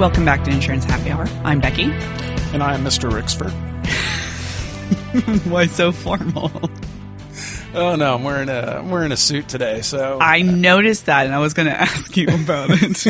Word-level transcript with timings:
Welcome 0.00 0.24
back 0.24 0.44
to 0.44 0.50
Insurance 0.50 0.86
Happy 0.86 1.10
Hour. 1.10 1.26
I'm 1.44 1.60
Becky. 1.60 1.82
And 2.54 2.62
I 2.62 2.72
am 2.72 2.82
Mr. 2.82 3.10
Rixford. 3.10 3.50
Why 5.50 5.66
so 5.66 5.92
formal? 5.92 6.50
Oh 7.74 7.96
no, 7.96 8.14
I'm 8.14 8.24
wearing 8.24 8.48
a 8.48 8.78
I'm 8.78 8.90
wearing 8.90 9.12
a 9.12 9.16
suit 9.18 9.46
today, 9.46 9.82
so 9.82 10.18
I 10.18 10.40
noticed 10.40 11.04
that, 11.04 11.26
and 11.26 11.34
I 11.34 11.38
was 11.38 11.52
going 11.52 11.68
to 11.68 11.78
ask 11.78 12.16
you 12.16 12.28
about 12.28 12.70
it. 12.70 13.06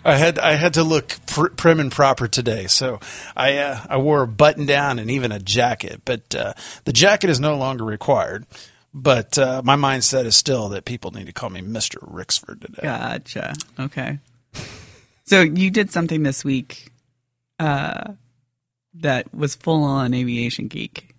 I 0.04 0.16
had 0.16 0.38
I 0.38 0.52
had 0.54 0.74
to 0.74 0.84
look 0.84 1.16
pr- 1.26 1.48
prim 1.48 1.80
and 1.80 1.90
proper 1.90 2.28
today. 2.28 2.68
So 2.68 3.00
I 3.36 3.56
uh, 3.58 3.80
I 3.90 3.96
wore 3.96 4.22
a 4.22 4.28
button 4.28 4.66
down 4.66 5.00
and 5.00 5.10
even 5.10 5.32
a 5.32 5.40
jacket, 5.40 6.02
but 6.04 6.32
uh, 6.32 6.54
the 6.84 6.92
jacket 6.92 7.28
is 7.28 7.40
no 7.40 7.56
longer 7.56 7.84
required. 7.84 8.46
But 8.94 9.36
uh, 9.36 9.62
my 9.64 9.74
mindset 9.74 10.26
is 10.26 10.36
still 10.36 10.68
that 10.68 10.84
people 10.84 11.10
need 11.10 11.26
to 11.26 11.32
call 11.32 11.50
me 11.50 11.60
Mister 11.60 11.98
Rixford 11.98 12.60
today. 12.60 12.82
gotcha. 12.82 13.54
Okay. 13.80 14.20
So 15.28 15.42
you 15.42 15.70
did 15.70 15.90
something 15.90 16.22
this 16.22 16.42
week 16.42 16.90
uh, 17.58 18.12
that 18.94 19.34
was 19.34 19.54
full 19.54 19.84
on 19.84 20.14
aviation 20.14 20.68
geek. 20.68 21.14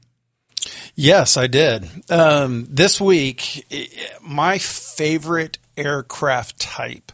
Yes, 0.95 1.37
I 1.37 1.45
did. 1.45 1.87
Um, 2.09 2.65
this 2.69 2.99
week, 2.99 3.65
my 4.21 4.57
favorite 4.57 5.59
aircraft 5.77 6.59
type 6.59 7.11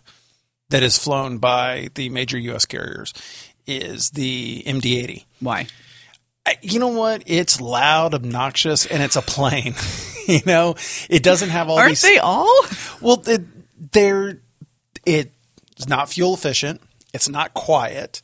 that 0.70 0.84
is 0.84 0.98
flown 0.98 1.38
by 1.38 1.89
the 1.95 2.08
major 2.09 2.38
U.S. 2.39 2.66
carriers 2.66 3.14
is 3.67 4.12
the 4.12 4.64
MD-80. 4.66 5.25
Why? 5.41 5.67
I- 6.45 6.58
You 6.62 6.80
know 6.80 6.88
what? 6.88 7.23
It's 7.25 7.59
loud, 7.59 8.14
obnoxious, 8.14 8.86
and 8.86 9.03
it's 9.03 9.17
a 9.17 9.22
plane. 9.22 9.75
you 10.28 10.39
know, 10.45 10.75
it 11.09 11.23
doesn't 11.23 11.50
have 11.50 11.67
all 11.69 11.78
Aren't 11.78 11.89
these. 11.91 12.02
they 12.03 12.19
all? 12.19 12.62
Well, 13.02 13.22
it, 13.28 13.41
they're 13.91 14.38
it's 15.06 15.88
not 15.88 16.09
fuel 16.09 16.34
efficient. 16.34 16.81
It's 17.16 17.30
not 17.30 17.53
quiet, 17.53 18.21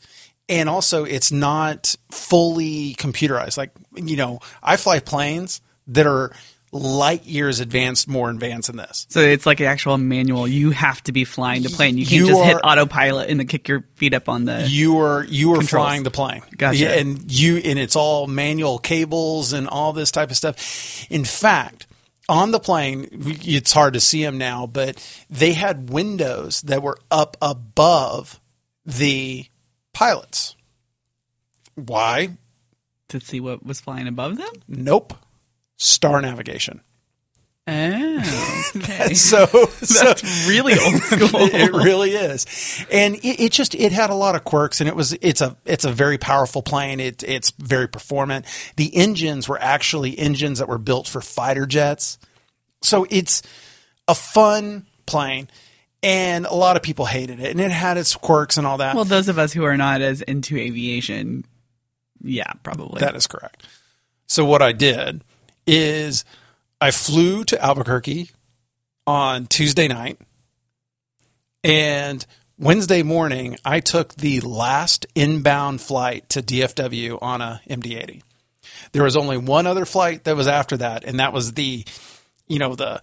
and 0.48 0.70
also 0.70 1.04
it's 1.04 1.32
not 1.32 1.96
fully 2.12 2.96
computerized. 2.96 3.58
Like 3.58 3.72
you 3.96 4.18
know, 4.18 4.40
I 4.62 4.78
fly 4.78 5.00
planes 5.00 5.62
that 5.88 6.06
are 6.06 6.34
light 6.74 7.26
years 7.26 7.60
advanced, 7.60 8.08
more 8.08 8.30
advanced 8.30 8.68
than 8.68 8.78
this. 8.78 9.06
So 9.10 9.20
it's 9.20 9.46
like 9.46 9.60
an 9.60 9.66
actual 9.66 9.98
manual. 9.98 10.48
You 10.48 10.72
have 10.72 11.04
to 11.04 11.12
be 11.12 11.26
flying 11.26 11.64
the 11.64 11.70
plane. 11.70 11.98
You 11.98 12.06
can't 12.06 12.22
You 12.22 12.28
just 12.28 12.44
hit 12.44 12.58
autopilot 12.64 13.30
and 13.30 13.40
then 13.40 13.48
kick 13.48 13.68
your 13.68 13.84
feet 13.96 14.14
up 14.14 14.30
on 14.30 14.46
the. 14.46 14.66
You 14.68 15.00
are 15.00 15.24
you 15.26 15.52
are 15.54 15.58
Controls. 15.58 15.86
flying 15.86 16.04
the 16.04 16.12
plane, 16.12 16.44
Gotcha. 16.56 16.78
Yeah, 16.78 16.90
and 16.92 17.32
you 17.32 17.58
and 17.58 17.78
it's 17.78 17.96
all 17.96 18.28
manual 18.28 18.80
cables 18.80 19.54
and 19.54 19.68
all 19.68 19.94
this 19.94 20.12
type 20.12 20.32
of 20.32 20.38
stuff. 20.38 21.06
In 21.10 21.26
fact, 21.26 21.88
on 22.30 22.52
the 22.52 22.60
plane, 22.60 23.08
it's 23.12 23.74
hard 23.74 23.94
to 23.96 24.00
see 24.00 24.24
them 24.24 24.38
now, 24.38 24.66
but 24.66 24.98
they 25.30 25.52
had 25.54 25.90
windows 25.90 26.62
that 26.64 26.82
were 26.82 26.98
up 27.10 27.36
above 27.42 28.40
the 28.98 29.46
pilots. 29.94 30.56
Why? 31.76 32.32
to 33.12 33.20
see 33.20 33.40
what 33.40 33.66
was 33.66 33.80
flying 33.80 34.08
above 34.08 34.38
them? 34.38 34.52
Nope. 34.68 35.14
Star 35.78 36.22
navigation. 36.22 36.82
Oh, 37.68 38.72
okay. 38.76 39.14
So, 39.14 39.46
so 39.46 40.04
That's 40.06 40.48
really 40.48 40.74
old 40.80 40.96
school. 41.04 41.30
it 41.42 41.72
really 41.72 42.12
is, 42.12 42.86
and 42.92 43.16
it, 43.16 43.40
it 43.40 43.52
just 43.52 43.76
it 43.76 43.92
had 43.92 44.10
a 44.10 44.16
lot 44.16 44.36
of 44.36 44.44
quirks, 44.44 44.82
and 44.82 44.88
it 44.90 44.96
was 44.96 45.14
it's 45.22 45.42
a 45.42 45.56
it's 45.66 45.86
a 45.86 45.92
very 45.92 46.18
powerful 46.18 46.64
plane. 46.64 47.00
It 47.00 47.22
it's 47.24 47.52
very 47.52 47.88
performant. 47.88 48.46
The 48.78 48.96
engines 48.96 49.48
were 49.48 49.60
actually 49.62 50.18
engines 50.18 50.58
that 50.58 50.68
were 50.68 50.80
built 50.80 51.08
for 51.08 51.22
fighter 51.22 51.68
jets, 51.68 52.18
so 52.82 53.06
it's 53.12 53.44
a 54.08 54.16
fun 54.16 54.88
plane. 55.06 55.48
And 56.04 56.48
a 56.48 56.54
lot 56.54 56.78
of 56.78 56.82
people 56.82 57.06
hated 57.06 57.40
it, 57.40 57.52
and 57.52 57.60
it 57.60 57.70
had 57.70 57.98
its 57.98 58.16
quirks 58.16 58.58
and 58.58 58.66
all 58.66 58.78
that. 58.78 58.96
Well, 58.96 59.06
those 59.06 59.30
of 59.30 59.38
us 59.38 59.54
who 59.54 59.64
are 59.66 59.78
not 59.78 60.02
as 60.02 60.22
into 60.22 60.58
aviation, 60.58 61.46
yeah, 62.22 62.52
probably. 62.64 63.00
That 63.00 63.16
is 63.16 63.28
correct. 63.28 63.68
So 64.26 64.46
what 64.46 64.62
I 64.62 64.72
did 64.72 65.24
is 65.68 66.26
I 66.80 66.92
flew 66.92 67.44
to 67.46 67.64
Albuquerque 67.64 68.32
on 69.06 69.46
Tuesday 69.48 69.88
night 69.88 70.20
and 71.64 72.26
Wednesday 72.58 73.04
morning 73.04 73.58
I 73.66 73.80
took 73.80 74.16
the 74.16 74.40
last 74.40 75.06
inbound 75.16 75.82
flight 75.82 76.30
to 76.30 76.42
DFW 76.42 77.20
on 77.22 77.42
a 77.42 77.62
MD-80. 77.70 78.22
There 78.94 79.04
was 79.04 79.18
only 79.18 79.38
one 79.38 79.68
other 79.68 79.86
flight 79.86 80.24
that 80.24 80.36
was 80.36 80.48
after 80.48 80.78
that 80.78 81.04
and 81.04 81.20
that 81.20 81.34
was 81.34 81.54
the 81.54 81.86
you 82.48 82.60
know 82.60 82.76
the 82.76 83.02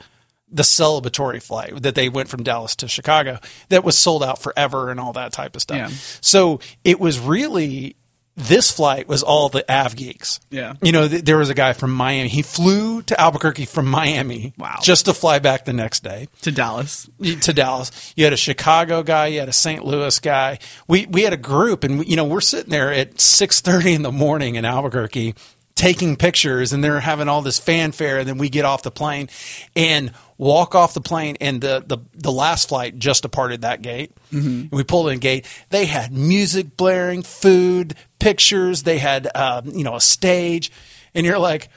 the 0.50 0.62
celebratory 0.62 1.42
flight 1.42 1.82
that 1.82 1.94
they 1.94 2.08
went 2.08 2.28
from 2.28 2.42
Dallas 2.42 2.74
to 2.76 2.88
Chicago 2.88 3.38
that 3.68 3.84
was 3.84 3.98
sold 3.98 4.22
out 4.22 4.40
forever 4.40 4.90
and 4.90 4.98
all 4.98 5.12
that 5.12 5.32
type 5.32 5.54
of 5.56 5.62
stuff. 5.62 5.76
Yeah. 5.76 5.88
So 6.20 6.60
it 6.84 6.98
was 6.98 7.18
really 7.18 7.96
this 8.38 8.70
flight 8.70 9.08
was 9.08 9.24
all 9.24 9.48
the 9.48 9.64
Av 9.70 9.96
geeks. 9.96 10.38
Yeah. 10.50 10.74
You 10.80 10.92
know, 10.92 11.08
th- 11.08 11.24
there 11.24 11.36
was 11.36 11.50
a 11.50 11.54
guy 11.54 11.72
from 11.72 11.92
Miami. 11.92 12.28
He 12.28 12.42
flew 12.42 13.02
to 13.02 13.20
Albuquerque 13.20 13.64
from 13.64 13.86
Miami. 13.86 14.54
Wow. 14.56 14.78
Just 14.80 15.06
to 15.06 15.14
fly 15.14 15.40
back 15.40 15.64
the 15.64 15.72
next 15.72 16.04
day 16.04 16.28
to 16.42 16.52
Dallas. 16.52 17.10
to 17.20 17.52
Dallas. 17.52 18.14
You 18.16 18.24
had 18.24 18.32
a 18.32 18.36
Chicago 18.38 19.02
guy, 19.02 19.26
you 19.26 19.40
had 19.40 19.48
a 19.48 19.52
St. 19.52 19.84
Louis 19.84 20.18
guy. 20.20 20.60
We 20.86 21.06
we 21.06 21.22
had 21.22 21.32
a 21.32 21.38
group, 21.38 21.82
and 21.82 21.98
we, 21.98 22.06
you 22.06 22.16
know 22.16 22.24
we're 22.24 22.40
sitting 22.40 22.70
there 22.70 22.92
at 22.92 23.20
six 23.20 23.60
thirty 23.60 23.92
in 23.92 24.02
the 24.02 24.12
morning 24.12 24.54
in 24.54 24.64
Albuquerque 24.64 25.34
taking 25.74 26.16
pictures, 26.16 26.72
and 26.72 26.82
they're 26.82 27.00
having 27.00 27.28
all 27.28 27.42
this 27.42 27.58
fanfare. 27.58 28.18
And 28.18 28.28
then 28.28 28.38
we 28.38 28.48
get 28.48 28.64
off 28.64 28.82
the 28.82 28.90
plane 28.90 29.28
and 29.74 30.12
walk 30.38 30.74
off 30.74 30.94
the 30.94 31.00
plane, 31.00 31.36
and 31.40 31.60
the 31.60 31.84
the, 31.86 31.98
the 32.14 32.32
last 32.32 32.68
flight 32.68 32.98
just 32.98 33.22
departed 33.22 33.62
that 33.62 33.82
gate. 33.82 34.12
Mm-hmm. 34.32 34.74
We 34.74 34.84
pulled 34.84 35.10
in 35.10 35.18
gate. 35.18 35.46
They 35.70 35.86
had 35.86 36.12
music 36.12 36.76
blaring, 36.76 37.22
food, 37.22 37.94
pictures. 38.18 38.84
They 38.84 38.98
had 38.98 39.28
um, 39.36 39.70
you 39.70 39.84
know 39.84 39.96
a 39.96 40.00
stage, 40.00 40.72
and 41.14 41.26
you're 41.26 41.38
like. 41.38 41.68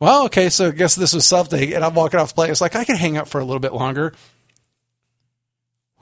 Well, 0.00 0.26
okay, 0.26 0.48
so 0.48 0.68
I 0.68 0.70
guess 0.70 0.94
this 0.94 1.12
was 1.12 1.26
something. 1.26 1.74
And 1.74 1.84
I'm 1.84 1.92
walking 1.92 2.20
off 2.20 2.28
the 2.28 2.34
plane. 2.36 2.52
It's 2.52 2.60
like 2.60 2.76
I 2.76 2.84
can 2.84 2.94
hang 2.94 3.16
out 3.16 3.26
for 3.26 3.40
a 3.40 3.44
little 3.44 3.58
bit 3.58 3.72
longer. 3.72 4.14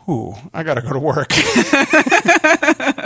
Ooh, 0.07 0.35
I 0.53 0.63
got 0.65 0.75
to 0.75 0.83
go 0.83 0.93
to 0.93 0.99
work. 0.99 1.33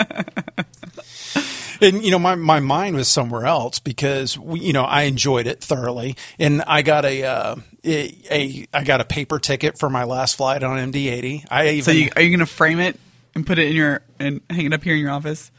and 1.81 2.05
you 2.05 2.11
know, 2.11 2.19
my 2.19 2.35
my 2.35 2.61
mind 2.61 2.97
was 2.97 3.09
somewhere 3.09 3.47
else 3.47 3.79
because 3.79 4.39
we, 4.39 4.61
you 4.61 4.73
know 4.73 4.85
I 4.85 5.03
enjoyed 5.03 5.47
it 5.47 5.61
thoroughly, 5.63 6.17
and 6.39 6.63
I 6.67 6.83
got 6.83 7.05
a 7.05 7.23
uh, 7.25 7.57
a, 7.85 8.15
a 8.31 8.67
I 8.73 8.85
got 8.85 9.01
a 9.01 9.05
paper 9.05 9.39
ticket 9.39 9.79
for 9.79 9.89
my 9.91 10.05
last 10.05 10.37
flight 10.37 10.63
on 10.63 10.93
MD-80. 10.93 11.47
I 11.51 11.69
even 11.69 11.83
So, 11.85 11.91
you, 11.93 12.11
are 12.17 12.23
you 12.23 12.31
going 12.31 12.41
to 12.41 12.47
frame 12.47 12.81
it 12.81 12.99
and 13.35 13.47
put 13.47 13.59
it 13.59 13.69
in 13.69 13.77
your 13.77 14.03
and 14.19 14.41
hang 14.51 14.67
it 14.67 14.73
up 14.73 14.83
here 14.85 14.95
in 14.95 15.01
your 15.01 15.11
office? 15.11 15.51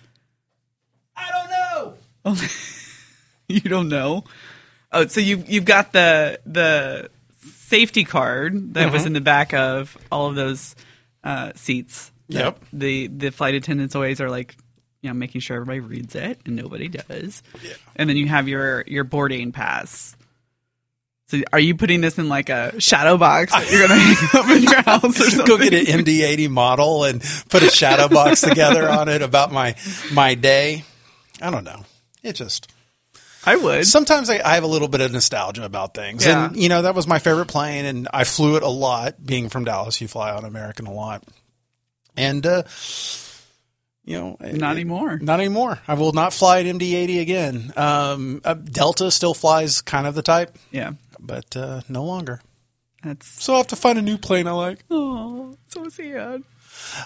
I 1.16 1.30
don't 1.32 2.36
know. 2.36 2.36
You 3.48 3.60
don't 3.60 3.90
know. 3.90 4.24
Oh, 4.94 5.08
so 5.08 5.20
you 5.20 5.44
you've 5.46 5.66
got 5.66 5.92
the 5.92 6.40
the 6.46 7.10
safety 7.42 8.06
card 8.06 8.76
that 8.76 8.86
Mm-hmm. 8.86 8.94
was 8.94 9.06
in 9.06 9.12
the 9.12 9.20
back 9.20 9.54
of 9.54 9.98
all 10.10 10.28
of 10.28 10.36
those 10.36 10.74
uh, 11.26 11.52
seats. 11.56 12.14
Yep. 12.30 12.64
The 12.72 13.08
the 13.08 13.30
flight 13.30 13.54
attendants 13.56 13.94
always 13.94 14.22
are 14.22 14.30
like, 14.30 14.56
you 15.02 15.10
know, 15.10 15.14
making 15.14 15.42
sure 15.42 15.58
everybody 15.58 15.80
reads 15.80 16.16
it, 16.16 16.40
and 16.46 16.56
nobody 16.56 16.88
does. 16.88 17.42
Yeah. 17.64 17.74
And 17.96 18.10
then 18.10 18.18
you 18.18 18.28
have 18.28 18.48
your 18.48 18.84
your 18.88 19.04
boarding 19.04 19.52
pass. 19.52 20.16
So 21.28 21.40
are 21.54 21.60
you 21.60 21.76
putting 21.76 22.02
this 22.02 22.18
in 22.18 22.28
like 22.28 22.50
a 22.50 22.80
shadow 22.82 23.18
box 23.18 23.54
that 23.54 23.72
you're 23.72 23.88
gonna 23.88 24.00
hang 24.00 24.42
up 24.42 24.50
in 24.50 24.64
your 24.64 24.82
house 24.86 25.20
or 25.20 25.30
something? 25.30 25.46
Go 25.46 25.58
get 25.58 25.74
an 25.74 26.04
MD-80 26.04 26.50
model 26.50 27.06
and 27.06 27.22
put 27.50 27.64
a 27.64 27.70
shadow 27.70 28.10
box 28.10 28.42
together 28.48 28.90
on 28.90 29.08
it 29.08 29.22
about 29.22 29.52
my 29.52 29.76
my 30.12 30.36
day. 30.36 30.84
I 31.42 31.50
don't 31.50 31.64
know. 31.64 31.86
It 32.22 32.34
just 32.34 32.72
I 33.46 33.56
would. 33.56 33.88
sometimes 33.88 34.30
I, 34.30 34.40
I 34.40 34.56
have 34.56 34.64
a 34.64 34.68
little 34.68 34.88
bit 34.88 35.02
of 35.02 35.12
nostalgia 35.12 35.66
about 35.66 35.94
things. 35.94 36.26
Yeah. 36.26 36.46
And, 36.46 36.56
you 36.58 36.70
know, 36.70 36.84
that 36.84 36.94
was 36.94 37.08
my 37.08 37.18
favorite 37.20 37.48
plane, 37.48 37.86
and 37.86 38.08
I 38.14 38.24
flew 38.24 38.56
it 38.56 38.64
a 38.64 38.70
lot. 38.70 39.24
Being 39.26 39.50
from 39.50 39.64
Dallas, 39.64 40.00
you 40.00 40.08
fly 40.08 40.32
on 40.32 40.46
American 40.46 40.86
a 40.86 40.94
lot. 40.94 41.24
And, 42.16 42.46
uh, 42.46 42.64
you 44.04 44.18
know, 44.18 44.38
Not 44.40 44.76
anymore. 44.76 45.20
Not 45.22 45.40
anymore. 45.40 45.80
I 45.88 45.94
will 45.94 46.12
not 46.14 46.34
fly 46.34 46.60
at 46.60 46.66
MD 46.66 46.94
80 46.96 47.20
again. 47.20 47.74
Um, 47.78 48.42
uh, 48.44 48.54
Delta 48.56 49.12
still 49.12 49.34
flies 49.34 49.82
kind 49.82 50.08
of 50.08 50.16
the 50.16 50.22
type, 50.24 50.58
Yeah. 50.72 50.94
but 51.20 51.56
uh, 51.56 51.82
no 51.88 52.04
longer. 52.04 52.42
That's 53.04 53.28
So 53.44 53.54
I'll 53.54 53.60
have 53.60 53.68
to 53.68 53.76
find 53.76 53.98
a 53.98 54.02
new 54.02 54.18
plane 54.18 54.48
I 54.48 54.52
like. 54.52 54.84
oh 54.90 55.56
so 55.68 55.88
sad. 55.90 56.44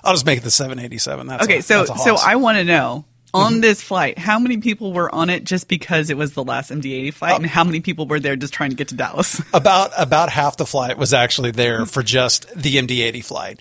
I'll 0.03 0.13
just 0.13 0.25
make 0.25 0.37
it 0.39 0.43
the 0.43 0.51
787. 0.51 1.27
That's 1.27 1.43
Okay, 1.43 1.57
a- 1.57 1.61
so 1.61 1.83
that's 1.85 2.03
so 2.03 2.15
I 2.17 2.35
want 2.37 2.57
to 2.57 2.63
know 2.63 3.05
on 3.33 3.59
this 3.59 3.81
flight, 3.81 4.17
how 4.17 4.39
many 4.39 4.57
people 4.57 4.93
were 4.93 5.13
on 5.13 5.29
it 5.29 5.43
just 5.43 5.67
because 5.67 6.09
it 6.09 6.15
was 6.17 6.31
the 6.33 6.43
last 6.43 6.71
MD-80 6.71 7.13
flight, 7.13 7.35
and 7.35 7.45
how 7.45 7.65
many 7.65 7.81
people 7.81 8.07
were 8.07 8.19
there 8.21 8.37
just 8.37 8.53
trying 8.53 8.69
to 8.69 8.77
get 8.77 8.87
to 8.89 8.95
Dallas? 8.95 9.41
about 9.53 9.91
about 9.97 10.29
half 10.29 10.55
the 10.55 10.65
flight 10.65 10.97
was 10.97 11.13
actually 11.13 11.51
there 11.51 11.85
for 11.85 12.01
just 12.01 12.47
the 12.55 12.77
MD-80 12.77 13.25
flight, 13.25 13.59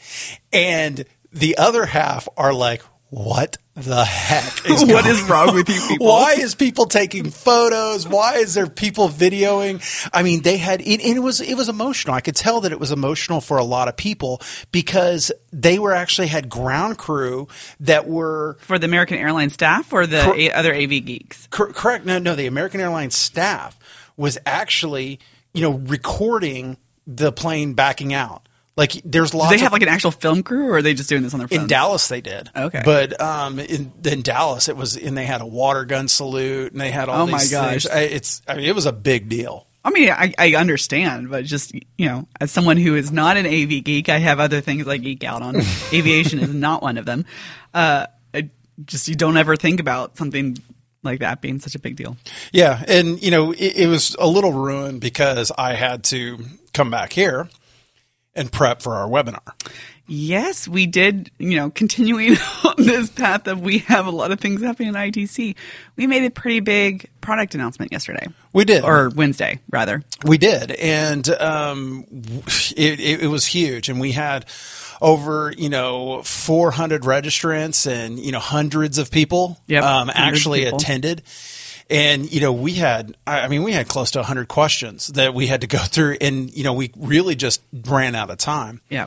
and 0.52 1.04
the 1.32 1.56
other 1.58 1.86
half 1.86 2.28
are 2.36 2.54
like, 2.54 2.82
what 3.14 3.58
the 3.76 4.04
heck 4.04 4.68
is 4.68 4.82
What 4.84 5.04
going 5.04 5.06
is 5.06 5.22
wrong 5.22 5.54
with 5.54 5.68
you 5.68 5.80
people? 5.88 6.06
Why 6.06 6.32
is 6.32 6.54
people 6.56 6.86
taking 6.86 7.30
photos? 7.30 8.08
Why 8.08 8.36
is 8.36 8.54
there 8.54 8.66
people 8.68 9.08
videoing? 9.08 9.80
I 10.12 10.22
mean, 10.24 10.42
they 10.42 10.56
had 10.56 10.80
it, 10.80 11.00
it 11.00 11.20
was 11.20 11.40
it 11.40 11.54
was 11.54 11.68
emotional. 11.68 12.14
I 12.14 12.20
could 12.20 12.34
tell 12.34 12.60
that 12.62 12.72
it 12.72 12.80
was 12.80 12.90
emotional 12.90 13.40
for 13.40 13.56
a 13.56 13.62
lot 13.64 13.86
of 13.86 13.96
people 13.96 14.40
because 14.72 15.30
they 15.52 15.78
were 15.78 15.92
actually 15.94 16.26
had 16.26 16.48
ground 16.48 16.98
crew 16.98 17.46
that 17.80 18.08
were 18.08 18.56
For 18.62 18.78
the 18.78 18.86
American 18.86 19.18
Airlines 19.18 19.52
staff 19.54 19.92
or 19.92 20.06
the 20.06 20.22
Cor- 20.22 20.36
a- 20.36 20.50
other 20.50 20.74
AV 20.74 20.90
geeks? 21.04 21.46
Cor- 21.52 21.72
correct. 21.72 22.04
No, 22.04 22.18
no. 22.18 22.34
The 22.34 22.46
American 22.46 22.80
Airlines 22.80 23.14
staff 23.14 23.78
was 24.16 24.38
actually, 24.44 25.20
you 25.52 25.62
know, 25.62 25.72
recording 25.72 26.76
the 27.06 27.30
plane 27.32 27.74
backing 27.74 28.12
out. 28.12 28.48
Like, 28.76 28.92
there's 29.04 29.30
Do 29.30 29.38
lots. 29.38 29.50
they 29.50 29.56
of, 29.56 29.60
have 29.62 29.72
like 29.72 29.82
an 29.82 29.88
actual 29.88 30.10
film 30.10 30.42
crew 30.42 30.68
or 30.68 30.76
are 30.76 30.82
they 30.82 30.94
just 30.94 31.08
doing 31.08 31.22
this 31.22 31.32
on 31.32 31.38
their 31.38 31.46
phone? 31.48 31.60
in 31.62 31.66
Dallas, 31.68 32.08
they 32.08 32.20
did. 32.20 32.50
Okay. 32.56 32.82
but 32.84 33.20
um, 33.20 33.58
in, 33.60 33.92
in 34.04 34.22
Dallas, 34.22 34.68
it 34.68 34.76
was, 34.76 34.96
and 34.96 35.16
they 35.16 35.24
had 35.26 35.40
a 35.40 35.46
water 35.46 35.84
gun 35.84 36.08
salute, 36.08 36.72
and 36.72 36.80
they 36.80 36.90
had 36.90 37.08
all 37.08 37.22
Oh 37.22 37.26
my 37.28 37.44
gosh. 37.50 37.86
I- 37.86 38.00
It's, 38.00 38.42
I 38.48 38.56
mean, 38.56 38.64
it 38.64 38.74
was 38.74 38.86
a 38.86 38.92
big 38.92 39.28
deal. 39.28 39.66
I 39.84 39.90
mean, 39.90 40.10
I, 40.10 40.32
I 40.38 40.54
understand, 40.54 41.30
but 41.30 41.44
just, 41.44 41.72
you 41.74 42.06
know, 42.08 42.26
as 42.40 42.50
someone 42.50 42.78
who 42.78 42.96
is 42.96 43.12
not 43.12 43.36
an 43.36 43.44
AV 43.46 43.84
geek, 43.84 44.08
I 44.08 44.18
have 44.18 44.40
other 44.40 44.60
things 44.62 44.88
I 44.88 44.96
geek 44.96 45.22
out 45.24 45.42
on. 45.42 45.56
Aviation 45.92 46.38
is 46.38 46.52
not 46.54 46.82
one 46.82 46.96
of 46.96 47.04
them. 47.04 47.26
Uh, 47.74 48.06
I 48.32 48.48
just, 48.86 49.06
you 49.08 49.14
don't 49.14 49.36
ever 49.36 49.56
think 49.56 49.80
about 49.80 50.16
something 50.16 50.56
like 51.02 51.20
that 51.20 51.42
being 51.42 51.60
such 51.60 51.74
a 51.74 51.78
big 51.78 51.96
deal. 51.96 52.16
Yeah, 52.50 52.82
and 52.88 53.22
you 53.22 53.30
know, 53.30 53.52
it, 53.52 53.76
it 53.76 53.86
was 53.86 54.16
a 54.18 54.26
little 54.26 54.54
ruined 54.54 55.02
because 55.02 55.52
I 55.58 55.74
had 55.74 56.02
to 56.04 56.38
come 56.72 56.90
back 56.90 57.12
here 57.12 57.50
and 58.36 58.50
prep 58.50 58.82
for 58.82 58.94
our 58.94 59.08
webinar. 59.08 59.40
Yes, 60.06 60.68
we 60.68 60.84
did, 60.84 61.30
you 61.38 61.56
know, 61.56 61.70
continuing 61.70 62.36
on 62.64 62.74
this 62.76 63.08
path 63.08 63.46
of 63.46 63.62
we 63.62 63.78
have 63.78 64.06
a 64.06 64.10
lot 64.10 64.32
of 64.32 64.40
things 64.40 64.60
happening 64.62 64.88
in 64.90 64.94
ITC. 64.94 65.56
We 65.96 66.06
made 66.06 66.24
a 66.24 66.30
pretty 66.30 66.60
big 66.60 67.08
product 67.22 67.54
announcement 67.54 67.90
yesterday. 67.90 68.26
We 68.52 68.66
did. 68.66 68.84
Or 68.84 69.08
Wednesday, 69.08 69.60
rather. 69.70 70.02
We 70.22 70.36
did, 70.36 70.72
and 70.72 71.26
um, 71.30 72.04
it, 72.76 73.00
it, 73.00 73.22
it 73.22 73.28
was 73.28 73.46
huge, 73.46 73.88
and 73.88 73.98
we 73.98 74.12
had 74.12 74.44
over 75.00 75.52
you 75.56 75.68
know 75.68 76.22
400 76.22 77.02
registrants 77.02 77.90
and 77.90 78.18
you 78.18 78.30
know 78.30 78.38
hundreds 78.38 78.98
of 78.98 79.10
people 79.10 79.58
Yep, 79.68 79.82
um, 79.82 80.10
actually 80.14 80.64
people. 80.64 80.78
attended. 80.78 81.22
And 81.90 82.30
you 82.32 82.40
know 82.40 82.52
we 82.52 82.72
had, 82.72 83.16
I 83.26 83.48
mean, 83.48 83.62
we 83.62 83.72
had 83.72 83.88
close 83.88 84.10
to 84.12 84.18
100 84.18 84.48
questions 84.48 85.08
that 85.08 85.34
we 85.34 85.46
had 85.46 85.60
to 85.62 85.66
go 85.66 85.78
through, 85.78 86.18
and 86.20 86.54
you 86.54 86.64
know 86.64 86.72
we 86.72 86.90
really 86.96 87.34
just 87.34 87.62
ran 87.72 88.14
out 88.14 88.30
of 88.30 88.38
time. 88.38 88.80
Yeah. 88.88 89.06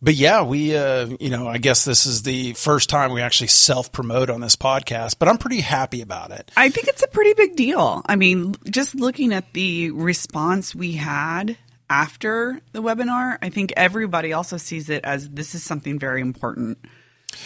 But 0.00 0.14
yeah, 0.14 0.42
we, 0.42 0.76
uh, 0.76 1.08
you 1.18 1.30
know, 1.30 1.48
I 1.48 1.58
guess 1.58 1.84
this 1.84 2.06
is 2.06 2.22
the 2.22 2.52
first 2.52 2.88
time 2.88 3.12
we 3.12 3.20
actually 3.20 3.48
self 3.48 3.90
promote 3.90 4.30
on 4.30 4.40
this 4.40 4.54
podcast, 4.54 5.16
but 5.18 5.28
I'm 5.28 5.38
pretty 5.38 5.60
happy 5.60 6.02
about 6.02 6.30
it. 6.30 6.52
I 6.56 6.68
think 6.68 6.86
it's 6.86 7.02
a 7.02 7.08
pretty 7.08 7.34
big 7.34 7.56
deal. 7.56 8.02
I 8.06 8.14
mean, 8.14 8.54
just 8.70 8.94
looking 8.94 9.32
at 9.32 9.52
the 9.54 9.90
response 9.90 10.74
we 10.74 10.92
had 10.92 11.58
after 11.90 12.60
the 12.72 12.82
webinar, 12.82 13.38
I 13.42 13.48
think 13.48 13.72
everybody 13.76 14.32
also 14.32 14.56
sees 14.56 14.88
it 14.88 15.04
as 15.04 15.30
this 15.30 15.56
is 15.56 15.64
something 15.64 15.98
very 15.98 16.20
important 16.20 16.78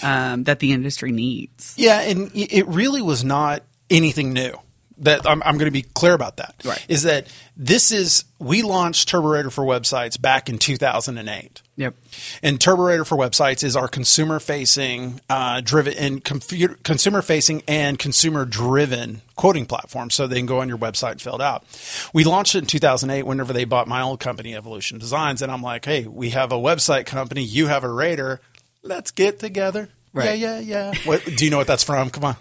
um, 0.02 0.44
that 0.44 0.58
the 0.58 0.72
industry 0.72 1.10
needs. 1.10 1.74
Yeah, 1.78 2.00
and 2.00 2.30
it 2.34 2.66
really 2.66 3.00
was 3.00 3.24
not 3.24 3.62
anything 3.93 4.33
new. 4.33 4.55
That 4.99 5.27
I'm, 5.27 5.43
I'm 5.43 5.59
going 5.59 5.67
to 5.67 5.73
be 5.73 5.83
clear 5.83 6.12
about 6.12 6.37
that. 6.37 6.55
Right. 6.65 6.85
Is 6.89 7.03
that 7.05 7.27
this 7.56 7.91
is 7.91 8.25
we 8.39 8.62
launched 8.62 9.09
TurboRater 9.09 9.50
for 9.50 9.65
websites 9.65 10.21
back 10.21 10.49
in 10.49 10.59
2008. 10.59 11.62
Yep. 11.77 11.94
And 12.43 12.59
TurboRater 12.59 13.06
for 13.06 13.17
websites 13.17 13.65
is 13.65 13.75
our 13.75 13.89
consumer 13.89 14.39
facing, 14.39 15.21
uh, 15.29 15.61
driven 15.62 15.94
and 15.94 16.23
computer, 16.23 16.77
consumer 16.85 17.23
facing 17.23 17.62
and 17.67 17.99
consumer 17.99 18.44
driven 18.44 19.23
quoting 19.35 19.67
platform. 19.67 20.11
So 20.11 20.27
they 20.27 20.37
can 20.37 20.47
go 20.47 20.61
on 20.61 20.69
your 20.69 20.79
website 20.79 21.12
and 21.12 21.23
fill 21.23 21.37
it 21.37 21.41
out. 21.41 21.65
We 22.12 22.25
launched 22.25 22.55
it 22.55 22.59
in 22.59 22.67
2008 22.67 23.25
whenever 23.25 23.53
they 23.53 23.65
bought 23.65 23.89
my 23.89 24.03
old 24.03 24.21
company, 24.21 24.55
Evolution 24.55 24.99
Designs. 24.99 25.43
And 25.43 25.50
I'm 25.50 25.62
like, 25.62 25.85
hey, 25.85 26.06
we 26.06 26.31
have 26.31 26.53
a 26.53 26.56
website 26.56 27.06
company. 27.06 27.43
You 27.43 27.67
have 27.67 27.83
a 27.83 27.91
Raider. 27.91 28.41
Let's 28.83 29.11
get 29.11 29.39
together. 29.39 29.89
Right. 30.12 30.39
Yeah, 30.39 30.59
yeah, 30.59 30.93
yeah. 30.93 30.94
What, 31.05 31.25
do 31.25 31.44
you 31.44 31.50
know 31.50 31.59
what 31.59 31.67
that's 31.67 31.85
from? 31.85 32.11
Come 32.11 32.25
on. 32.25 32.37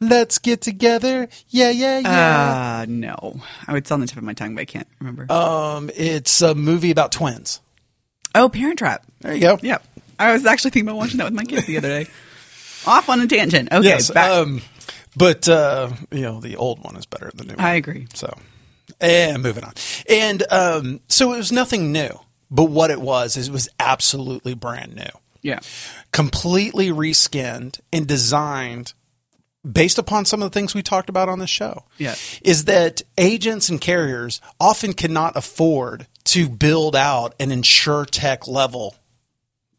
Let's 0.00 0.38
get 0.38 0.60
together. 0.60 1.28
Yeah, 1.48 1.70
yeah, 1.70 1.98
yeah. 2.00 2.80
Uh, 2.82 2.86
no. 2.88 3.40
I 3.66 3.72
would 3.72 3.78
it's 3.84 3.90
on 3.90 4.00
the 4.00 4.06
tip 4.06 4.18
of 4.18 4.24
my 4.24 4.34
tongue, 4.34 4.54
but 4.54 4.60
I 4.62 4.64
can't 4.66 4.86
remember. 5.00 5.30
um, 5.32 5.90
it's 5.94 6.42
a 6.42 6.54
movie 6.54 6.90
about 6.90 7.12
twins. 7.12 7.60
oh, 8.34 8.48
Parent 8.50 8.78
Trap. 8.78 9.04
There 9.20 9.34
you 9.34 9.40
go. 9.40 9.58
Yep. 9.62 9.84
I 10.18 10.32
was 10.32 10.44
actually 10.44 10.70
thinking 10.72 10.88
about 10.88 10.98
watching 10.98 11.18
that 11.18 11.24
with 11.24 11.32
my 11.34 11.44
kids 11.44 11.66
the 11.66 11.78
other 11.78 11.88
day. 12.04 12.10
Off 12.86 13.08
on 13.08 13.20
a 13.20 13.26
tangent. 13.26 13.72
Okay. 13.72 13.86
Yes. 13.88 14.10
back. 14.10 14.30
Um, 14.30 14.60
but 15.16 15.48
uh, 15.48 15.90
you 16.12 16.20
know, 16.22 16.40
the 16.40 16.56
old 16.56 16.84
one 16.84 16.96
is 16.96 17.06
better 17.06 17.30
than 17.34 17.46
the 17.48 17.52
new 17.54 17.56
one. 17.56 17.64
I 17.66 17.74
agree. 17.76 18.06
So, 18.14 18.36
and 19.00 19.42
moving 19.42 19.64
on. 19.64 19.72
And 20.10 20.42
um, 20.52 21.00
so 21.08 21.32
it 21.32 21.38
was 21.38 21.52
nothing 21.52 21.90
new, 21.90 22.10
but 22.50 22.64
what 22.64 22.90
it 22.90 23.00
was 23.00 23.36
is 23.38 23.48
it 23.48 23.52
was 23.52 23.68
absolutely 23.80 24.52
brand 24.54 24.94
new, 24.94 25.08
Yeah. 25.42 25.60
completely 26.12 26.90
reskinned 26.90 27.80
and 27.92 28.06
designed 28.06 28.92
based 29.70 29.98
upon 29.98 30.24
some 30.24 30.42
of 30.42 30.50
the 30.50 30.58
things 30.58 30.74
we 30.74 30.82
talked 30.82 31.08
about 31.08 31.28
on 31.28 31.38
the 31.38 31.46
show. 31.46 31.84
Yeah. 31.98 32.14
Is 32.42 32.66
that 32.66 33.02
agents 33.18 33.68
and 33.68 33.80
carriers 33.80 34.40
often 34.60 34.92
cannot 34.92 35.36
afford 35.36 36.06
to 36.24 36.48
build 36.48 36.96
out 36.96 37.34
an 37.38 37.50
insure 37.50 38.04
tech 38.04 38.46
level 38.46 38.96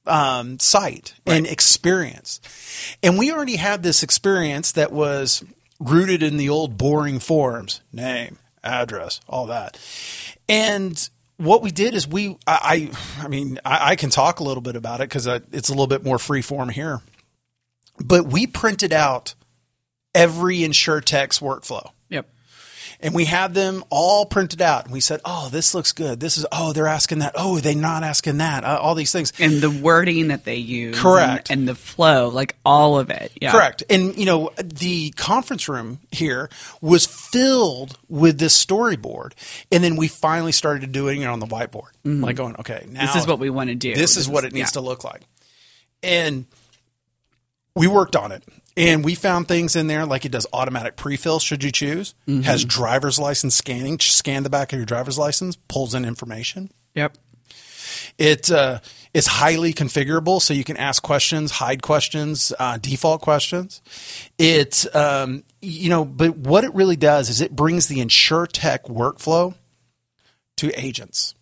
um, 0.05 0.59
site 0.59 1.13
and 1.25 1.45
experience. 1.45 2.39
And 3.03 3.17
we 3.17 3.31
already 3.31 3.57
had 3.57 3.83
this 3.83 4.03
experience 4.03 4.71
that 4.73 4.91
was 4.91 5.43
rooted 5.79 6.23
in 6.23 6.37
the 6.37 6.49
old 6.49 6.77
boring 6.77 7.19
forms 7.19 7.81
name, 7.91 8.37
address, 8.63 9.19
all 9.27 9.47
that. 9.47 9.77
And 10.49 11.09
what 11.37 11.61
we 11.61 11.71
did 11.71 11.93
is 11.93 12.07
we, 12.07 12.37
I, 12.47 12.89
I, 13.19 13.25
I 13.25 13.27
mean, 13.27 13.59
I, 13.63 13.91
I 13.91 13.95
can 13.95 14.09
talk 14.09 14.39
a 14.39 14.43
little 14.43 14.61
bit 14.61 14.75
about 14.75 15.01
it 15.01 15.09
because 15.09 15.27
it's 15.27 15.69
a 15.69 15.73
little 15.73 15.87
bit 15.87 16.03
more 16.03 16.17
free 16.17 16.41
form 16.41 16.69
here. 16.69 17.01
But 18.03 18.27
we 18.27 18.47
printed 18.47 18.93
out 18.93 19.35
every 20.17 20.59
InsureTech's 20.59 21.39
workflow 21.39 21.91
Yep. 22.09 22.27
and 22.99 23.13
we 23.13 23.25
had 23.25 23.53
them 23.53 23.83
all 23.89 24.25
printed 24.25 24.61
out. 24.61 24.85
And 24.85 24.93
we 24.93 24.99
said, 24.99 25.21
"Oh, 25.23 25.49
this 25.51 25.75
looks 25.75 25.91
good. 25.91 26.19
This 26.19 26.37
is 26.37 26.45
oh, 26.51 26.73
they're 26.73 26.87
asking 26.87 27.19
that. 27.19 27.33
Oh, 27.35 27.59
they're 27.59 27.75
not 27.75 28.03
asking 28.03 28.37
that. 28.39 28.63
Uh, 28.63 28.79
all 28.81 28.95
these 28.95 29.11
things." 29.11 29.31
And 29.39 29.61
the 29.61 29.69
wording 29.69 30.29
that 30.29 30.45
they 30.45 30.55
use. 30.55 30.97
Correct. 30.99 31.51
And, 31.51 31.59
and 31.59 31.67
the 31.67 31.75
flow, 31.75 32.29
like 32.29 32.55
all 32.65 32.97
of 32.97 33.09
it. 33.11 33.31
Yeah. 33.39 33.51
Correct. 33.51 33.83
And 33.89 34.17
you 34.17 34.25
know, 34.25 34.51
the 34.57 35.11
conference 35.11 35.69
room 35.69 35.99
here 36.11 36.49
was 36.81 37.05
filled 37.05 37.97
with 38.09 38.39
this 38.39 38.65
storyboard, 38.65 39.33
and 39.71 39.83
then 39.83 39.95
we 39.95 40.07
finally 40.07 40.51
started 40.51 40.91
doing 40.91 41.21
it 41.21 41.27
on 41.27 41.39
the 41.39 41.47
whiteboard, 41.47 41.91
like 42.03 42.35
going, 42.35 42.55
"Okay, 42.59 42.85
now 42.89 43.01
Mm-hmm. 43.01 43.13
This 43.13 43.15
is 43.23 43.27
what 43.27 43.39
we 43.39 43.49
want 43.51 43.69
to 43.69 43.75
do. 43.75 43.93
this 43.93 44.17
is 44.17 44.27
what 44.27 44.43
it 44.43 44.53
needs 44.53 44.69
yeah. 44.69 44.79
to 44.79 44.81
look 44.81 45.03
like." 45.03 45.21
And 46.01 46.45
we 47.75 47.85
worked 47.87 48.15
on 48.15 48.31
it. 48.31 48.43
And 48.77 49.03
we 49.03 49.15
found 49.15 49.47
things 49.47 49.75
in 49.75 49.87
there 49.87 50.05
like 50.05 50.23
it 50.23 50.31
does 50.31 50.45
automatic 50.53 50.95
pre-fill 50.95 51.39
should 51.39 51.63
you 51.63 51.71
choose, 51.71 52.13
Mm-hmm. 52.27 52.41
has 52.43 52.63
driver's 52.63 53.17
license 53.17 53.55
scanning, 53.55 53.99
scan 53.99 54.43
the 54.43 54.49
back 54.49 54.71
of 54.71 54.77
your 54.77 54.85
driver's 54.85 55.17
license, 55.17 55.57
pulls 55.67 55.93
in 55.95 56.05
information. 56.05 56.71
Yep. 56.93 57.17
It 58.17 58.51
uh, 58.51 58.79
is 59.13 59.25
highly 59.27 59.73
configurable, 59.73 60.41
so 60.41 60.53
you 60.53 60.63
can 60.63 60.77
ask 60.77 61.01
questions, 61.01 61.51
hide 61.51 61.81
questions, 61.81 62.53
uh, 62.59 62.77
default 62.77 63.21
questions. 63.21 63.81
It, 64.37 64.85
um, 64.95 65.43
you 65.61 65.89
know, 65.89 66.05
but 66.05 66.37
what 66.37 66.63
it 66.63 66.73
really 66.75 66.95
does 66.95 67.29
is 67.29 67.41
it 67.41 67.55
brings 67.55 67.87
the 67.87 67.97
InsureTech 67.97 68.83
workflow 68.83 69.55
to 70.57 70.79
agents. 70.79 71.33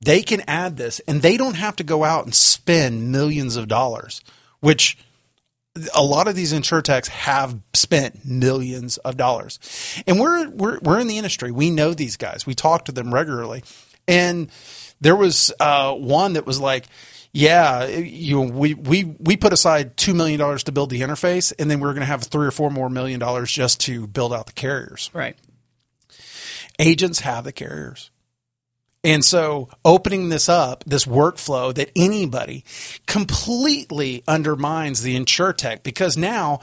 They 0.00 0.22
can 0.22 0.42
add 0.46 0.76
this, 0.76 1.00
and 1.00 1.20
they 1.20 1.36
don't 1.36 1.56
have 1.56 1.76
to 1.76 1.84
go 1.84 2.04
out 2.04 2.24
and 2.24 2.34
spend 2.34 3.10
millions 3.10 3.56
of 3.56 3.68
dollars, 3.68 4.22
which 4.60 4.96
a 5.94 6.02
lot 6.02 6.28
of 6.28 6.34
these 6.34 6.52
insurtechs 6.52 7.08
have 7.08 7.60
spent 7.74 8.24
millions 8.24 8.96
of 8.98 9.16
dollars, 9.16 9.58
and 10.06 10.18
we're 10.18 10.48
we're 10.50 10.78
we're 10.80 10.98
in 10.98 11.06
the 11.06 11.18
industry. 11.18 11.50
We 11.50 11.70
know 11.70 11.94
these 11.94 12.16
guys. 12.16 12.46
We 12.46 12.54
talk 12.54 12.84
to 12.86 12.92
them 12.92 13.12
regularly, 13.12 13.62
and 14.06 14.50
there 15.00 15.16
was 15.16 15.52
uh, 15.60 15.94
one 15.94 16.34
that 16.34 16.46
was 16.46 16.60
like, 16.60 16.86
"Yeah, 17.32 17.86
you 17.86 18.36
know, 18.36 18.52
we 18.52 18.74
we 18.74 19.04
we 19.04 19.36
put 19.36 19.52
aside 19.52 19.96
two 19.96 20.14
million 20.14 20.38
dollars 20.38 20.64
to 20.64 20.72
build 20.72 20.90
the 20.90 21.00
interface, 21.00 21.52
and 21.58 21.70
then 21.70 21.80
we 21.80 21.88
are 21.88 21.92
going 21.92 22.00
to 22.00 22.06
have 22.06 22.24
three 22.24 22.46
or 22.46 22.52
four 22.52 22.70
more 22.70 22.90
million 22.90 23.20
dollars 23.20 23.50
just 23.52 23.80
to 23.82 24.06
build 24.06 24.32
out 24.32 24.46
the 24.46 24.52
carriers." 24.52 25.10
Right. 25.12 25.36
Agents 26.78 27.20
have 27.20 27.44
the 27.44 27.52
carriers. 27.52 28.10
And 29.04 29.24
so 29.24 29.68
opening 29.84 30.28
this 30.28 30.48
up, 30.48 30.82
this 30.84 31.04
workflow 31.04 31.72
that 31.74 31.90
anybody 31.94 32.64
completely 33.06 34.24
undermines 34.26 35.02
the 35.02 35.14
insure 35.14 35.52
tech 35.52 35.84
because 35.84 36.16
now 36.16 36.60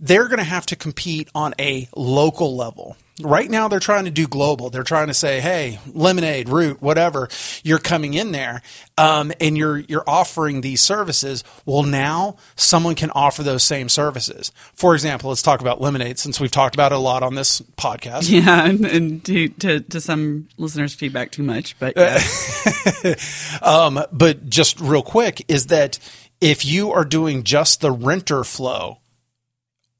they're 0.00 0.26
going 0.26 0.38
to 0.38 0.44
have 0.44 0.66
to 0.66 0.76
compete 0.76 1.28
on 1.34 1.54
a 1.60 1.88
local 1.94 2.56
level. 2.56 2.96
Right 3.22 3.50
now, 3.50 3.66
they're 3.68 3.80
trying 3.80 4.04
to 4.04 4.10
do 4.10 4.26
global. 4.26 4.68
They're 4.68 4.82
trying 4.82 5.06
to 5.06 5.14
say, 5.14 5.40
"Hey, 5.40 5.80
lemonade, 5.94 6.50
root, 6.50 6.82
whatever, 6.82 7.30
you're 7.64 7.78
coming 7.78 8.12
in 8.12 8.32
there, 8.32 8.60
um, 8.98 9.32
and 9.40 9.56
you're 9.56 9.78
you're 9.78 10.04
offering 10.06 10.60
these 10.60 10.82
services." 10.82 11.42
Well, 11.64 11.82
now 11.82 12.36
someone 12.56 12.94
can 12.94 13.10
offer 13.12 13.42
those 13.42 13.64
same 13.64 13.88
services. 13.88 14.52
For 14.74 14.94
example, 14.94 15.30
let's 15.30 15.40
talk 15.40 15.62
about 15.62 15.80
lemonade 15.80 16.18
since 16.18 16.38
we've 16.38 16.50
talked 16.50 16.74
about 16.74 16.92
it 16.92 16.96
a 16.96 16.98
lot 16.98 17.22
on 17.22 17.36
this 17.36 17.62
podcast. 17.78 18.28
Yeah, 18.28 18.64
and, 18.68 18.84
and 18.84 19.24
to, 19.24 19.48
to 19.48 19.80
to 19.80 20.00
some 20.00 20.48
listeners' 20.58 20.94
feedback 20.94 21.30
too 21.30 21.42
much, 21.42 21.78
but 21.78 21.94
yeah. 21.96 22.22
Um, 23.62 24.04
but 24.12 24.50
just 24.50 24.78
real 24.78 25.02
quick 25.02 25.44
is 25.48 25.66
that 25.68 25.98
if 26.40 26.64
you 26.64 26.92
are 26.92 27.04
doing 27.04 27.44
just 27.44 27.80
the 27.80 27.90
renter 27.90 28.44
flow 28.44 28.98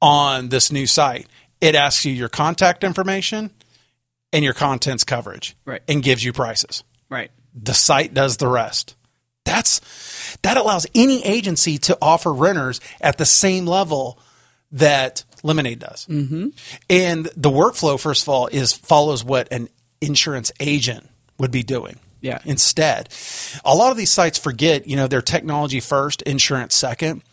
on 0.01 0.49
this 0.49 0.71
new 0.71 0.85
site, 0.85 1.27
it 1.61 1.75
asks 1.75 2.05
you 2.05 2.11
your 2.13 2.29
contact 2.29 2.83
information 2.83 3.49
and 4.33 4.43
your 4.43 4.53
contents 4.53 5.03
coverage, 5.03 5.55
Right. 5.65 5.81
and 5.87 6.03
gives 6.03 6.23
you 6.23 6.33
prices. 6.33 6.83
right. 7.09 7.31
The 7.59 7.73
site 7.73 8.13
does 8.13 8.37
the 8.37 8.47
rest. 8.47 8.93
That's 9.45 9.79
that 10.43 10.57
allows 10.57 10.85
any 10.93 11.25
agency 11.25 11.77
to 11.79 11.97
offer 12.01 12.31
renters 12.33 12.79
at 13.01 13.17
the 13.17 13.25
same 13.25 13.65
level 13.65 14.19
that 14.71 15.23
Lemonade 15.41 15.79
does. 15.79 16.05
Mm-hmm. 16.07 16.49
And 16.89 17.25
the 17.35 17.49
workflow, 17.49 17.99
first 17.99 18.23
of 18.23 18.29
all, 18.29 18.47
is 18.47 18.73
follows 18.73 19.23
what 19.23 19.47
an 19.51 19.69
insurance 20.01 20.51
agent 20.59 21.09
would 21.39 21.49
be 21.51 21.63
doing. 21.63 21.97
Yeah. 22.21 22.39
Instead, 22.45 23.09
a 23.65 23.73
lot 23.73 23.91
of 23.91 23.97
these 23.97 24.11
sites 24.11 24.37
forget, 24.37 24.85
you 24.87 24.95
know, 24.95 25.07
they're 25.07 25.21
technology 25.21 25.79
first, 25.79 26.21
insurance 26.23 26.75
second. 26.75 27.23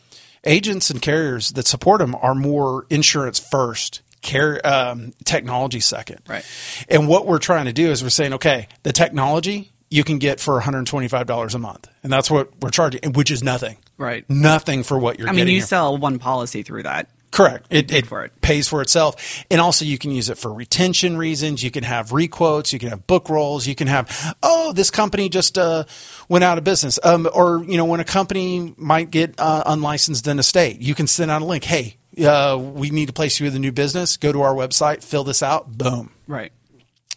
Agents 0.45 0.89
and 0.91 1.03
carriers 1.03 1.51
that 1.53 1.67
support 1.67 1.99
them 2.01 2.15
are 2.23 2.35
more 2.35 2.87
insurance 2.91 3.39
first, 3.39 4.01
care 4.25 4.61
um, 4.67 5.13
technology 5.25 5.79
second. 5.79 6.21
Right. 6.27 6.45
And 6.89 7.07
what 7.07 7.27
we're 7.27 7.39
trying 7.39 7.67
to 7.67 7.73
do 7.73 7.91
is 7.91 8.03
we're 8.03 8.09
saying, 8.09 8.35
okay, 8.35 8.67
the 8.83 8.93
technology 8.93 9.71
you 9.91 10.03
can 10.03 10.19
get 10.19 10.41
for 10.41 10.61
$125 10.61 11.55
a 11.55 11.59
month, 11.59 11.89
and 12.03 12.13
that's 12.13 12.29
what 12.29 12.51
we're 12.61 12.71
charging, 12.71 13.13
which 13.13 13.31
is 13.31 13.45
nothing. 13.45 13.77
Right. 13.97 14.29
Nothing 14.29 14.83
for 14.83 14.99
what 14.99 15.21
you're 15.21 15.29
I 15.29 15.33
mean, 15.33 15.47
you 15.47 15.59
here. 15.59 15.63
sell 15.63 15.97
one 15.97 16.19
policy 16.19 16.65
through 16.65 16.83
that. 16.83 17.09
Correct. 17.35 17.67
It, 17.69 17.93
it, 17.93 18.07
for 18.07 18.25
it. 18.25 18.41
pays 18.43 18.69
for 18.69 18.81
itself. 18.81 19.45
And 19.51 19.61
also 19.61 19.85
you 19.85 19.99
can 19.99 20.13
use 20.13 20.31
it 20.31 20.39
for 20.39 20.53
retention 20.53 21.17
reasons. 21.17 21.65
You 21.65 21.71
can 21.73 21.83
have 21.83 22.11
requotes. 22.11 22.73
You 22.73 22.79
can 22.79 22.91
have 22.91 23.09
book 23.09 23.29
rolls. 23.29 23.67
You 23.67 23.75
can 23.75 23.89
have, 23.89 24.37
oh, 24.41 24.73
this 24.73 24.89
company 24.89 25.29
just 25.29 25.59
uh, 25.59 25.83
went 26.29 26.45
out 26.45 26.59
of 26.59 26.65
business. 26.65 27.01
Um, 27.03 27.29
or, 27.35 27.65
you 27.65 27.77
know, 27.77 27.87
when 27.87 27.99
a 27.99 28.05
company 28.05 28.73
might 28.77 29.11
get 29.11 29.35
uh, 29.39 29.65
unlicensed 29.67 30.29
in 30.29 30.39
a 30.39 30.45
state, 30.45 30.81
you 30.81 30.95
can 30.95 31.09
send 31.09 31.29
out 31.29 31.43
a 31.43 31.45
link. 31.45 31.65
Hey, 31.65 31.97
uh, 32.23 32.57
we 32.57 32.91
need 32.91 33.07
to 33.07 33.13
place 33.13 33.41
you 33.41 33.45
with 33.45 33.55
a 33.55 33.59
new 33.59 33.73
business. 33.73 34.17
Go 34.17 34.33
to 34.33 34.43
our 34.43 34.55
website, 34.55 35.03
fill 35.03 35.25
this 35.25 35.43
out. 35.43 35.77
Boom. 35.77 36.11
Right. 36.27 36.53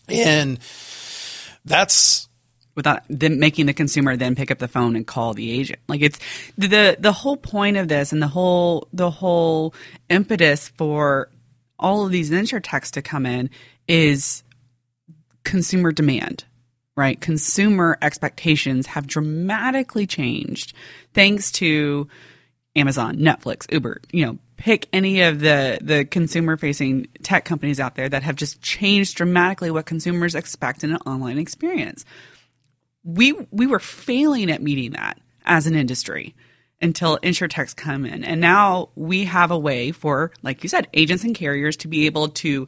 And 0.10 0.60
that's 1.66 2.28
without 2.76 3.02
them 3.10 3.40
making 3.40 3.66
the 3.66 3.74
consumer 3.74 4.16
then 4.16 4.36
pick 4.36 4.52
up 4.52 4.60
the 4.60 4.68
phone 4.68 4.96
and 4.96 5.06
call 5.06 5.34
the 5.34 5.52
agent. 5.52 5.80
Like 5.88 6.02
it's 6.02 6.20
the 6.58 6.96
the 6.98 7.12
whole 7.12 7.36
point 7.36 7.76
of 7.76 7.88
this 7.88 8.14
and 8.14 8.22
the 8.22 8.28
whole 8.28 8.88
the 8.94 9.10
whole 9.10 9.74
impetus 10.10 10.70
for 10.70 11.30
all 11.80 12.06
of 12.06 12.12
these 12.12 12.32
insurtechs 12.32 12.92
to 12.92 13.02
come 13.02 13.26
in 13.26 13.50
is 13.88 14.44
consumer 15.44 15.92
demand. 15.92 16.46
Right? 16.96 17.20
Consumer 17.22 17.98
expectations 18.02 18.88
have 18.88 19.06
dramatically 19.06 20.08
changed 20.08 20.74
thanks 21.14 21.52
to 21.54 22.08
Amazon, 22.76 23.18
Netflix, 23.18 23.72
Uber, 23.72 24.02
you 24.12 24.26
know, 24.26 24.38
pick 24.58 24.88
any 24.92 25.22
of 25.22 25.40
the 25.40 25.80
the 25.82 26.04
consumer 26.06 26.58
facing 26.58 27.08
tech 27.24 27.46
companies 27.46 27.80
out 27.80 27.96
there 27.96 28.10
that 28.10 28.24
have 28.24 28.36
just 28.36 28.62
changed 28.62 29.16
dramatically 29.16 29.72
what 29.72 29.86
consumers 29.86 30.36
expect 30.36 30.84
in 30.84 30.92
an 30.92 30.98
online 31.06 31.38
experience. 31.38 32.04
We 33.04 33.34
we 33.52 33.68
were 33.68 33.80
failing 33.80 34.52
at 34.52 34.62
meeting 34.62 34.92
that 34.92 35.20
as 35.46 35.68
an 35.68 35.76
industry 35.76 36.36
until 36.82 37.18
insurtechs 37.20 37.76
come 37.76 38.06
in. 38.06 38.24
And 38.24 38.42
now 38.42 38.90
we 38.96 39.26
have 39.26 39.50
a 39.52 39.58
way 39.58 39.92
for, 39.92 40.32
like 40.44 40.64
you 40.64 40.70
said, 40.70 40.88
agents 40.94 41.24
and 41.24 41.34
carriers 41.34 41.78
to 41.78 41.88
be 41.88 42.06
able 42.06 42.30
to 42.30 42.68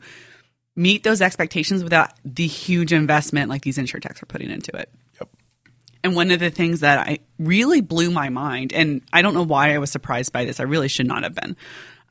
meet 0.76 1.04
those 1.04 1.22
expectations 1.22 1.84
without 1.84 2.12
the 2.24 2.48
huge 2.48 2.94
investment 2.94 3.50
like 3.50 3.62
these 3.62 3.78
insurtechs 3.78 4.24
are 4.24 4.28
putting 4.28 4.50
into 4.50 4.76
it. 4.76 4.90
And 6.04 6.16
one 6.16 6.32
of 6.32 6.40
the 6.40 6.50
things 6.50 6.80
that 6.80 7.00
I 7.00 7.20
really 7.38 7.82
blew 7.82 8.10
my 8.10 8.30
mind, 8.30 8.72
and 8.72 9.02
I 9.12 9.22
don't 9.22 9.34
know 9.34 9.44
why 9.44 9.74
I 9.74 9.80
was 9.80 9.92
surprised 9.92 10.32
by 10.32 10.46
this, 10.46 10.60
I 10.60 10.64
really 10.64 10.88
should 10.88 11.08
not 11.08 11.24
have 11.24 11.36
been, 11.36 11.58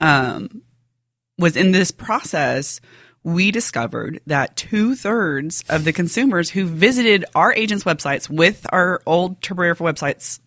um, 0.01 0.63
was 1.39 1.57
in 1.57 1.73
this 1.73 1.91
process, 1.91 2.81
we 3.23 3.51
discovered 3.51 4.21
that 4.27 4.57
two 4.57 4.95
thirds 4.95 5.65
of 5.69 5.85
the 5.85 5.93
consumers 5.93 6.51
who 6.51 6.67
visited 6.67 7.25
our 7.35 7.53
agents' 7.55 7.85
websites 7.85 8.29
with 8.29 8.67
our 8.71 9.01
old 9.07 9.43
for 9.43 9.55
websites 9.55 10.41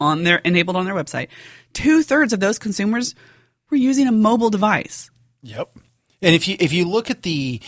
on 0.00 0.24
their 0.24 0.38
enabled 0.38 0.76
on 0.76 0.84
their 0.84 0.94
website, 0.94 1.28
two 1.72 2.02
thirds 2.02 2.32
of 2.32 2.40
those 2.40 2.58
consumers 2.58 3.14
were 3.70 3.76
using 3.76 4.06
a 4.06 4.12
mobile 4.12 4.50
device. 4.50 5.10
Yep. 5.42 5.70
And 6.24 6.34
if 6.34 6.48
you 6.48 6.56
if 6.58 6.72
you 6.72 6.88
look 6.88 7.10
at 7.10 7.22
the 7.22 7.60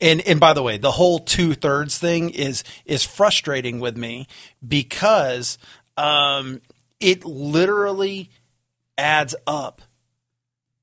and 0.00 0.20
and 0.20 0.38
by 0.38 0.52
the 0.52 0.62
way, 0.62 0.76
the 0.76 0.92
whole 0.92 1.18
two 1.18 1.54
thirds 1.54 1.98
thing 1.98 2.30
is 2.30 2.62
is 2.84 3.02
frustrating 3.02 3.80
with 3.80 3.96
me 3.96 4.26
because 4.66 5.58
um, 5.96 6.60
it 7.00 7.24
literally 7.24 8.30
adds 8.98 9.34
up 9.46 9.82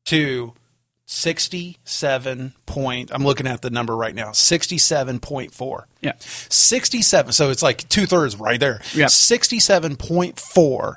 to 0.05 0.53
sixty 1.05 1.77
seven 1.85 2.53
point. 2.65 3.11
I'm 3.13 3.23
looking 3.23 3.47
at 3.47 3.61
the 3.61 3.69
number 3.69 3.95
right 3.95 4.15
now. 4.15 4.31
Sixty 4.31 4.77
seven 4.79 5.19
point 5.19 5.53
four. 5.53 5.87
Yeah. 6.01 6.13
67. 6.17 7.33
So 7.33 7.51
it's 7.51 7.61
like 7.61 7.87
two 7.87 8.05
thirds 8.05 8.35
right 8.35 8.59
there. 8.59 8.81
Yeah. 8.95 9.05
67.4 9.05 10.95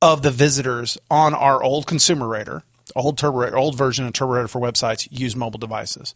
of 0.00 0.22
the 0.22 0.30
visitors 0.30 0.96
on 1.10 1.34
our 1.34 1.62
old 1.62 1.86
consumer 1.86 2.28
rater, 2.28 2.62
old 2.96 3.18
turbo, 3.18 3.50
old 3.54 3.76
version 3.76 4.06
of 4.06 4.12
TurboRater 4.12 4.48
for 4.48 4.60
websites 4.60 5.08
use 5.10 5.36
mobile 5.36 5.58
devices. 5.58 6.14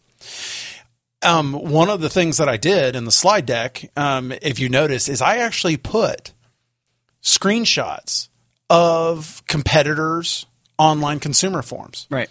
Um, 1.21 1.53
one 1.53 1.89
of 1.89 2.01
the 2.01 2.09
things 2.09 2.37
that 2.37 2.49
I 2.49 2.57
did 2.57 2.95
in 2.95 3.05
the 3.05 3.11
slide 3.11 3.45
deck, 3.45 3.89
um, 3.95 4.33
if 4.41 4.59
you 4.59 4.67
notice, 4.69 5.07
is 5.07 5.21
I 5.21 5.37
actually 5.37 5.77
put 5.77 6.33
screenshots 7.21 8.27
of 8.69 9.41
competitors' 9.47 10.45
online 10.77 11.19
consumer 11.19 11.61
forms. 11.61 12.07
Right. 12.09 12.29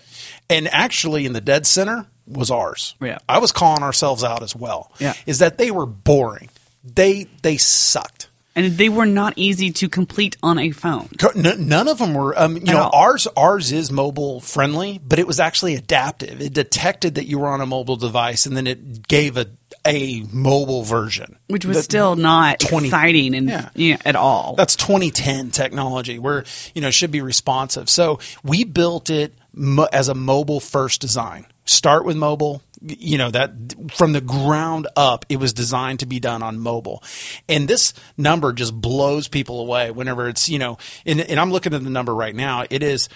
And 0.50 0.68
actually, 0.68 1.25
in 1.25 1.32
the 1.32 1.40
dead 1.40 1.66
center 1.66 2.06
was 2.26 2.50
ours. 2.50 2.94
Yeah. 3.00 3.18
I 3.28 3.38
was 3.38 3.52
calling 3.52 3.82
ourselves 3.82 4.22
out 4.22 4.42
as 4.42 4.54
well. 4.54 4.92
Yeah. 4.99 5.14
Is 5.26 5.38
that 5.38 5.58
they 5.58 5.70
were 5.70 5.87
boring. 5.87 6.50
They 6.84 7.28
they 7.42 7.56
sucked. 7.56 8.28
And 8.54 8.76
they 8.76 8.88
were 8.90 9.06
not 9.06 9.32
easy 9.37 9.71
to 9.73 9.88
complete 9.88 10.37
on 10.42 10.59
a 10.59 10.71
phone. 10.73 11.09
None 11.35 11.88
of 11.88 11.99
them 11.99 12.12
were. 12.12 12.38
Um, 12.38 12.56
you 12.56 12.64
know, 12.64 12.82
all. 12.82 12.94
ours 12.94 13.26
ours 13.37 13.73
is 13.73 13.90
mobile 13.90 14.40
friendly, 14.40 15.00
but 15.06 15.18
it 15.18 15.26
was 15.26 15.40
actually 15.40 15.75
adaptive. 15.75 16.40
It 16.40 16.52
detected 16.52 17.14
that 17.14 17.26
you 17.26 17.38
were 17.38 17.49
on 17.49 17.62
a 17.62 17.66
mobile 17.66 17.97
device, 17.97 18.44
and 18.44 18.54
then 18.56 18.66
it 18.66 19.09
gave 19.09 19.37
a 19.38 19.47
a 19.87 20.23
mobile 20.32 20.82
version, 20.82 21.37
Which 21.49 21.64
was 21.64 21.82
still 21.82 22.14
not 22.14 22.61
20 22.61 22.87
exciting 22.88 23.35
and 23.35 23.49
Yeah. 23.49 23.94
know, 23.94 23.97
at 24.04 24.16
all. 24.16 24.54
That's 24.54 24.76
2010 24.76 25.50
technology 25.50 26.18
where 26.18 26.44
you 26.75 26.82
know 26.82 26.88
it 26.88 26.92
should 26.94 27.11
be 27.11 27.23
responsive. 27.23 27.88
So 27.88 28.18
we 28.44 28.64
built 28.64 29.09
it 29.09 29.35
mo- 29.54 29.88
as 29.92 30.09
a 30.09 30.14
mobile 30.14 30.61
first 30.61 31.00
design. 31.00 31.47
Start 31.64 32.04
with 32.04 32.16
mobile. 32.16 32.61
You 32.84 33.18
know 33.18 33.30
that 33.30 33.52
from 33.92 34.12
the 34.12 34.20
ground 34.20 34.88
up, 34.96 35.24
it 35.28 35.36
was 35.36 35.52
designed 35.52 36.00
to 36.00 36.06
be 36.06 36.18
done 36.20 36.42
on 36.42 36.58
mobile, 36.58 37.02
and 37.48 37.68
this 37.68 37.92
number 38.16 38.52
just 38.52 38.80
blows 38.80 39.28
people 39.28 39.60
away. 39.60 39.90
Whenever 39.90 40.28
it's 40.28 40.48
you 40.48 40.58
know, 40.58 40.78
and, 41.06 41.20
and 41.20 41.38
I'm 41.38 41.52
looking 41.52 41.74
at 41.74 41.84
the 41.84 41.90
number 41.90 42.12
right 42.14 42.34
now. 42.34 42.64
It 42.70 42.82
is 42.82 43.08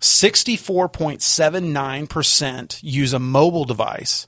64.79% 0.00 2.80
use 2.82 3.12
a 3.12 3.20
mobile 3.20 3.64
device, 3.64 4.26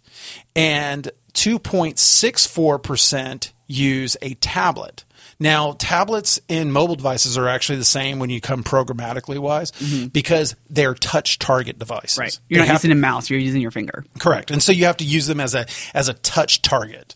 and 0.55 1.11
2.64% 1.35 3.53
use 3.67 4.17
a 4.23 4.35
tablet. 4.35 5.05
Now, 5.45 5.77
tablets 5.79 6.41
and 6.49 6.73
mobile 6.73 6.95
devices 6.97 7.37
are 7.37 7.47
actually 7.47 7.77
the 7.77 7.85
same 7.85 8.19
when 8.19 8.31
you 8.31 8.41
come 8.41 8.65
programmatically 8.65 9.39
wise 9.39 9.73
because 10.09 10.57
they're 10.71 10.95
touch 10.95 11.39
target 11.39 11.79
devices. 11.79 12.13
Mm-hmm. 12.13 12.21
right. 12.23 12.41
You're 12.49 12.63
They 12.63 12.69
not 12.69 12.73
using 12.73 12.93
a 12.93 12.95
mouse, 12.95 13.29
you're 13.29 13.39
using 13.39 13.61
your 13.61 13.71
finger. 13.71 14.07
Correct, 14.19 14.51
and 14.51 14.63
so 14.63 14.73
you 14.73 14.87
have 14.87 14.97
to 14.97 15.05
use 15.05 15.27
them 15.27 15.41
as 15.41 15.55
a 15.55 15.67
as 15.93 16.09
a 16.09 16.15
touch 16.15 16.63
target, 16.63 17.15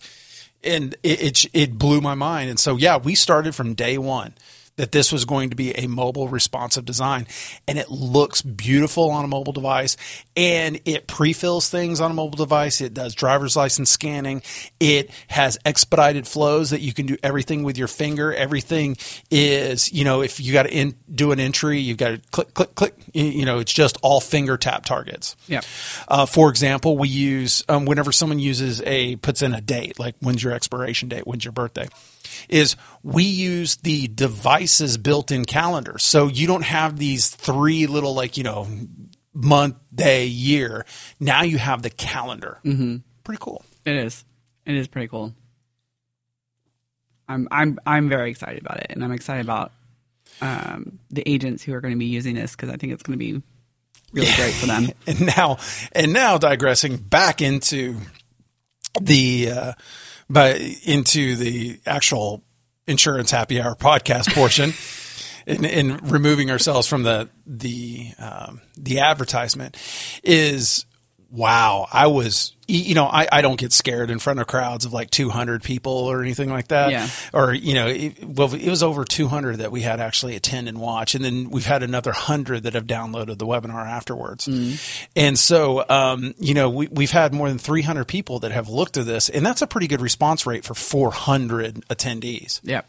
and 0.62 0.94
it, 1.02 1.22
it 1.22 1.44
it 1.54 1.78
blew 1.78 2.02
my 2.02 2.14
mind. 2.14 2.50
And 2.50 2.60
so 2.60 2.76
yeah, 2.76 2.98
we 2.98 3.14
started 3.14 3.54
from 3.54 3.72
day 3.72 3.96
one. 3.96 4.34
That 4.78 4.92
this 4.92 5.12
was 5.12 5.24
going 5.24 5.50
to 5.50 5.56
be 5.56 5.76
a 5.76 5.88
mobile 5.88 6.28
responsive 6.28 6.84
design. 6.84 7.26
And 7.66 7.78
it 7.78 7.90
looks 7.90 8.42
beautiful 8.42 9.10
on 9.10 9.24
a 9.24 9.28
mobile 9.28 9.52
device 9.52 9.96
and 10.36 10.80
it 10.84 11.06
pre-fills 11.06 11.68
things 11.68 12.00
on 12.00 12.12
a 12.12 12.14
mobile 12.14 12.36
device. 12.36 12.80
It 12.80 12.94
does 12.94 13.14
driver's 13.14 13.56
license 13.56 13.90
scanning. 13.90 14.40
It 14.78 15.10
has 15.28 15.58
expedited 15.64 16.28
flows 16.28 16.70
that 16.70 16.80
you 16.80 16.94
can 16.94 17.06
do 17.06 17.16
everything 17.22 17.64
with 17.64 17.76
your 17.76 17.88
finger. 17.88 18.32
Everything 18.32 18.96
is 19.30 19.92
you 19.92 20.04
know 20.04 20.22
if 20.22 20.40
you 20.40 20.52
got 20.52 20.62
to 20.62 20.72
in, 20.72 20.94
do 21.12 21.32
an 21.32 21.40
entry 21.40 21.80
you've 21.80 21.98
got 21.98 22.10
to 22.10 22.18
click 22.30 22.54
click. 22.54 22.74
Click 22.76 22.94
you 23.12 23.44
know 23.44 23.58
it's 23.58 23.72
just 23.72 23.98
all 24.02 24.20
finger 24.20 24.56
tap 24.56 24.84
targets. 24.84 25.34
Yeah. 25.48 25.62
uh, 26.06 26.26
for 26.26 26.50
example 26.50 26.96
we 26.96 27.08
use 27.08 27.64
um, 27.68 27.84
whenever 27.84 28.12
someone 28.12 28.38
uses 28.38 28.80
a 28.82 29.16
puts 29.16 29.42
in 29.42 29.52
a 29.54 29.60
date 29.60 29.98
like 29.98 30.14
when's 30.20 30.42
your 30.42 30.52
expiration 30.52 31.08
date 31.08 31.26
when's 31.26 31.44
your 31.44 31.52
birthday 31.52 31.88
is 32.48 32.76
we 33.02 33.24
use 33.24 33.76
the 33.76 34.06
device's 34.68 34.98
built-in 34.98 35.44
calendar. 35.44 35.98
So 35.98 36.26
you 36.26 36.46
don't 36.46 36.64
have 36.64 36.98
these 36.98 37.30
three 37.30 37.86
little 37.86 38.14
like, 38.14 38.36
you 38.36 38.44
know, 38.44 38.66
month, 39.32 39.76
day, 39.94 40.26
year. 40.26 40.84
Now 41.18 41.42
you 41.42 41.58
have 41.58 41.82
the 41.82 41.90
calendar. 41.90 42.60
Mm-hmm. 42.64 42.96
Pretty 43.24 43.40
cool. 43.40 43.64
It 43.84 43.96
is. 43.96 44.24
It 44.66 44.74
is 44.74 44.86
pretty 44.86 45.08
cool. 45.08 45.32
I'm 47.30 47.48
I'm 47.50 47.78
I'm 47.86 48.08
very 48.08 48.30
excited 48.30 48.60
about 48.62 48.78
it, 48.78 48.86
and 48.88 49.04
I'm 49.04 49.12
excited 49.12 49.44
about 49.44 49.72
um, 50.40 50.98
the 51.10 51.22
agents 51.28 51.62
who 51.62 51.74
are 51.74 51.80
going 51.80 51.92
to 51.92 51.98
be 51.98 52.06
using 52.06 52.34
this 52.34 52.52
because 52.52 52.70
I 52.70 52.76
think 52.76 52.92
it's 52.92 53.02
going 53.02 53.18
to 53.18 53.24
be 53.24 53.42
really 54.12 54.34
great 54.34 54.54
for 54.54 54.66
them. 54.66 54.88
And 55.06 55.26
now, 55.26 55.58
and 55.92 56.12
now 56.12 56.38
digressing 56.38 56.96
back 56.96 57.42
into 57.42 57.96
the, 58.98 59.50
uh, 59.50 59.72
but 60.30 60.58
into 60.84 61.36
the 61.36 61.80
actual 61.84 62.42
insurance 62.88 63.30
happy 63.30 63.60
hour 63.60 63.74
podcast 63.74 64.34
portion. 64.34 64.72
In, 65.46 65.64
in 65.64 65.96
removing 66.02 66.50
ourselves 66.50 66.86
from 66.86 67.04
the 67.04 67.30
the 67.46 68.10
um, 68.18 68.60
the 68.76 68.98
advertisement 68.98 69.78
is 70.22 70.84
wow 71.30 71.86
i 71.92 72.06
was 72.06 72.52
you 72.66 72.94
know 72.94 73.06
I, 73.06 73.26
I 73.32 73.40
don't 73.40 73.58
get 73.58 73.72
scared 73.72 74.10
in 74.10 74.18
front 74.18 74.40
of 74.40 74.46
crowds 74.46 74.84
of 74.84 74.92
like 74.92 75.10
200 75.10 75.62
people 75.62 75.92
or 75.92 76.20
anything 76.22 76.50
like 76.50 76.68
that. 76.68 76.90
Yeah. 76.90 77.08
or 77.32 77.54
you 77.54 77.72
know 77.72 77.86
it, 77.86 78.22
well 78.22 78.52
it 78.52 78.68
was 78.68 78.82
over 78.82 79.06
200 79.06 79.56
that 79.56 79.72
we 79.72 79.80
had 79.80 80.00
actually 80.00 80.36
attend 80.36 80.68
and 80.68 80.78
watch. 80.78 81.14
And 81.14 81.24
then 81.24 81.48
we've 81.48 81.64
had 81.64 81.82
another 81.82 82.10
100 82.10 82.64
that 82.64 82.74
have 82.74 82.86
downloaded 82.86 83.38
the 83.38 83.46
webinar 83.46 83.86
afterwards. 83.86 84.46
And 85.16 85.38
so 85.38 85.82
um, 85.88 86.34
you 86.38 86.52
know 86.52 86.68
we, 86.68 86.88
we've 86.88 87.10
had 87.10 87.32
more 87.32 87.48
than 87.48 87.56
300 87.56 88.04
people 88.04 88.38
that 88.40 88.52
have 88.52 88.68
looked 88.68 88.98
at 88.98 89.06
this. 89.06 89.30
And 89.30 89.46
that's 89.46 89.62
a 89.62 89.66
pretty 89.66 89.86
good 89.86 90.02
response 90.02 90.44
rate 90.46 90.64
for 90.64 90.74
400 90.74 91.86
attendees. 91.88 92.60
Yeah. 92.62 92.82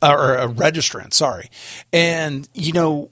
uh, 0.00 0.14
or 0.16 0.36
a 0.36 0.46
registrant, 0.48 1.12
sorry. 1.12 1.50
And 1.92 2.48
you 2.54 2.72
know, 2.72 3.10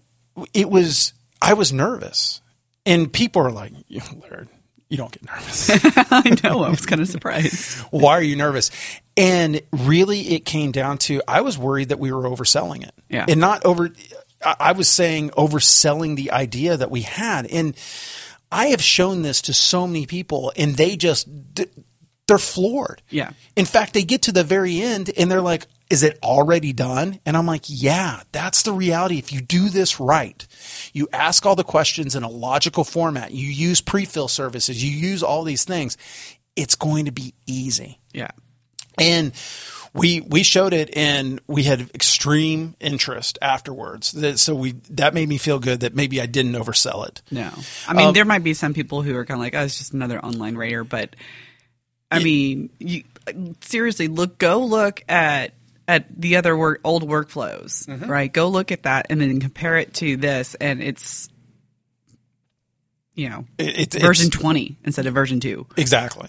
it 0.54 0.70
was 0.70 1.14
I 1.42 1.54
was 1.54 1.72
nervous, 1.72 2.40
and 2.86 3.12
people 3.12 3.42
are 3.42 3.50
like, 3.50 3.72
"You- 3.88 4.00
Laird, 4.22 4.48
you 4.88 4.96
don't 4.96 5.12
get 5.12 5.24
nervous. 5.24 5.70
I 6.10 6.36
know. 6.42 6.64
I 6.64 6.70
was 6.70 6.86
kind 6.86 7.00
of 7.00 7.08
surprised. 7.08 7.78
Why 7.90 8.12
are 8.12 8.22
you 8.22 8.36
nervous? 8.36 8.70
And 9.16 9.60
really, 9.72 10.20
it 10.34 10.44
came 10.44 10.72
down 10.72 10.98
to 10.98 11.22
I 11.28 11.42
was 11.42 11.56
worried 11.58 11.90
that 11.90 11.98
we 11.98 12.12
were 12.12 12.22
overselling 12.22 12.82
it, 12.84 12.94
Yeah. 13.08 13.26
and 13.28 13.38
not 13.40 13.64
over. 13.64 13.90
I 14.44 14.56
I 14.60 14.72
was 14.72 14.88
saying 14.88 15.30
overselling 15.30 16.16
the 16.16 16.30
idea 16.32 16.76
that 16.76 16.90
we 16.90 17.02
had, 17.02 17.46
and 17.46 17.76
I 18.50 18.66
have 18.68 18.82
shown 18.82 19.22
this 19.22 19.42
to 19.42 19.52
so 19.54 19.86
many 19.86 20.06
people, 20.06 20.52
and 20.56 20.74
they 20.76 20.96
just 20.96 21.28
they're 22.26 22.38
floored. 22.38 23.02
Yeah. 23.10 23.30
In 23.56 23.64
fact, 23.66 23.92
they 23.92 24.04
get 24.04 24.22
to 24.22 24.32
the 24.32 24.44
very 24.44 24.80
end 24.80 25.10
and 25.16 25.28
they're 25.28 25.40
like, 25.40 25.66
is 25.90 26.04
it 26.04 26.16
already 26.22 26.72
done? 26.72 27.18
And 27.26 27.36
I'm 27.36 27.46
like, 27.46 27.64
yeah, 27.66 28.20
that's 28.30 28.62
the 28.62 28.72
reality. 28.72 29.18
If 29.18 29.32
you 29.32 29.40
do 29.40 29.68
this 29.68 29.98
right, 29.98 30.46
you 30.92 31.08
ask 31.12 31.46
all 31.46 31.56
the 31.56 31.64
questions 31.64 32.14
in 32.16 32.22
a 32.22 32.28
logical 32.28 32.84
format, 32.84 33.32
you 33.32 33.48
use 33.48 33.80
pre-fill 33.80 34.28
services, 34.28 34.82
you 34.82 34.90
use 34.90 35.22
all 35.22 35.44
these 35.44 35.64
things, 35.64 35.96
it's 36.56 36.74
going 36.74 37.06
to 37.06 37.12
be 37.12 37.34
easy. 37.46 37.98
Yeah. 38.12 38.30
And 38.98 39.32
we 39.92 40.20
we 40.20 40.42
showed 40.42 40.72
it 40.72 40.96
and 40.96 41.40
we 41.46 41.64
had 41.64 41.80
extreme 41.94 42.74
interest 42.80 43.38
afterwards. 43.42 44.12
That, 44.12 44.38
so 44.38 44.54
we 44.54 44.72
that 44.90 45.14
made 45.14 45.28
me 45.28 45.38
feel 45.38 45.58
good 45.58 45.80
that 45.80 45.94
maybe 45.94 46.20
I 46.20 46.26
didn't 46.26 46.52
oversell 46.52 47.08
it. 47.08 47.22
No. 47.30 47.50
I 47.88 47.94
mean, 47.94 48.08
um, 48.08 48.14
there 48.14 48.24
might 48.24 48.44
be 48.44 48.54
some 48.54 48.74
people 48.74 49.02
who 49.02 49.16
are 49.16 49.24
kind 49.24 49.38
of 49.38 49.44
like, 49.44 49.54
oh, 49.54 49.62
it's 49.62 49.78
just 49.78 49.94
another 49.94 50.22
online 50.24 50.56
rater. 50.56 50.84
But 50.84 51.16
I 52.10 52.22
mean, 52.22 52.70
you 52.78 53.04
seriously 53.60 54.08
look, 54.08 54.38
go 54.38 54.64
look 54.64 55.02
at 55.08 55.52
at 55.90 56.20
the 56.20 56.36
other 56.36 56.56
work, 56.56 56.80
old 56.84 57.08
workflows, 57.08 57.86
right? 58.08 58.32
Go 58.32 58.48
look 58.48 58.70
at 58.72 58.84
that 58.84 59.06
and 59.10 59.20
then 59.20 59.40
compare 59.40 59.76
it 59.76 59.92
to 59.94 60.16
this, 60.16 60.54
and 60.60 60.82
it's 60.82 61.28
you 63.14 63.28
know 63.28 63.44
It- 63.58 63.94
it- 63.96 64.00
version 64.00 64.28
it's- 64.28 64.40
twenty 64.40 64.78
instead 64.84 65.06
of 65.06 65.14
version 65.14 65.40
two. 65.40 65.66
exactly. 65.76 66.28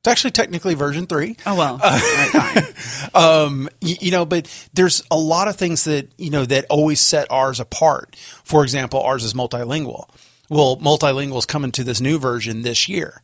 It's 0.00 0.08
actually 0.08 0.30
technically 0.30 0.74
version 0.74 1.06
three. 1.06 1.36
Oh 1.46 1.56
well, 1.56 1.80
all 1.82 1.90
right, 1.90 3.14
um, 3.14 3.68
you, 3.80 3.96
you 4.00 4.10
know, 4.10 4.24
but 4.24 4.48
there's 4.72 5.02
a 5.10 5.16
lot 5.18 5.48
of 5.48 5.56
things 5.56 5.84
that 5.84 6.08
you 6.18 6.30
know 6.30 6.44
that 6.44 6.66
always 6.70 7.00
set 7.00 7.26
ours 7.30 7.58
apart. 7.60 8.14
For 8.44 8.62
example, 8.62 9.00
ours 9.02 9.24
is 9.24 9.34
multilingual. 9.34 10.08
Well, 10.50 10.76
multilingual 10.78 11.38
is 11.38 11.46
coming 11.46 11.72
to 11.72 11.84
this 11.84 12.00
new 12.00 12.18
version 12.18 12.62
this 12.62 12.88
year, 12.88 13.22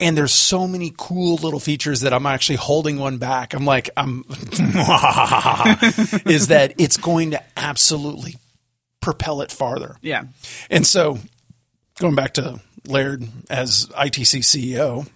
and 0.00 0.16
there's 0.16 0.32
so 0.32 0.66
many 0.66 0.92
cool 0.96 1.36
little 1.36 1.60
features 1.60 2.00
that 2.00 2.12
I'm 2.12 2.26
actually 2.26 2.56
holding 2.56 2.98
one 2.98 3.18
back. 3.18 3.54
I'm 3.54 3.64
like, 3.66 3.90
I'm 3.96 4.24
is 6.26 6.48
that 6.48 6.74
it's 6.78 6.96
going 6.96 7.32
to 7.32 7.42
absolutely 7.56 8.36
propel 9.00 9.42
it 9.42 9.52
farther. 9.52 9.96
Yeah, 10.00 10.24
And 10.70 10.86
so, 10.86 11.18
going 11.98 12.14
back 12.14 12.34
to 12.34 12.60
Laird 12.86 13.28
as 13.48 13.86
ITC 13.86 14.40
CEO 14.40 15.06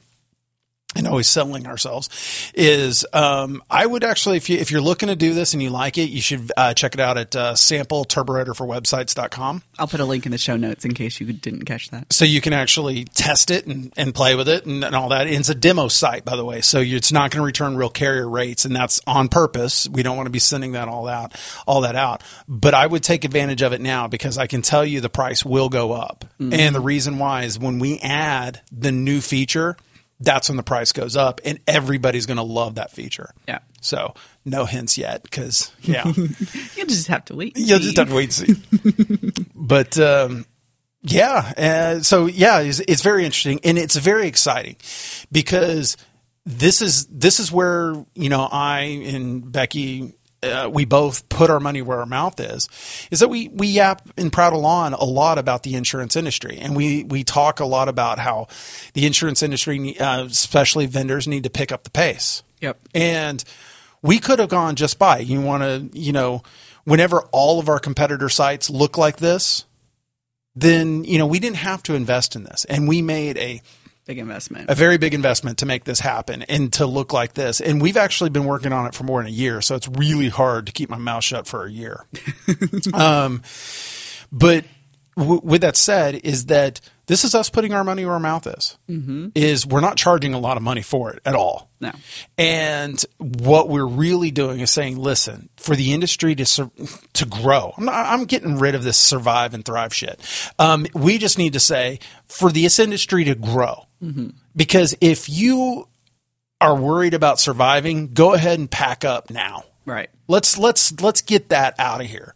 and 0.95 1.07
always 1.07 1.27
selling 1.27 1.67
ourselves 1.67 2.09
is 2.55 3.05
um, 3.13 3.63
I 3.71 3.87
would 3.87 4.05
actually 4.05 4.37
if 4.37 4.49
you 4.49 4.59
if 4.59 4.71
you're 4.71 4.81
looking 4.81 5.09
to 5.09 5.17
do 5.17 5.35
this 5.35 5.55
and 5.55 5.63
you 5.63 5.71
like 5.71 5.99
it 5.99 6.11
you 6.11 6.21
should 6.21 6.51
uh, 6.57 6.75
check 6.75 6.95
it 6.95 7.01
out 7.01 7.19
at 7.19 7.35
uh, 7.37 7.55
sampleturboratorforwebsites.com 7.55 9.63
I'll 9.79 9.89
put 9.89 10.01
a 10.01 10.05
link 10.05 10.27
in 10.27 10.33
the 10.33 10.39
show 10.39 10.57
notes 10.57 10.85
in 10.85 10.95
case 10.95 11.21
you 11.21 11.33
didn't 11.33 11.65
catch 11.65 11.91
that. 11.91 12.13
so 12.13 12.25
you 12.25 12.41
can 12.41 12.53
actually 12.53 13.05
test 13.05 13.51
it 13.51 13.67
and, 13.67 13.93
and 13.97 14.15
play 14.15 14.35
with 14.35 14.49
it 14.49 14.67
and, 14.67 14.85
and 14.85 14.95
all 14.95 15.09
that. 15.11 15.27
And 15.27 15.37
it's 15.37 15.49
a 15.49 15.55
demo 15.55 15.89
site, 15.89 16.25
by 16.25 16.37
the 16.37 16.45
way, 16.45 16.61
so 16.61 16.81
you, 16.81 16.97
it's 16.97 17.13
not 17.13 17.31
going 17.31 17.41
to 17.41 17.45
return 17.45 17.77
real 17.77 17.89
carrier 17.89 18.29
rates, 18.29 18.65
and 18.65 18.75
that's 18.75 19.01
on 19.07 19.29
purpose. 19.29 19.89
We 19.89 20.03
don't 20.03 20.17
want 20.17 20.27
to 20.27 20.31
be 20.31 20.39
sending 20.39 20.73
that 20.73 20.89
all 20.89 21.09
out, 21.09 21.35
all 21.67 21.83
that 21.83 21.97
out. 21.97 22.23
But 22.49 22.75
I 22.75 22.87
would 22.87 23.03
take 23.03 23.25
advantage 23.25 23.63
of 23.63 23.73
it 23.73 23.81
now 23.81 24.09
because 24.09 24.39
I 24.39 24.47
can 24.47 24.63
tell 24.63 24.85
you 24.85 25.01
the 25.01 25.09
price 25.09 25.45
will 25.45 25.69
go 25.69 25.93
up, 25.93 26.25
and 26.39 26.75
the 26.75 26.81
reason 26.81 27.19
why 27.19 27.45
is 27.45 27.59
when 27.59 27.79
we 27.79 27.99
add 28.01 28.61
the 28.71 28.93
new 28.93 29.21
feature, 29.21 29.77
that's 30.21 30.49
when 30.49 30.57
the 30.57 30.63
price 30.63 30.93
goes 30.93 31.17
up, 31.17 31.41
and 31.45 31.59
everybody's 31.67 32.27
going 32.27 32.37
to 32.37 32.43
love 32.43 32.77
that 32.77 32.91
feature. 32.91 33.31
Yeah, 33.49 33.59
So 33.81 34.15
no 34.45 34.65
hints 34.65 34.97
yet, 34.97 35.23
because 35.23 35.73
yeah. 35.81 36.07
you 36.07 36.87
just 36.87 37.09
have 37.09 37.25
to 37.27 37.35
wait. 37.37 37.57
and 37.57 37.67
You'll 37.67 37.79
see. 37.79 37.85
just 37.85 37.97
have 37.99 38.09
to 38.09 38.15
wait 38.15 38.39
and 38.41 38.49
see. 39.29 39.45
but 39.55 39.99
um, 39.99 40.47
yeah, 41.03 41.53
uh, 41.57 42.01
so 42.03 42.27
yeah, 42.27 42.61
it's, 42.61 42.81
it's 42.81 43.03
very 43.03 43.25
interesting 43.25 43.61
and 43.65 43.77
it's 43.77 43.97
very 43.97 44.27
exciting 44.27 44.77
because 45.31 45.97
this 46.47 46.81
is 46.83 47.07
this 47.07 47.41
is 47.41 47.51
where 47.53 47.95
you 48.15 48.29
know 48.29 48.49
I 48.51 48.81
and 48.81 49.51
Becky. 49.51 50.13
Uh, 50.45 50.69
we 50.69 50.85
both 50.85 51.29
put 51.29 51.51
our 51.51 51.61
money 51.61 51.83
where 51.83 52.01
our 52.01 52.07
mouth 52.07 52.39
is. 52.39 52.69
Is 53.11 53.21
that 53.21 53.29
we 53.29 53.49
we 53.49 53.67
yap 53.69 54.03
and 54.17 54.33
prattle 54.33 54.67
on 54.67 54.93
a 54.93 55.05
lot 55.05 55.39
about 55.39 55.63
the 55.63 55.75
insurance 55.75 56.17
industry, 56.17 56.59
and 56.61 56.77
we 56.77 57.05
we 57.05 57.25
talk 57.25 57.61
a 57.61 57.67
lot 57.67 57.89
about 57.89 58.19
how 58.19 58.49
the 58.93 59.07
insurance 59.07 59.43
industry, 59.43 59.99
uh, 59.99 60.25
especially 60.25 60.87
vendors, 60.87 61.27
need 61.27 61.45
to 61.45 61.51
pick 61.51 61.73
up 61.73 61.85
the 61.85 61.91
pace. 61.91 62.43
Yep. 62.61 62.79
And 62.95 63.45
we 64.03 64.19
could 64.19 64.39
have 64.39 64.51
gone 64.51 64.77
just 64.77 64.99
by. 64.99 65.19
You 65.19 65.41
want 65.41 65.63
to, 65.63 65.99
you 65.99 66.13
know, 66.13 66.43
whenever 66.85 67.23
all 67.33 67.59
of 67.59 67.69
our 67.69 67.79
competitor 67.79 68.29
sites 68.29 68.69
look 68.69 68.99
like 68.99 69.17
this, 69.17 69.65
then, 70.55 71.05
you 71.05 71.19
know, 71.19 71.27
we 71.27 71.41
didn't 71.41 71.57
have 71.57 71.83
to 71.85 71.95
invest 71.95 72.37
in 72.37 72.45
this. 72.45 72.65
And 72.67 72.87
we 72.87 73.03
made 73.03 73.39
a, 73.39 73.63
Big 74.07 74.19
investment. 74.19 74.69
a 74.69 74.75
very 74.75 74.99
big 74.99 75.15
investment 75.15 75.59
to 75.59 75.67
make 75.67 75.85
this 75.85 76.01
happen 76.01 76.43
and 76.43 76.73
to 76.75 76.87
look 76.87 77.13
like 77.13 77.35
this. 77.35 77.61
And 77.61 77.81
we've 77.81 77.97
actually 77.97 78.31
been 78.31 78.45
working 78.45 78.73
on 78.73 78.87
it 78.87 78.95
for 78.95 79.05
more 79.05 79.23
than 79.23 79.29
a 79.29 79.35
year. 79.35 79.63
So 79.63 79.75
it's 79.77 79.89
really 79.89 80.29
hard 80.29 80.67
to 80.67 80.73
keep 80.73 80.91
my 80.91 80.99
mouth 80.99 81.25
shut 81.25 81.47
for 81.47 81.65
a 81.65 81.71
year. 81.71 82.05
um, 82.95 83.43
but 84.31 84.67
w- 85.17 85.41
with 85.43 85.63
that 85.63 85.77
said, 85.77 86.17
is 86.17 86.47
that 86.47 86.81
this 87.07 87.25
is 87.25 87.35
us 87.35 87.51
putting 87.51 87.75
our 87.75 87.85
money 87.85 88.05
where 88.05 88.15
our 88.15 88.21
mouth 88.21 88.47
is. 88.47 88.79
Mm-hmm. 88.89 89.29
Is 89.35 89.67
we're 89.67 89.81
not 89.81 89.97
charging 89.97 90.33
a 90.35 90.39
lot 90.39 90.57
of 90.57 90.63
money 90.63 90.83
for 90.83 91.13
it 91.13 91.21
at 91.25 91.35
all. 91.35 91.71
No. 91.81 91.93
And 92.39 93.03
what 93.19 93.69
we're 93.69 93.87
really 93.87 94.31
doing 94.31 94.61
is 94.61 94.71
saying, 94.71 94.97
listen, 94.99 95.51
for 95.57 95.77
the 95.77 95.93
industry 95.93 96.35
to 96.35 96.47
sur- 96.47 96.71
to 97.13 97.27
grow, 97.27 97.75
I'm, 97.77 97.85
not, 97.85 98.07
I'm 98.07 98.25
getting 98.25 98.59
rid 98.59 98.75
of 98.75 98.85
this 98.85 98.97
survive 98.97 99.53
and 99.53 99.65
thrive 99.65 99.93
shit. 99.93 100.19
Um, 100.59 100.87
we 100.95 101.19
just 101.19 101.37
need 101.37 101.53
to 101.53 101.61
say, 101.61 101.99
for 102.25 102.51
this 102.51 102.79
industry 102.79 103.25
to 103.25 103.35
grow, 103.35 103.87
Mm-hmm. 104.05 104.29
because 104.55 104.95
if 105.01 105.29
you 105.29 105.89
are 106.61 106.77
worried 106.77 107.15
about 107.15 107.41
surviving, 107.41 108.13
go 108.13 108.35
ahead 108.35 108.59
and 108.59 108.71
pack 108.71 109.05
up 109.05 109.31
now 109.31 109.65
Right. 109.87 110.09
Let's 110.29 110.57
let's 110.59 110.99
let's 111.01 111.23
get 111.23 111.51
that 111.51 111.75
out 111.79 112.01
of 112.01 112.07
here. 112.07 112.35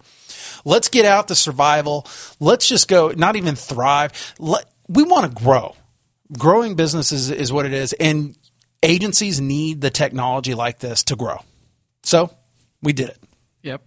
Let's 0.65 0.89
get 0.89 1.05
out 1.05 1.29
the 1.29 1.35
survival. 1.35 2.07
Let's 2.41 2.69
just 2.69 2.89
go. 2.89 3.09
Not 3.09 3.37
even 3.37 3.55
thrive. 3.55 4.35
Let, 4.39 4.65
we 4.89 5.03
want 5.03 5.35
to 5.35 5.45
grow. 5.45 5.75
Growing 6.37 6.75
businesses 6.75 7.31
is 7.31 7.53
what 7.53 7.65
it 7.65 7.73
is, 7.73 7.95
and 7.95 8.37
agencies 8.83 9.41
need 9.41 9.81
the 9.81 9.91
technology 9.91 10.55
like 10.55 10.79
this 10.79 11.05
to 11.05 11.17
grow. 11.17 11.39
So 12.03 12.31
we 12.83 12.93
did 12.93 13.09
it. 13.09 13.19
Yep. 13.63 13.83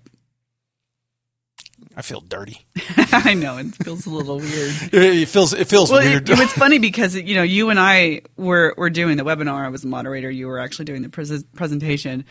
I 2.02 2.04
feel 2.04 2.22
dirty. 2.22 2.66
I 3.14 3.36
know 3.36 3.60
it 3.60 3.76
feels 3.84 4.08
a 4.08 4.10
little 4.10 4.40
weird. 4.40 4.74
It 4.92 5.28
feels 5.28 5.54
it 5.54 5.68
feels 5.68 5.92
Well, 5.92 6.02
weird. 6.02 6.28
it, 6.28 6.40
it's 6.40 6.52
funny 6.66 6.80
because 6.80 7.16
you 7.16 7.36
know 7.36 7.44
you 7.44 7.70
and 7.70 7.80
I 7.80 8.22
were 8.38 8.74
were 8.76 8.90
doing 8.90 9.18
the 9.18 9.24
webinar. 9.24 9.64
I 9.64 9.68
was 9.70 9.84
a 9.84 9.88
moderator. 9.88 10.32
You 10.32 10.48
were 10.48 10.58
actually 10.58 10.86
doing 10.86 11.04
the 11.04 11.10
pres- 11.10 11.44
presentation, 11.56 12.26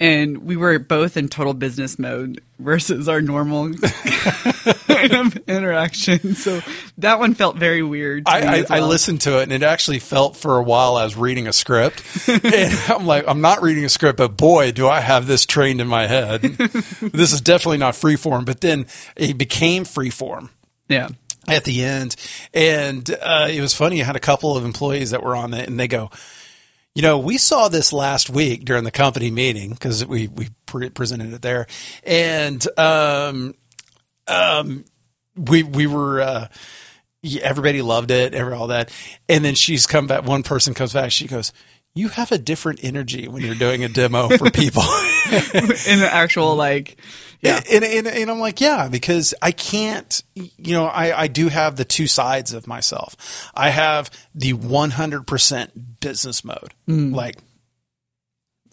and 0.00 0.38
we 0.38 0.56
were 0.56 0.78
both 0.78 1.16
in 1.16 1.28
total 1.28 1.54
business 1.54 1.98
mode 1.98 2.40
versus 2.58 3.08
our 3.08 3.20
normal 3.20 3.72
kind 4.86 5.12
of 5.12 5.36
interaction. 5.48 6.34
So 6.34 6.60
that 6.98 7.18
one 7.18 7.34
felt 7.34 7.56
very 7.56 7.82
weird. 7.82 8.26
To 8.26 8.32
me 8.32 8.46
I, 8.46 8.52
I, 8.52 8.58
as 8.58 8.70
I 8.70 8.80
listened 8.80 9.20
to 9.22 9.38
it 9.40 9.44
and 9.44 9.52
it 9.52 9.62
actually 9.62 9.98
felt 9.98 10.36
for 10.36 10.56
a 10.56 10.62
while 10.62 10.96
I 10.96 11.04
was 11.04 11.16
reading 11.16 11.46
a 11.46 11.52
script. 11.52 12.02
and 12.28 12.74
I'm 12.88 13.06
like, 13.06 13.24
I'm 13.26 13.40
not 13.40 13.62
reading 13.62 13.84
a 13.84 13.88
script, 13.88 14.18
but 14.18 14.36
boy, 14.36 14.72
do 14.72 14.88
I 14.88 15.00
have 15.00 15.26
this 15.26 15.46
trained 15.46 15.80
in 15.80 15.88
my 15.88 16.06
head. 16.06 16.42
this 16.42 17.32
is 17.32 17.40
definitely 17.40 17.78
not 17.78 17.94
freeform. 17.94 18.44
But 18.44 18.60
then 18.60 18.86
it 19.16 19.36
became 19.38 19.84
freeform 19.84 20.50
Yeah. 20.88 21.08
at 21.48 21.64
the 21.64 21.82
end. 21.84 22.16
And 22.54 23.08
uh, 23.22 23.48
it 23.50 23.60
was 23.60 23.74
funny. 23.74 24.00
I 24.02 24.04
had 24.04 24.16
a 24.16 24.20
couple 24.20 24.56
of 24.56 24.64
employees 24.64 25.10
that 25.10 25.22
were 25.22 25.36
on 25.36 25.54
it 25.54 25.68
and 25.68 25.78
they 25.78 25.88
go, 25.88 26.10
you 26.94 27.02
know, 27.02 27.18
we 27.18 27.38
saw 27.38 27.68
this 27.68 27.92
last 27.92 28.28
week 28.30 28.64
during 28.64 28.84
the 28.84 28.90
company 28.90 29.30
meeting 29.30 29.70
because 29.70 30.04
we, 30.04 30.28
we 30.28 30.48
pre- 30.66 30.90
presented 30.90 31.32
it 31.32 31.42
there. 31.42 31.66
And, 32.04 32.66
um, 32.78 33.54
um, 34.26 34.84
we, 35.36 35.62
we 35.62 35.86
were, 35.86 36.20
uh, 36.20 36.48
everybody 37.42 37.82
loved 37.82 38.10
it, 38.10 38.34
every, 38.34 38.52
all 38.52 38.68
that. 38.68 38.90
And 39.28 39.44
then 39.44 39.54
she's 39.54 39.86
come 39.86 40.06
back. 40.06 40.24
One 40.24 40.42
person 40.42 40.74
comes 40.74 40.92
back. 40.92 41.12
She 41.12 41.26
goes, 41.28 41.52
you 41.94 42.08
have 42.08 42.32
a 42.32 42.38
different 42.38 42.80
energy 42.82 43.28
when 43.28 43.42
you're 43.42 43.54
doing 43.54 43.84
a 43.84 43.88
demo 43.88 44.28
for 44.28 44.50
people. 44.52 44.82
In 44.82 46.00
the 46.00 46.08
actual 46.10 46.54
like, 46.54 46.96
yeah. 47.40 47.60
And, 47.70 47.84
and, 47.84 48.06
and 48.06 48.30
I'm 48.30 48.40
like, 48.40 48.60
yeah, 48.60 48.88
because 48.88 49.34
I 49.40 49.52
can't, 49.52 50.22
you 50.34 50.74
know, 50.74 50.86
I, 50.86 51.22
I 51.22 51.26
do 51.28 51.48
have 51.48 51.76
the 51.76 51.84
two 51.84 52.06
sides 52.06 52.52
of 52.52 52.66
myself. 52.66 53.50
I 53.54 53.70
have 53.70 54.10
the 54.34 54.54
100% 54.54 55.70
business 56.00 56.44
mode. 56.44 56.74
Mm. 56.88 57.14
Like, 57.14 57.36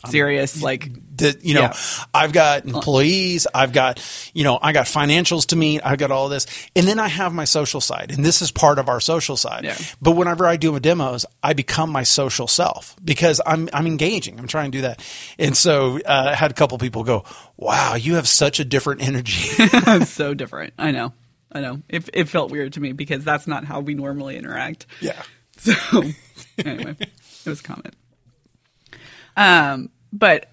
serious 0.07 0.61
like 0.61 0.89
the, 1.17 1.37
you 1.41 1.53
know, 1.53 1.61
Yeah. 1.61 1.77
I've 2.13 2.33
got 2.33 2.65
employees, 2.65 3.47
I've 3.53 3.71
got, 3.71 4.01
you 4.33 4.43
know, 4.43 4.59
I 4.61 4.73
got 4.73 4.85
financials 4.85 5.47
to 5.47 5.55
meet, 5.55 5.81
I've 5.85 5.97
got 5.97 6.11
all 6.11 6.27
this. 6.29 6.45
And 6.75 6.85
then 6.85 6.99
I 6.99 7.07
have 7.07 7.33
my 7.33 7.45
social 7.45 7.79
side, 7.79 8.11
and 8.11 8.25
this 8.25 8.41
is 8.41 8.51
part 8.51 8.79
of 8.79 8.89
our 8.89 8.99
social 8.99 9.37
side. 9.37 9.63
Yeah. 9.63 9.77
But 10.01 10.11
whenever 10.11 10.45
I 10.45 10.57
do 10.57 10.71
my 10.73 10.79
demos, 10.79 11.25
I 11.41 11.53
become 11.53 11.89
my 11.89 12.03
social 12.03 12.47
self 12.47 12.95
because 13.03 13.39
I'm, 13.45 13.69
I'm 13.71 13.87
engaging. 13.87 14.37
I'm 14.39 14.47
trying 14.47 14.71
to 14.71 14.77
do 14.77 14.81
that. 14.81 15.01
And 15.39 15.55
so 15.55 15.99
uh, 16.05 16.29
I 16.31 16.35
had 16.35 16.51
a 16.51 16.53
couple 16.53 16.77
people 16.79 17.03
go, 17.05 17.23
wow, 17.55 17.95
you 17.95 18.15
have 18.15 18.27
such 18.27 18.59
a 18.59 18.65
different 18.65 19.01
energy. 19.01 19.47
so 20.05 20.33
different. 20.35 20.73
I 20.77 20.91
know. 20.91 21.13
I 21.51 21.61
know. 21.61 21.81
It 21.87 22.09
it 22.13 22.27
felt 22.27 22.51
weird 22.51 22.73
to 22.73 22.81
me 22.81 22.91
because 22.91 23.23
that's 23.23 23.47
not 23.47 23.63
how 23.63 23.79
we 23.79 23.93
normally 23.93 24.35
interact. 24.35 24.85
yeah. 24.99 25.21
So 25.57 25.71
anyway, 26.57 26.97
it 26.99 27.45
was 27.45 27.61
a 27.61 27.63
comment. 27.63 27.95
Um, 29.37 29.89
but 30.15 30.49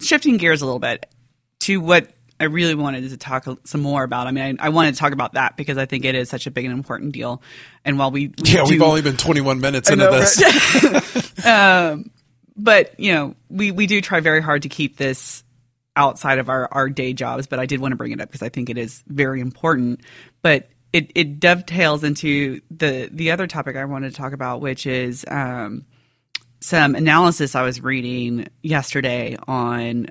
shifting 0.00 0.36
gears 0.36 0.62
a 0.62 0.64
little 0.64 0.78
bit 0.78 1.06
to 1.60 1.80
what 1.80 2.08
I 2.40 2.44
really 2.44 2.76
wanted 2.76 3.08
to 3.10 3.16
talk 3.16 3.46
some 3.64 3.80
more 3.80 4.04
about. 4.04 4.28
I 4.28 4.30
mean, 4.30 4.58
I, 4.60 4.66
I 4.66 4.68
wanted 4.68 4.94
to 4.94 5.00
talk 5.00 5.12
about 5.12 5.32
that 5.32 5.56
because 5.56 5.76
I 5.76 5.86
think 5.86 6.04
it 6.04 6.14
is 6.14 6.28
such 6.30 6.46
a 6.46 6.50
big 6.52 6.64
and 6.64 6.72
important 6.72 7.12
deal. 7.12 7.42
And 7.84 7.98
while 7.98 8.12
we, 8.12 8.28
we 8.28 8.34
Yeah, 8.44 8.64
we've 8.64 8.80
only 8.80 9.02
been 9.02 9.16
21 9.16 9.60
minutes 9.60 9.90
into 9.90 10.04
know, 10.04 10.12
this. 10.12 11.44
um, 11.46 12.10
but 12.56 12.98
you 12.98 13.12
know, 13.12 13.34
we 13.50 13.72
we 13.72 13.86
do 13.86 14.00
try 14.00 14.20
very 14.20 14.40
hard 14.40 14.62
to 14.62 14.68
keep 14.68 14.96
this 14.96 15.42
outside 15.96 16.38
of 16.38 16.48
our 16.48 16.68
our 16.72 16.88
day 16.88 17.12
jobs. 17.12 17.48
But 17.48 17.58
I 17.58 17.66
did 17.66 17.80
want 17.80 17.92
to 17.92 17.96
bring 17.96 18.12
it 18.12 18.20
up 18.20 18.28
because 18.28 18.42
I 18.42 18.48
think 18.48 18.70
it 18.70 18.78
is 18.78 19.02
very 19.08 19.40
important. 19.40 20.00
But 20.42 20.68
it 20.92 21.10
it 21.16 21.40
dovetails 21.40 22.04
into 22.04 22.60
the 22.70 23.08
the 23.12 23.32
other 23.32 23.48
topic 23.48 23.74
I 23.76 23.84
wanted 23.84 24.10
to 24.10 24.16
talk 24.16 24.32
about, 24.32 24.60
which 24.60 24.86
is 24.86 25.24
um, 25.28 25.86
some 26.60 26.94
analysis 26.94 27.54
I 27.54 27.62
was 27.62 27.80
reading 27.82 28.48
yesterday 28.62 29.36
on 29.46 30.08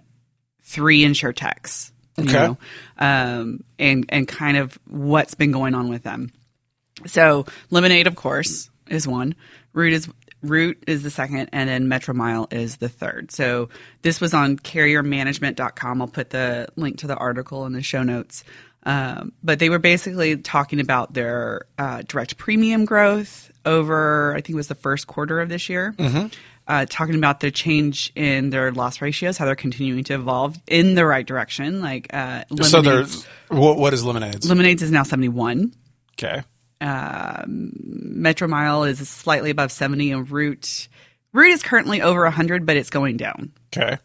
three 0.63 1.03
insurtechs. 1.03 1.91
you 2.17 2.23
Okay. 2.23 2.33
know, 2.33 2.57
um, 2.97 3.63
and 3.77 4.05
and 4.09 4.27
kind 4.27 4.57
of 4.57 4.77
what's 4.87 5.35
been 5.35 5.51
going 5.51 5.75
on 5.75 5.89
with 5.89 6.03
them. 6.03 6.31
So 7.05 7.45
Lemonade, 7.69 8.07
of 8.07 8.15
course, 8.15 8.69
is 8.87 9.07
one. 9.07 9.35
Root 9.73 9.93
is 9.93 10.09
Root 10.41 10.83
is 10.87 11.03
the 11.03 11.09
second, 11.09 11.49
and 11.51 11.67
then 11.69 11.87
Metromile 11.87 12.51
is 12.53 12.77
the 12.77 12.89
third. 12.89 13.31
So 13.31 13.69
this 14.01 14.21
was 14.21 14.33
on 14.33 14.57
carriermanagement.com. 14.57 16.01
I'll 16.01 16.07
put 16.07 16.29
the 16.29 16.67
link 16.75 16.99
to 16.99 17.07
the 17.07 17.15
article 17.15 17.65
in 17.65 17.73
the 17.73 17.81
show 17.81 18.03
notes. 18.03 18.43
Um, 18.83 19.33
but 19.43 19.59
they 19.59 19.69
were 19.69 19.79
basically 19.79 20.37
talking 20.37 20.79
about 20.79 21.13
their 21.13 21.65
uh, 21.77 22.03
direct 22.07 22.37
premium 22.37 22.85
growth 22.85 23.51
over, 23.67 24.31
I 24.33 24.37
think 24.41 24.49
it 24.51 24.55
was 24.55 24.67
the 24.69 24.75
first 24.75 25.05
quarter 25.07 25.39
of 25.39 25.49
this 25.49 25.69
year. 25.69 25.93
Uh, 26.69 26.85
talking 26.89 27.15
about 27.15 27.39
the 27.39 27.49
change 27.49 28.11
in 28.15 28.49
their 28.49 28.73
loss 28.73 29.01
ratios, 29.01 29.37
how 29.37 29.45
they're 29.45 29.55
continuing 29.55 30.03
to 30.03 30.15
evolve 30.15 30.57
in 30.67 30.95
the 30.95 31.05
right 31.05 31.25
direction. 31.25 31.79
Like 31.81 32.13
uh, 32.13 32.43
So 32.63 32.81
there's 32.81 33.23
what, 33.47 33.77
what 33.77 33.93
is 33.93 34.03
lemonades? 34.03 34.49
Lemonade's 34.49 34.83
is 34.83 34.91
now 34.91 35.03
seventy 35.03 35.29
one. 35.29 35.71
Okay. 36.19 36.41
Metromile 36.81 38.89
is 38.89 39.07
slightly 39.07 39.49
above 39.49 39.71
70 39.71 40.11
and 40.11 40.29
Root 40.29 40.87
Root 41.33 41.51
is 41.51 41.63
currently 41.63 42.01
over 42.01 42.23
100 42.23 42.65
but 42.65 42.77
it's 42.77 42.89
going 42.89 43.17
down. 43.17 43.51
Okay. 43.75 43.97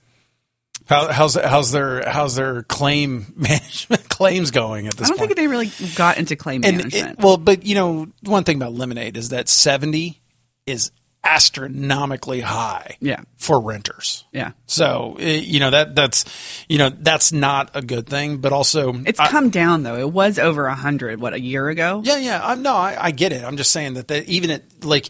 How, 0.93 1.13
how's 1.13 1.35
how's 1.35 1.73
their 1.73 2.09
how's 2.09 2.35
their 2.37 2.63
claim 2.65 3.33
management 3.37 4.09
claims 4.09 4.51
going 4.51 4.87
at 4.87 4.95
this 4.97 5.09
point? 5.09 5.09
I 5.09 5.09
don't 5.09 5.19
point? 5.19 5.29
think 5.31 5.37
they 5.39 5.47
really 5.49 5.71
got 5.97 6.19
into 6.19 6.37
claim 6.37 6.63
and 6.65 6.77
management. 6.79 7.19
it, 7.19 7.25
well, 7.25 7.37
but 7.37 7.65
you 7.65 7.75
know, 7.75 8.09
one 8.23 8.45
thing 8.45 8.57
about 8.57 8.75
lemonade 8.75 9.17
is 9.17 9.31
that 9.31 9.49
seventy 9.49 10.21
is 10.67 10.93
astronomically 11.25 12.41
high. 12.41 12.97
Yeah. 13.01 13.21
For 13.37 13.61
renters. 13.61 14.25
yeah. 14.33 14.53
So 14.67 15.17
eh, 15.21 15.37
you 15.37 15.61
know 15.61 15.71
that 15.71 15.95
that's 15.95 16.25
you 16.69 16.79
know 16.79 16.91
that's 16.91 17.33
not 17.33 17.71
a 17.75 17.83
good 17.83 18.07
thing, 18.09 18.39
but 18.39 18.53
also 18.53 18.93
It's 19.07 19.21
I- 19.21 19.29
come 19.29 19.51
down 19.51 19.83
though. 19.85 19.97
It 19.97 20.11
was 20.11 20.39
over 20.39 20.65
100 20.65 21.21
what 21.21 21.33
a 21.33 21.41
year 21.41 21.69
ago. 21.69 22.03
Yeah, 22.05 22.17
yeah. 22.19 22.41
I'm, 22.43 22.63
no, 22.63 22.75
I, 22.75 22.97
I 23.07 23.11
get 23.13 23.33
it. 23.33 23.45
I'm 23.45 23.57
just 23.57 23.71
saying 23.71 23.95
that, 23.95 24.09
that 24.09 24.25
even 24.29 24.51
at 24.51 24.85
like 24.85 25.09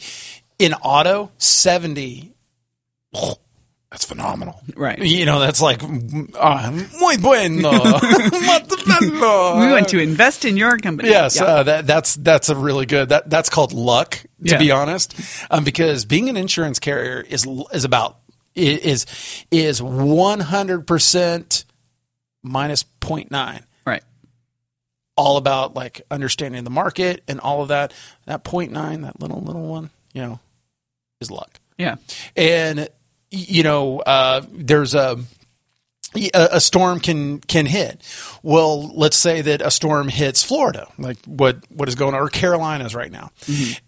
in 0.59 0.75
auto, 0.75 1.31
70, 1.39 2.33
oh, 3.15 3.35
that's 3.93 4.07
phenomenal. 4.07 4.59
Right. 4.75 4.99
You 4.99 5.27
know, 5.27 5.39
that's 5.39 5.61
like, 5.61 5.83
uh, 5.83 6.71
muy 6.99 7.19
bueno. 7.19 7.71
We 9.03 9.71
want 9.71 9.89
to 9.89 9.99
invest 10.01 10.45
in 10.47 10.57
your 10.57 10.79
company. 10.79 11.11
Yes, 11.11 11.37
Yeah. 11.37 11.45
uh, 11.45 11.63
that, 11.65 11.87
that's 11.87 12.17
that's 12.17 12.49
a 12.49 12.57
really 12.57 12.87
good. 12.87 13.11
That 13.11 13.29
that's 13.29 13.49
called 13.51 13.73
luck, 13.73 14.13
to 14.13 14.27
Yeah. 14.41 14.59
be 14.59 14.71
honest, 14.71 15.15
um, 15.51 15.63
because 15.63 16.05
being 16.07 16.29
an 16.31 16.37
insurance 16.37 16.79
carrier 16.79 17.21
is 17.21 17.47
is 17.73 17.85
about 17.85 18.17
is 18.55 19.07
is 19.51 19.83
one 19.83 20.41
hundred 20.41 20.87
percent 20.87 21.65
minus 22.43 22.85
0.9 23.01 23.63
right. 23.87 24.03
all 25.17 25.37
about 25.37 25.75
like 25.75 26.03
understanding 26.11 26.65
the 26.65 26.71
market 26.71 27.23
and 27.29 27.39
all 27.41 27.63
of 27.63 27.69
that. 27.69 27.93
That 28.27 28.43
point 28.43 28.73
nine, 28.73 29.03
that 29.03 29.21
little 29.21 29.41
little 29.43 29.67
one, 29.69 29.91
you 30.15 30.23
know, 30.23 30.41
is 31.21 31.31
luck. 31.31 31.61
Yeah. 31.79 31.97
And 32.37 32.89
you 33.33 33.63
know, 33.63 34.01
uh, 34.01 34.43
there's 34.53 34.95
a 34.95 35.19
a 36.35 36.61
storm 36.61 37.01
can 37.01 37.41
can 37.41 37.65
hit. 37.65 38.03
Well, 38.43 38.95
let's 38.95 39.17
say 39.17 39.41
that 39.41 39.63
a 39.63 39.71
storm 39.71 40.09
hits 40.09 40.43
Florida, 40.43 40.87
like 40.99 41.17
what 41.25 41.59
what 41.71 41.89
is 41.89 41.95
going 41.95 42.15
on, 42.15 42.21
or 42.21 42.29
Carolinas 42.29 42.95
right 42.95 43.11
now, 43.11 43.31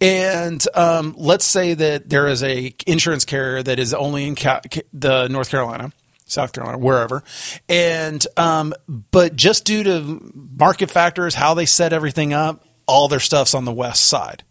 and 0.01 0.67
um, 0.75 1.15
let's 1.19 1.45
say 1.45 1.75
that 1.75 2.09
there 2.09 2.27
is 2.27 2.43
a 2.43 2.75
insurance 2.87 3.25
carrier 3.25 3.63
that 3.63 3.79
is 3.79 3.93
only 3.93 4.27
in 4.27 4.37
Ca- 4.37 4.63
the 4.93 5.29
North 5.29 5.51
Carolina. 5.51 5.93
South 6.27 6.55
Carolina, 6.55 6.79
wherever, 6.79 7.23
and 7.69 8.27
um, 8.39 8.73
but 8.89 9.37
just 9.37 9.67
due 9.67 9.83
to 9.85 10.33
market 10.59 10.91
factors, 10.91 11.35
how 11.35 11.53
they 11.53 11.67
set 11.67 11.93
everything 11.93 12.33
up, 12.33 12.65
all 12.87 13.09
their 13.09 13.21
stuff's 13.21 13.55
on 13.55 13.67
the 13.67 13.73
west 13.73 14.07
side 14.07 14.43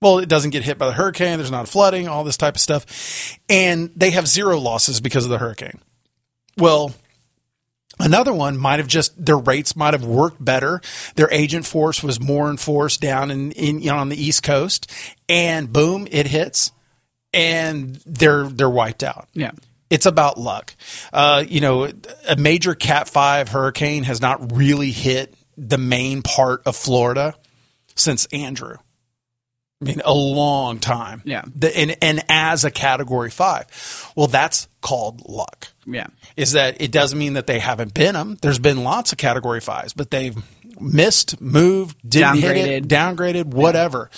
well, 0.00 0.18
it 0.18 0.28
doesn't 0.28 0.50
get 0.50 0.62
hit 0.62 0.78
by 0.78 0.86
the 0.86 0.92
hurricane. 0.92 1.38
There's 1.38 1.50
not 1.50 1.68
a 1.68 1.70
flooding, 1.70 2.08
all 2.08 2.24
this 2.24 2.36
type 2.36 2.54
of 2.54 2.60
stuff. 2.60 3.38
And 3.48 3.90
they 3.96 4.10
have 4.10 4.28
zero 4.28 4.58
losses 4.58 5.00
because 5.00 5.24
of 5.24 5.30
the 5.30 5.38
hurricane. 5.38 5.80
Well, 6.56 6.94
another 7.98 8.32
one 8.32 8.56
might 8.56 8.78
have 8.78 8.86
just, 8.86 9.24
their 9.24 9.36
rates 9.36 9.74
might 9.74 9.94
have 9.94 10.04
worked 10.04 10.44
better. 10.44 10.80
Their 11.16 11.30
agent 11.32 11.66
force 11.66 12.02
was 12.02 12.20
more 12.20 12.48
enforced 12.48 13.00
down 13.00 13.30
in, 13.30 13.52
in 13.52 13.80
you 13.80 13.90
know, 13.90 13.96
on 13.96 14.08
the 14.08 14.22
East 14.22 14.42
Coast. 14.44 14.90
And 15.28 15.72
boom, 15.72 16.06
it 16.10 16.28
hits 16.28 16.70
and 17.32 17.96
they're, 18.06 18.44
they're 18.44 18.70
wiped 18.70 19.02
out. 19.02 19.28
Yeah. 19.34 19.50
It's 19.90 20.06
about 20.06 20.38
luck. 20.38 20.74
Uh, 21.12 21.44
you 21.48 21.60
know, 21.60 21.90
a 22.28 22.36
major 22.36 22.74
Cat 22.74 23.08
5 23.08 23.48
hurricane 23.48 24.04
has 24.04 24.20
not 24.20 24.52
really 24.52 24.90
hit 24.90 25.34
the 25.56 25.78
main 25.78 26.22
part 26.22 26.62
of 26.66 26.76
Florida 26.76 27.34
since 27.96 28.26
Andrew. 28.26 28.76
I 29.80 29.84
mean, 29.84 30.02
a 30.04 30.12
long 30.12 30.80
time. 30.80 31.22
Yeah. 31.24 31.44
The, 31.54 31.76
and, 31.76 31.96
and 32.02 32.24
as 32.28 32.64
a 32.64 32.70
category 32.70 33.30
five. 33.30 34.12
Well, 34.16 34.26
that's 34.26 34.66
called 34.80 35.28
luck. 35.28 35.68
Yeah. 35.86 36.08
Is 36.36 36.52
that 36.52 36.80
it 36.80 36.90
doesn't 36.90 37.18
mean 37.18 37.34
that 37.34 37.46
they 37.46 37.60
haven't 37.60 37.94
been 37.94 38.14
them. 38.14 38.38
There's 38.42 38.58
been 38.58 38.82
lots 38.82 39.12
of 39.12 39.18
category 39.18 39.60
fives, 39.60 39.92
but 39.92 40.10
they've 40.10 40.36
missed, 40.80 41.40
moved, 41.40 41.96
didn't 42.08 42.38
hit 42.38 42.56
it, 42.56 42.88
downgraded, 42.88 43.46
whatever. 43.46 44.10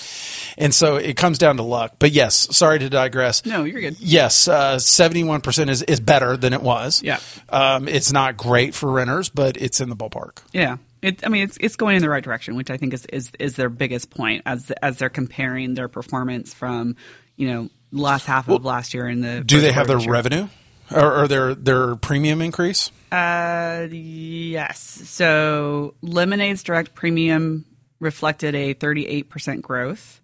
And 0.56 0.74
so 0.74 0.96
it 0.96 1.16
comes 1.16 1.38
down 1.38 1.58
to 1.58 1.62
luck. 1.62 1.96
But 1.98 2.12
yes, 2.12 2.56
sorry 2.56 2.78
to 2.78 2.88
digress. 2.88 3.44
No, 3.44 3.64
you're 3.64 3.80
good. 3.80 4.00
Yes, 4.00 4.48
uh, 4.48 4.76
71% 4.76 5.68
is, 5.68 5.82
is 5.82 6.00
better 6.00 6.36
than 6.36 6.52
it 6.52 6.62
was. 6.62 7.02
Yeah. 7.02 7.20
Um, 7.50 7.86
it's 7.86 8.12
not 8.12 8.36
great 8.36 8.74
for 8.74 8.90
renters, 8.90 9.28
but 9.28 9.56
it's 9.56 9.80
in 9.80 9.90
the 9.90 9.96
ballpark. 9.96 10.38
Yeah. 10.52 10.78
It, 11.02 11.24
I 11.24 11.28
mean, 11.28 11.44
it's 11.44 11.56
it's 11.60 11.76
going 11.76 11.96
in 11.96 12.02
the 12.02 12.10
right 12.10 12.22
direction, 12.22 12.56
which 12.56 12.70
I 12.70 12.76
think 12.76 12.92
is, 12.92 13.06
is, 13.06 13.32
is 13.38 13.56
their 13.56 13.70
biggest 13.70 14.10
point 14.10 14.42
as 14.46 14.70
as 14.82 14.98
they're 14.98 15.08
comparing 15.08 15.74
their 15.74 15.88
performance 15.88 16.52
from 16.52 16.96
you 17.36 17.48
know 17.48 17.70
last 17.92 18.26
half 18.26 18.48
of 18.48 18.64
last 18.64 18.94
year 18.94 19.06
and 19.06 19.24
the. 19.24 19.42
Do 19.42 19.60
they 19.60 19.72
have 19.72 19.86
their 19.86 19.96
first 19.96 20.06
quarter 20.06 20.28
this 20.28 20.32
year. 20.32 20.42
revenue 20.42 20.48
or, 20.94 21.22
or 21.22 21.28
their 21.28 21.54
their 21.54 21.96
premium 21.96 22.42
increase? 22.42 22.90
Uh, 23.10 23.88
yes. 23.90 24.78
So 24.80 25.94
Lemonade's 26.02 26.62
direct 26.62 26.94
premium 26.94 27.64
reflected 27.98 28.54
a 28.54 28.74
38% 28.74 29.60
growth 29.60 30.19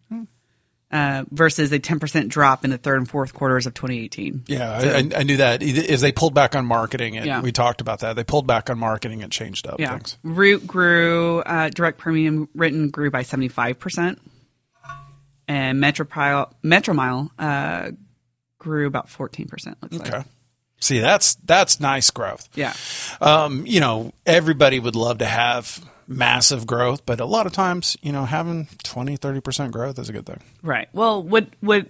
uh, 0.93 1.25
versus 1.31 1.73
a 1.73 1.79
10% 1.79 2.29
drop 2.29 2.65
in 2.65 2.71
the 2.71 2.79
third 2.79 2.99
and 2.99 3.09
fourth 3.09 3.35
quarters 3.35 3.67
of 3.67 3.75
2018. 3.75 4.45
Yeah, 4.47 4.71
I, 4.71 5.19
I 5.19 5.23
knew 5.25 5.37
As 5.37 6.01
they 6.01 6.13
pulled 6.13 6.35
back 6.35 6.55
on 6.55 6.65
marketing, 6.67 7.17
and 7.17 7.27
Yeah. 7.27 7.41
we 7.41 7.53
talked 7.53 7.81
about 7.81 8.01
that. 8.01 8.15
They 8.17 8.25
pulled 8.25 8.47
back 8.47 8.71
on 8.71 8.79
marketing 8.79 9.23
and 9.23 9.33
changed 9.33 9.67
up 9.67 9.81
Yeah. 9.81 9.91
things. 9.95 10.17
Root 10.23 10.67
grew, 10.67 11.41
uh, 11.41 11.71
direct 11.71 11.99
premium 11.99 12.49
written 12.55 12.91
grew 12.91 13.11
by 13.11 13.23
75%. 13.23 14.19
And 15.49 15.81
Metropile, 15.81 16.53
Metromile 16.65 17.31
uh, 17.39 17.93
grew 18.59 18.87
about 18.87 19.09
14%. 19.09 19.77
Looks 19.83 19.97
Okay. 19.97 20.19
like. 20.19 20.27
See, 20.79 20.99
that's 20.99 21.37
that's 21.37 21.81
nice 21.81 22.11
growth. 22.11 22.49
Yeah. 22.55 22.75
Um, 23.21 23.65
you 23.67 23.81
know, 23.81 24.13
everybody 24.27 24.79
would 24.79 24.95
love 24.95 25.19
to 25.19 25.25
have 25.27 25.83
massive 26.09 26.67
growth, 26.67 27.05
but 27.07 27.21
a 27.21 27.25
lot 27.25 27.47
of 27.47 27.53
times, 27.53 27.97
you 28.03 28.13
know, 28.13 28.25
having 28.25 28.69
20, 28.85 29.17
30% 29.19 29.71
growth 29.71 29.99
is 29.99 30.09
a 30.09 30.13
good 30.13 30.27
thing. 30.27 30.41
Right. 30.63 30.89
Well, 30.93 31.23
what 31.23 31.49
what 31.61 31.87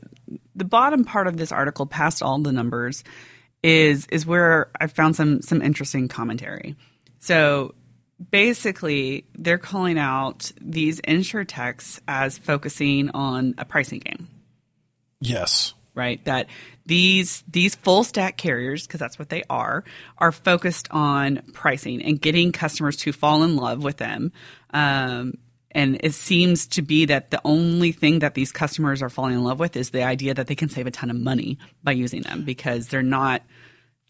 the 0.55 0.65
bottom 0.65 1.05
part 1.05 1.27
of 1.27 1.37
this 1.37 1.53
article, 1.53 1.87
past 1.87 2.23
all 2.23 2.39
the 2.39 2.53
numbers, 2.53 3.05
is 3.63 4.07
is 4.07 4.27
where 4.27 4.71
I 4.81 4.87
found 4.87 5.17
some 5.17 5.43
some 5.43 5.63
interesting 5.63 6.09
commentary. 6.09 6.77
So 7.19 7.75
basically, 8.31 9.27
they're 9.35 9.59
calling 9.59 9.99
out 9.99 10.53
these 10.61 11.01
insure 11.01 11.45
techs 11.45 12.01
as 12.09 12.39
focusing 12.39 13.11
on 13.11 13.55
a 13.59 13.65
pricing 13.65 14.01
game. 14.01 14.29
Yes. 15.21 15.75
Right. 15.97 16.23
That 16.27 16.49
these 16.85 17.43
these 17.49 17.75
full 17.75 18.05
stack 18.05 18.37
carriers, 18.37 18.87
because 18.87 19.01
that's 19.01 19.19
what 19.19 19.31
they 19.31 19.43
are, 19.49 19.83
are 20.19 20.31
focused 20.31 20.89
on 20.91 21.43
pricing 21.55 22.03
and 22.03 22.21
getting 22.21 22.53
customers 22.53 22.99
to 22.99 23.13
fall 23.13 23.43
in 23.43 23.57
love 23.57 23.83
with 23.83 23.97
them. 23.97 24.31
Um, 24.75 25.39
and 25.71 25.99
it 26.03 26.13
seems 26.13 26.67
to 26.69 26.83
be 26.83 27.07
that 27.07 27.31
the 27.31 27.41
only 27.45 27.93
thing 27.93 28.21
that 28.21 28.35
these 28.35 28.53
customers 28.53 29.03
are 29.03 29.09
falling 29.09 29.35
in 29.35 29.43
love 29.45 29.59
with 29.59 29.75
is 29.77 29.91
the 29.91 30.03
idea 30.03 30.35
that 30.35 30.47
they 30.47 30.55
can 30.55 30.69
save 30.69 30.87
a 30.87 30.91
ton 30.91 31.11
of 31.11 31.17
money 31.17 31.59
by 31.83 31.93
using 31.93 32.23
them 32.23 32.45
because 32.45 32.89
they're 32.89 33.03
not 33.03 33.43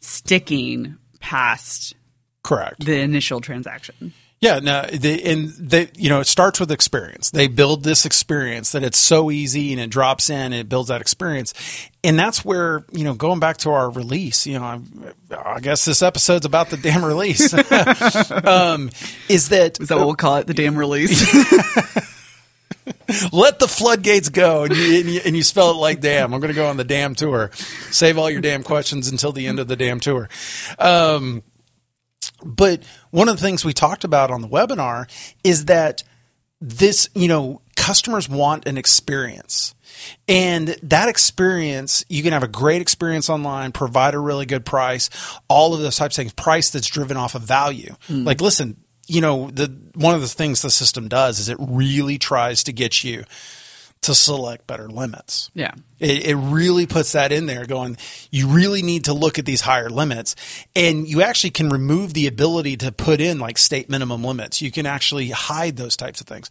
sticking 0.01 0.97
past 1.21 1.95
Correct. 2.43 2.85
the 2.85 2.99
initial 2.99 3.41
transaction. 3.41 4.13
Yeah, 4.47 4.61
no, 4.61 4.83
they, 4.83 5.21
and 5.23 5.49
they, 5.49 5.89
you 5.97 6.09
know, 6.09 6.21
it 6.21 6.29
starts 6.29 6.61
with 6.61 6.71
experience. 6.71 7.31
They 7.31 7.49
build 7.49 7.83
this 7.83 8.07
experience 8.07 8.71
that 8.73 8.85
it's 8.85 8.99
so 8.99 9.33
easy 9.33 9.73
and 9.73 9.81
it 9.81 9.91
drops 9.91 10.31
in 10.31 10.37
and 10.37 10.55
it 10.55 10.69
builds 10.69 10.89
that 10.89 11.01
experience. 11.01 11.53
And 12.05 12.17
that's 12.17 12.45
where, 12.45 12.85
you 12.93 13.03
know, 13.03 13.15
going 13.15 13.41
back 13.41 13.57
to 13.59 13.71
our 13.71 13.91
release, 13.91 14.47
you 14.47 14.59
know, 14.59 14.65
I, 14.65 14.81
I 15.45 15.59
guess 15.59 15.85
this 15.85 16.01
episode's 16.01 16.47
about 16.47 16.71
the 16.71 16.77
damn 16.77 17.05
release. 17.05 17.53
um, 18.47 18.91
is 19.29 19.49
that, 19.49 19.81
Is 19.81 19.89
that 19.89 19.99
what 19.99 20.07
we'll 20.07 20.15
call 20.15 20.37
it? 20.37 20.47
The 20.47 20.55
damn 20.55 20.77
release. 20.77 21.21
let 23.33 23.59
the 23.59 23.69
floodgates 23.69 24.29
go 24.29 24.65
and 24.65 24.77
you, 24.77 25.01
and 25.01 25.09
you, 25.09 25.21
and 25.25 25.37
you 25.37 25.43
spell 25.43 25.71
it 25.71 25.75
like 25.75 26.01
damn. 26.01 26.33
I'm 26.33 26.41
going 26.41 26.53
to 26.53 26.57
go 26.57 26.69
on 26.69 26.77
the 26.77 26.85
damn 26.85 27.17
tour. 27.17 27.51
Save 27.91 28.19
all 28.19 28.31
your 28.31 28.41
damn 28.41 28.63
questions 28.63 29.09
until 29.09 29.33
the 29.33 29.49
end 29.49 29.59
of 29.59 29.67
the 29.67 29.77
damn 29.77 29.99
tour. 29.99 30.29
Um, 30.79 31.43
but 32.47 32.83
one 33.11 33.29
of 33.29 33.37
the 33.37 33.43
things 33.43 33.65
we 33.65 33.73
talked 33.73 34.05
about 34.05 34.31
on 34.31 34.41
the 34.41 34.49
webinar 34.49 35.09
is 35.45 35.67
that 35.67 36.03
this, 36.61 37.09
you 37.15 37.29
know, 37.29 37.61
customers 37.77 38.29
want 38.29 38.67
an 38.67 38.79
experience. 38.79 39.75
And 40.29 40.69
that 40.83 41.09
experience, 41.09 42.05
you 42.09 42.23
can 42.23 42.33
have 42.33 42.43
a 42.43 42.49
great 42.49 42.83
experience 42.83 43.31
online, 43.31 43.73
provide 43.73 44.15
a 44.15 44.19
really 44.19 44.47
good 44.47 44.65
price, 44.65 45.11
all 45.49 45.75
of 45.75 45.81
those 45.81 45.97
types 45.97 46.19
of 46.19 46.23
things, 46.23 46.33
price 46.33 46.71
that's 46.71 46.87
driven 46.87 47.17
off 47.17 47.35
of 47.35 47.43
value. 47.43 47.95
Hmm. 48.07 48.25
Like, 48.25 48.41
listen, 48.41 48.77
you 49.07 49.21
know, 49.21 49.51
the 49.51 49.75
one 49.95 50.15
of 50.15 50.21
the 50.21 50.29
things 50.29 50.63
the 50.63 50.71
system 50.71 51.09
does 51.09 51.39
is 51.39 51.49
it 51.49 51.57
really 51.61 52.19
tries 52.19 52.65
to 52.65 52.73
get 52.73 53.05
you 53.05 53.25
to 54.03 54.15
select 54.15 54.67
better 54.67 54.89
limits. 54.89 55.51
yeah. 55.55 55.73
It, 55.99 56.27
it 56.27 56.37
really 56.37 56.87
puts 56.87 57.13
that 57.13 57.33
in 57.33 57.47
there 57.47 57.65
going, 57.65 57.97
you 58.31 58.49
really 58.49 58.83
need 58.83 59.05
to 59.07 59.15
look 59.15 59.39
at 59.39 59.47
these 59.47 59.63
higher 59.63 59.89
limits. 59.89 60.37
And 60.77 61.09
you 61.09 61.23
actually 61.23 61.51
can 61.51 61.71
remove 61.71 62.13
the 62.13 62.27
ability 62.27 62.77
to 62.79 62.93
put 62.93 63.21
in 63.21 63.39
like 63.39 63.57
state 63.57 63.89
minimum 63.89 64.23
limits. 64.23 64.61
You 64.61 64.71
can 64.71 64.85
actually 64.85 65.31
hide 65.31 65.77
those 65.77 65.97
types 65.97 66.21
of 66.21 66.27
things. 66.27 66.51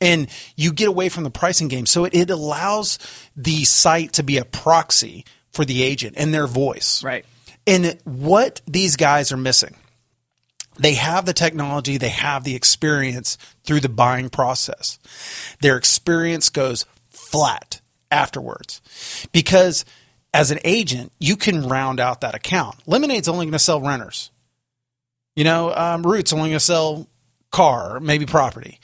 And 0.00 0.28
you 0.56 0.72
get 0.72 0.88
away 0.88 1.08
from 1.08 1.24
the 1.24 1.30
pricing 1.30 1.68
game. 1.68 1.86
So 1.86 2.04
it, 2.04 2.14
it 2.14 2.30
allows 2.30 2.98
the 3.36 3.64
site 3.64 4.12
to 4.14 4.22
be 4.22 4.38
a 4.38 4.44
proxy 4.44 5.24
for 5.52 5.64
the 5.64 5.82
agent 5.82 6.14
and 6.16 6.32
their 6.32 6.46
voice. 6.46 7.02
Right. 7.02 7.24
And 7.66 7.98
what 8.04 8.60
these 8.66 8.96
guys 8.96 9.32
are 9.32 9.36
missing, 9.36 9.76
they 10.78 10.94
have 10.94 11.26
the 11.26 11.32
technology, 11.32 11.96
they 11.96 12.08
have 12.08 12.44
the 12.44 12.54
experience 12.54 13.38
through 13.64 13.80
the 13.80 13.88
buying 13.88 14.28
process. 14.28 14.98
Their 15.60 15.76
experience 15.76 16.48
goes 16.48 16.84
flat 17.08 17.80
afterwards 18.10 18.80
because 19.32 19.84
as 20.32 20.50
an 20.50 20.58
agent, 20.64 21.12
you 21.20 21.36
can 21.36 21.68
round 21.68 22.00
out 22.00 22.20
that 22.20 22.34
account. 22.34 22.76
Lemonade's 22.86 23.28
only 23.28 23.46
going 23.46 23.52
to 23.52 23.58
sell 23.58 23.80
renters. 23.80 24.30
You 25.36 25.44
know, 25.44 25.72
um, 25.74 26.04
Root's 26.04 26.32
only 26.32 26.50
going 26.50 26.58
to 26.58 26.64
sell 26.64 27.06
car, 27.50 28.00
maybe 28.00 28.26
property. 28.26 28.80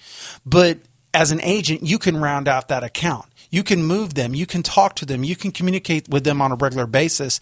But 0.46 0.78
as 1.12 1.32
an 1.32 1.40
agent, 1.42 1.82
you 1.82 1.98
can 1.98 2.16
round 2.16 2.46
out 2.46 2.68
that 2.68 2.84
account. 2.84 3.26
You 3.50 3.64
can 3.64 3.82
move 3.82 4.14
them. 4.14 4.34
You 4.34 4.46
can 4.46 4.62
talk 4.62 4.94
to 4.96 5.04
them. 5.04 5.24
You 5.24 5.34
can 5.34 5.50
communicate 5.50 6.08
with 6.08 6.22
them 6.22 6.40
on 6.40 6.52
a 6.52 6.54
regular 6.54 6.86
basis. 6.86 7.40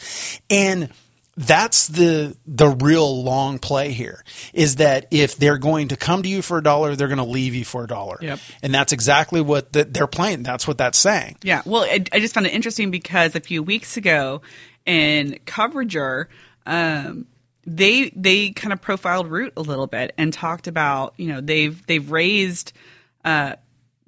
And 0.49 0.89
that's 1.39 1.87
the 1.87 2.37
the 2.47 2.69
real 2.69 3.23
long 3.23 3.61
play 3.61 3.93
here 3.93 4.25
is 4.53 4.77
that 4.77 5.07
if 5.13 5.37
they're 5.37 5.57
going 5.57 5.89
to 5.89 5.97
come 5.97 6.25
to 6.25 6.29
you 6.29 6.43
for 6.43 6.59
a 6.59 6.63
dollar, 6.63 6.97
they're 6.97 7.07
going 7.07 7.19
to 7.19 7.25
leave 7.25 7.55
you 7.55 7.65
for 7.65 7.85
a 7.85 7.87
dollar. 7.87 8.19
Yep. 8.21 8.41
And 8.61 8.75
that's 8.75 8.93
exactly 8.93 9.41
what 9.41 9.73
the, 9.73 9.85
they're 9.85 10.09
playing. 10.09 10.43
That's 10.43 10.67
what 10.67 10.79
that's 10.79 10.99
saying. 10.99 11.37
Yeah, 11.45 11.63
well, 11.65 11.85
I, 11.85 12.05
I 12.13 12.19
just 12.19 12.35
found 12.35 12.49
it 12.49 12.53
interesting 12.53 12.91
because 12.91 13.37
a 13.37 13.41
few 13.41 13.63
weeks 13.63 13.97
ago 13.97 14.43
in 14.85 15.39
Coverager, 15.47 16.27
um, 16.67 17.27
they 17.65 18.11
they 18.17 18.51
kind 18.51 18.73
of 18.73 18.83
profiled 18.83 19.29
Root 19.29 19.53
a 19.57 19.63
little 19.63 19.87
bit 19.87 20.15
and 20.19 20.33
talked 20.33 20.67
about 20.67 21.15
you 21.19 21.29
know 21.29 21.41
they've 21.41 21.87
they've 21.87 22.11
raised. 22.11 22.73
Uh, 23.25 23.55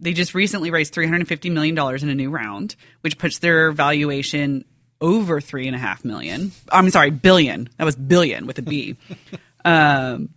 they 0.00 0.14
just 0.14 0.34
recently 0.34 0.72
raised 0.72 0.92
three 0.92 1.04
hundred 1.06 1.20
and 1.20 1.28
fifty 1.28 1.50
million 1.50 1.76
dollars 1.76 2.02
in 2.02 2.08
a 2.08 2.14
new 2.14 2.30
round, 2.30 2.74
which 3.02 3.18
puts 3.18 3.38
their 3.38 3.70
valuation 3.70 4.64
over 5.00 5.40
three 5.40 5.66
and 5.66 5.74
a 5.74 5.78
half 5.78 6.04
million. 6.04 6.52
I'm 6.70 6.90
sorry, 6.90 7.10
billion. 7.10 7.68
That 7.78 7.84
was 7.84 7.96
billion 7.96 8.46
with 8.46 8.58
a 8.58 8.62
B. 8.62 8.96
um, 9.64 10.30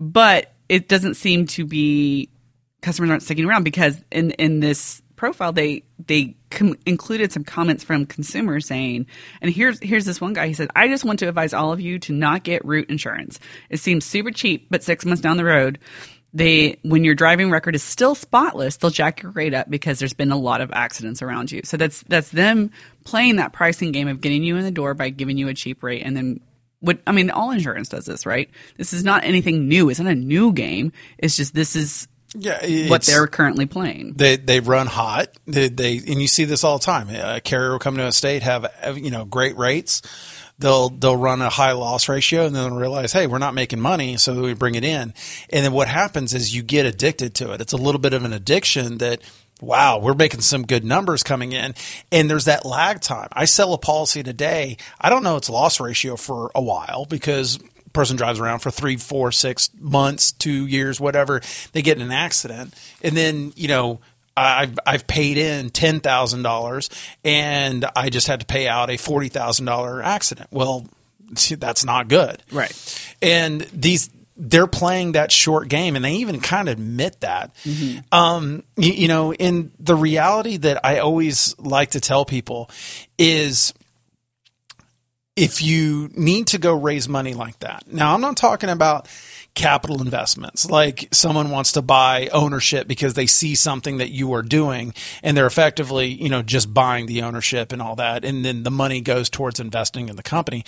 but 0.00 0.52
it 0.68 0.88
doesn't 0.88 1.14
seem 1.14 1.46
to 1.46 1.64
be 1.64 2.30
customers 2.82 3.10
aren't 3.10 3.22
sticking 3.22 3.44
around 3.44 3.64
because 3.64 4.00
in 4.10 4.30
in 4.32 4.60
this 4.60 5.02
profile 5.16 5.52
they 5.52 5.82
they 6.06 6.36
com- 6.50 6.76
included 6.86 7.32
some 7.32 7.42
comments 7.42 7.82
from 7.82 8.06
consumers 8.06 8.66
saying 8.66 9.04
and 9.42 9.52
here's 9.52 9.80
here's 9.80 10.04
this 10.04 10.20
one 10.20 10.32
guy 10.32 10.46
he 10.46 10.54
said 10.54 10.70
i 10.76 10.86
just 10.86 11.04
want 11.04 11.18
to 11.18 11.28
advise 11.28 11.52
all 11.52 11.72
of 11.72 11.80
you 11.80 11.98
to 11.98 12.12
not 12.12 12.44
get 12.44 12.64
root 12.64 12.88
insurance 12.88 13.40
it 13.68 13.78
seems 13.78 14.04
super 14.04 14.30
cheap 14.30 14.68
but 14.70 14.84
six 14.84 15.04
months 15.04 15.20
down 15.20 15.36
the 15.36 15.44
road 15.44 15.78
they 16.38 16.78
when 16.82 17.04
your 17.04 17.14
driving 17.14 17.50
record 17.50 17.74
is 17.74 17.82
still 17.82 18.14
spotless 18.14 18.76
they'll 18.76 18.90
jack 18.90 19.22
your 19.22 19.32
rate 19.32 19.54
up 19.54 19.68
because 19.68 19.98
there's 19.98 20.14
been 20.14 20.32
a 20.32 20.38
lot 20.38 20.60
of 20.60 20.70
accidents 20.72 21.22
around 21.22 21.50
you 21.50 21.60
so 21.64 21.76
that's 21.76 22.02
that's 22.04 22.30
them 22.30 22.70
playing 23.04 23.36
that 23.36 23.52
pricing 23.52 23.92
game 23.92 24.08
of 24.08 24.20
getting 24.20 24.42
you 24.42 24.56
in 24.56 24.62
the 24.64 24.70
door 24.70 24.94
by 24.94 25.08
giving 25.08 25.36
you 25.36 25.48
a 25.48 25.54
cheap 25.54 25.82
rate 25.82 26.02
and 26.02 26.16
then 26.16 26.40
what 26.80 27.00
I 27.06 27.12
mean, 27.12 27.30
all 27.30 27.50
insurance 27.50 27.88
does 27.88 28.06
this, 28.06 28.24
right? 28.24 28.48
This 28.76 28.92
is 28.92 29.02
not 29.02 29.24
anything 29.24 29.68
new. 29.68 29.90
It's 29.90 29.98
not 29.98 30.12
a 30.12 30.14
new 30.14 30.52
game. 30.52 30.92
It's 31.18 31.36
just 31.36 31.54
this 31.54 31.74
is 31.74 32.08
Yeah, 32.34 32.88
what 32.88 33.02
they're 33.02 33.26
currently 33.26 33.66
playing. 33.66 34.14
they 34.14 34.36
they 34.36 34.60
run 34.60 34.86
hot. 34.86 35.28
They, 35.46 35.68
they 35.68 35.96
and 35.96 36.20
you 36.20 36.28
see 36.28 36.44
this 36.44 36.62
all 36.62 36.78
the 36.78 36.84
time. 36.84 37.08
A 37.08 37.40
carrier 37.40 37.72
will 37.72 37.78
come 37.78 37.96
to 37.96 38.06
a 38.06 38.12
state 38.12 38.42
have 38.42 38.68
you 38.98 39.10
know 39.10 39.24
great 39.24 39.56
rates. 39.56 40.02
They'll 40.58 40.90
they'll 40.90 41.16
run 41.16 41.40
a 41.40 41.48
high 41.48 41.72
loss 41.72 42.08
ratio 42.08 42.44
and 42.44 42.54
then 42.54 42.68
they'll 42.68 42.78
realize, 42.78 43.12
hey, 43.12 43.26
we're 43.26 43.38
not 43.38 43.54
making 43.54 43.80
money, 43.80 44.16
so 44.18 44.42
we 44.42 44.54
bring 44.54 44.74
it 44.74 44.84
in. 44.84 45.14
And 45.50 45.64
then 45.64 45.72
what 45.72 45.88
happens 45.88 46.34
is 46.34 46.54
you 46.54 46.62
get 46.62 46.84
addicted 46.84 47.34
to 47.36 47.52
it. 47.52 47.60
It's 47.60 47.72
a 47.72 47.78
little 47.78 48.00
bit 48.00 48.12
of 48.12 48.24
an 48.24 48.32
addiction 48.32 48.98
that. 48.98 49.20
Wow, 49.60 49.98
we're 49.98 50.14
making 50.14 50.42
some 50.42 50.64
good 50.66 50.84
numbers 50.84 51.24
coming 51.24 51.50
in. 51.50 51.74
And 52.12 52.30
there's 52.30 52.44
that 52.44 52.64
lag 52.64 53.00
time. 53.00 53.26
I 53.32 53.46
sell 53.46 53.72
a 53.72 53.78
policy 53.78 54.22
today. 54.22 54.76
I 55.00 55.10
don't 55.10 55.24
know 55.24 55.36
its 55.36 55.50
loss 55.50 55.80
ratio 55.80 56.14
for 56.14 56.52
a 56.54 56.62
while 56.62 57.06
because 57.06 57.58
person 57.98 58.16
drives 58.16 58.38
around 58.38 58.60
for 58.60 58.70
three, 58.70 58.96
four, 58.96 59.32
six 59.32 59.70
months, 59.80 60.30
two 60.30 60.68
years, 60.68 61.00
whatever. 61.00 61.40
They 61.72 61.82
get 61.82 61.96
in 61.96 62.02
an 62.04 62.12
accident, 62.12 62.72
and 63.02 63.16
then 63.16 63.52
you 63.56 63.66
know 63.66 63.98
I've 64.36 64.78
I've 64.86 65.06
paid 65.08 65.36
in 65.36 65.70
ten 65.70 65.98
thousand 65.98 66.42
dollars, 66.44 66.90
and 67.24 67.84
I 67.96 68.08
just 68.08 68.28
had 68.28 68.38
to 68.38 68.46
pay 68.46 68.68
out 68.68 68.88
a 68.88 68.96
forty 68.96 69.28
thousand 69.28 69.66
dollar 69.66 70.00
accident. 70.00 70.46
Well, 70.52 70.86
that's 71.58 71.84
not 71.84 72.06
good, 72.06 72.40
Right. 72.52 72.72
And 73.20 73.62
these 73.72 74.10
they're 74.36 74.68
playing 74.68 75.12
that 75.12 75.32
short 75.32 75.68
game, 75.68 75.96
and 75.96 76.04
they 76.04 76.14
even 76.14 76.38
kind 76.38 76.68
of 76.68 76.78
admit 76.78 77.20
that. 77.22 77.50
Um, 78.12 78.62
you, 78.76 78.92
you 78.92 79.08
know, 79.08 79.34
in 79.34 79.72
the 79.80 79.96
reality 79.96 80.56
that 80.58 80.86
I 80.86 81.00
always 81.00 81.58
like 81.58 81.90
to 81.90 82.00
tell 82.00 82.24
people 82.24 82.70
is 83.18 83.74
if 85.38 85.62
you 85.62 86.10
need 86.16 86.48
to 86.48 86.58
go 86.58 86.74
raise 86.74 87.08
money 87.08 87.32
like 87.34 87.58
that. 87.60 87.84
Now, 87.86 88.12
I'm 88.14 88.20
not 88.20 88.36
talking 88.36 88.68
about 88.70 89.08
capital 89.54 90.00
investments, 90.02 90.70
like 90.70 91.08
someone 91.12 91.50
wants 91.50 91.72
to 91.72 91.82
buy 91.82 92.28
ownership 92.32 92.86
because 92.86 93.14
they 93.14 93.26
see 93.26 93.54
something 93.54 93.98
that 93.98 94.10
you 94.10 94.32
are 94.34 94.42
doing 94.42 94.94
and 95.22 95.36
they're 95.36 95.46
effectively, 95.46 96.06
you 96.06 96.28
know, 96.28 96.42
just 96.42 96.72
buying 96.72 97.06
the 97.06 97.22
ownership 97.22 97.72
and 97.72 97.82
all 97.82 97.96
that. 97.96 98.24
And 98.24 98.44
then 98.44 98.62
the 98.62 98.70
money 98.70 99.00
goes 99.00 99.28
towards 99.28 99.58
investing 99.58 100.08
in 100.08 100.16
the 100.16 100.22
company. 100.22 100.64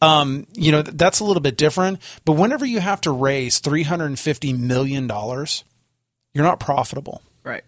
Um, 0.00 0.46
you 0.54 0.72
know, 0.72 0.80
that's 0.82 1.20
a 1.20 1.24
little 1.24 1.42
bit 1.42 1.56
different. 1.58 1.98
But 2.24 2.32
whenever 2.32 2.64
you 2.64 2.80
have 2.80 3.00
to 3.02 3.10
raise 3.10 3.60
$350 3.60 4.58
million, 4.58 5.06
you're 6.32 6.44
not 6.44 6.60
profitable 6.60 7.22
Right. 7.44 7.64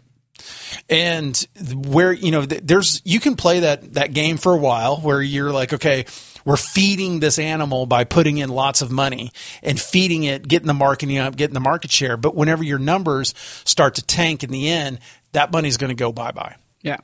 and 0.88 1.46
where 1.86 2.12
you 2.12 2.30
know 2.30 2.46
there's 2.46 3.00
you 3.04 3.20
can 3.20 3.36
play 3.36 3.60
that 3.60 3.94
that 3.94 4.12
game 4.14 4.36
for 4.38 4.52
a 4.52 4.56
while 4.56 4.96
where 4.98 5.20
you're 5.20 5.52
like 5.52 5.72
okay 5.72 6.04
we're 6.44 6.57
feeding 6.57 7.20
this 7.20 7.38
animal 7.38 7.87
by 7.87 8.05
putting 8.05 8.38
in 8.38 8.48
lots 8.48 8.83
of 8.83 8.90
money 8.90 9.31
and 9.62 9.81
feeding 9.81 10.24
it 10.24 10.48
getting 10.48 10.66
the 10.66 10.74
marketing 10.74 11.18
up 11.18 11.37
getting 11.37 11.55
the 11.55 11.61
market 11.61 11.90
share 11.90 12.16
but 12.16 12.35
whenever 12.35 12.64
your 12.64 12.78
numbers 12.78 13.35
start 13.64 13.94
to 13.94 14.02
tank 14.02 14.42
in 14.42 14.50
the 14.50 14.68
end 14.68 14.98
that 15.33 15.52
money's 15.52 15.76
going 15.76 15.88
to 15.88 15.94
go 15.94 16.12
bye 16.12 16.33
bye 16.33 16.57
Yeah. 16.83 16.98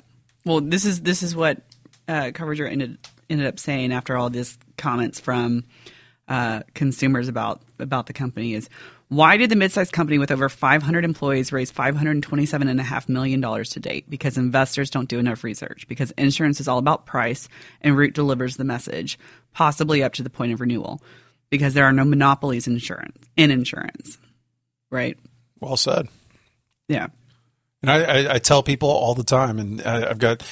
Well, 0.44 0.60
this 0.60 0.84
is 0.84 1.00
this 1.00 1.22
is 1.22 1.34
what 1.34 1.58
uh, 2.06 2.30
Coverager 2.34 2.70
ended 2.70 2.98
ended 3.30 3.46
up 3.46 3.58
saying 3.58 3.92
after 3.92 4.16
all 4.16 4.30
these 4.30 4.58
comments 4.76 5.20
from 5.20 5.64
uh, 6.26 6.62
consumers 6.74 7.28
about 7.28 7.62
about 7.78 8.06
the 8.06 8.12
company 8.12 8.54
is 8.54 8.68
why 9.08 9.38
did 9.38 9.50
the 9.50 9.56
mid-sized 9.56 9.92
company 9.92 10.18
with 10.18 10.30
over 10.30 10.48
500 10.48 11.04
employees 11.04 11.52
raise 11.52 11.72
527.5 11.72 13.08
million 13.08 13.40
dollars 13.40 13.70
to 13.70 13.80
date? 13.80 14.08
Because 14.10 14.36
investors 14.36 14.90
don't 14.90 15.08
do 15.08 15.18
enough 15.18 15.44
research. 15.44 15.88
Because 15.88 16.10
insurance 16.12 16.60
is 16.60 16.68
all 16.68 16.78
about 16.78 17.06
price, 17.06 17.48
and 17.80 17.96
Root 17.96 18.14
delivers 18.14 18.56
the 18.56 18.64
message, 18.64 19.18
possibly 19.54 20.02
up 20.02 20.12
to 20.14 20.22
the 20.22 20.30
point 20.30 20.52
of 20.52 20.60
renewal. 20.60 21.02
Because 21.50 21.72
there 21.72 21.86
are 21.86 21.92
no 21.92 22.04
monopolies 22.04 22.66
in 22.66 22.74
insurance 22.74 23.16
in 23.36 23.50
insurance, 23.50 24.18
right? 24.90 25.18
well 25.60 25.76
said 25.76 26.08
Yeah. 26.88 27.08
And 27.80 27.90
I, 27.90 28.02
I, 28.02 28.34
I 28.34 28.38
tell 28.38 28.62
people 28.62 28.88
all 28.88 29.14
the 29.14 29.22
time, 29.22 29.60
and 29.60 29.80
I, 29.82 30.10
I've 30.10 30.18
got 30.18 30.42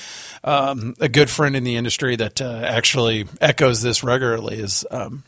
um, 0.45 0.95
a 1.01 1.09
good 1.09 1.29
friend 1.29 1.57
in 1.57 1.65
the 1.65 1.75
industry 1.75 2.15
that 2.15 2.41
uh, 2.41 2.63
actually 2.65 3.27
echoes 3.41 3.83
this 3.83 4.05
regularly. 4.05 4.59
Is 4.59 4.87
um, 4.93 5.25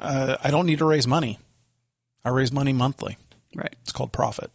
uh, 0.00 0.38
I 0.42 0.50
don't 0.50 0.66
need 0.66 0.80
to 0.80 0.84
raise 0.84 1.06
money; 1.06 1.38
I 2.28 2.30
raise 2.30 2.52
money 2.52 2.74
monthly. 2.74 3.16
Right. 3.56 3.74
It's 3.80 3.92
called 3.92 4.12
profit. 4.12 4.50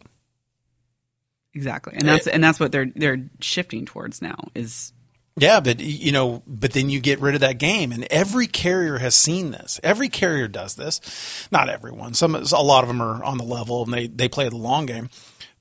Exactly. 1.54 1.94
And 1.96 2.06
that's 2.06 2.28
and 2.28 2.42
that's 2.42 2.60
what 2.60 2.70
they're 2.70 2.86
they're 2.94 3.28
shifting 3.40 3.84
towards 3.84 4.22
now 4.22 4.48
is 4.54 4.92
Yeah, 5.36 5.58
but 5.58 5.80
you 5.80 6.12
know, 6.12 6.44
but 6.46 6.72
then 6.72 6.88
you 6.88 7.00
get 7.00 7.20
rid 7.20 7.34
of 7.34 7.40
that 7.40 7.58
game, 7.58 7.90
and 7.90 8.04
every 8.12 8.46
carrier 8.46 8.98
has 8.98 9.16
seen 9.16 9.50
this. 9.50 9.80
Every 9.82 10.08
carrier 10.08 10.46
does 10.46 10.76
this. 10.76 11.48
Not 11.50 11.68
everyone. 11.68 12.14
Some, 12.14 12.36
a 12.36 12.62
lot 12.62 12.84
of 12.84 12.88
them 12.88 13.02
are 13.02 13.24
on 13.24 13.38
the 13.38 13.44
level, 13.44 13.82
and 13.82 13.92
they 13.92 14.06
they 14.06 14.28
play 14.28 14.48
the 14.48 14.56
long 14.56 14.86
game. 14.86 15.10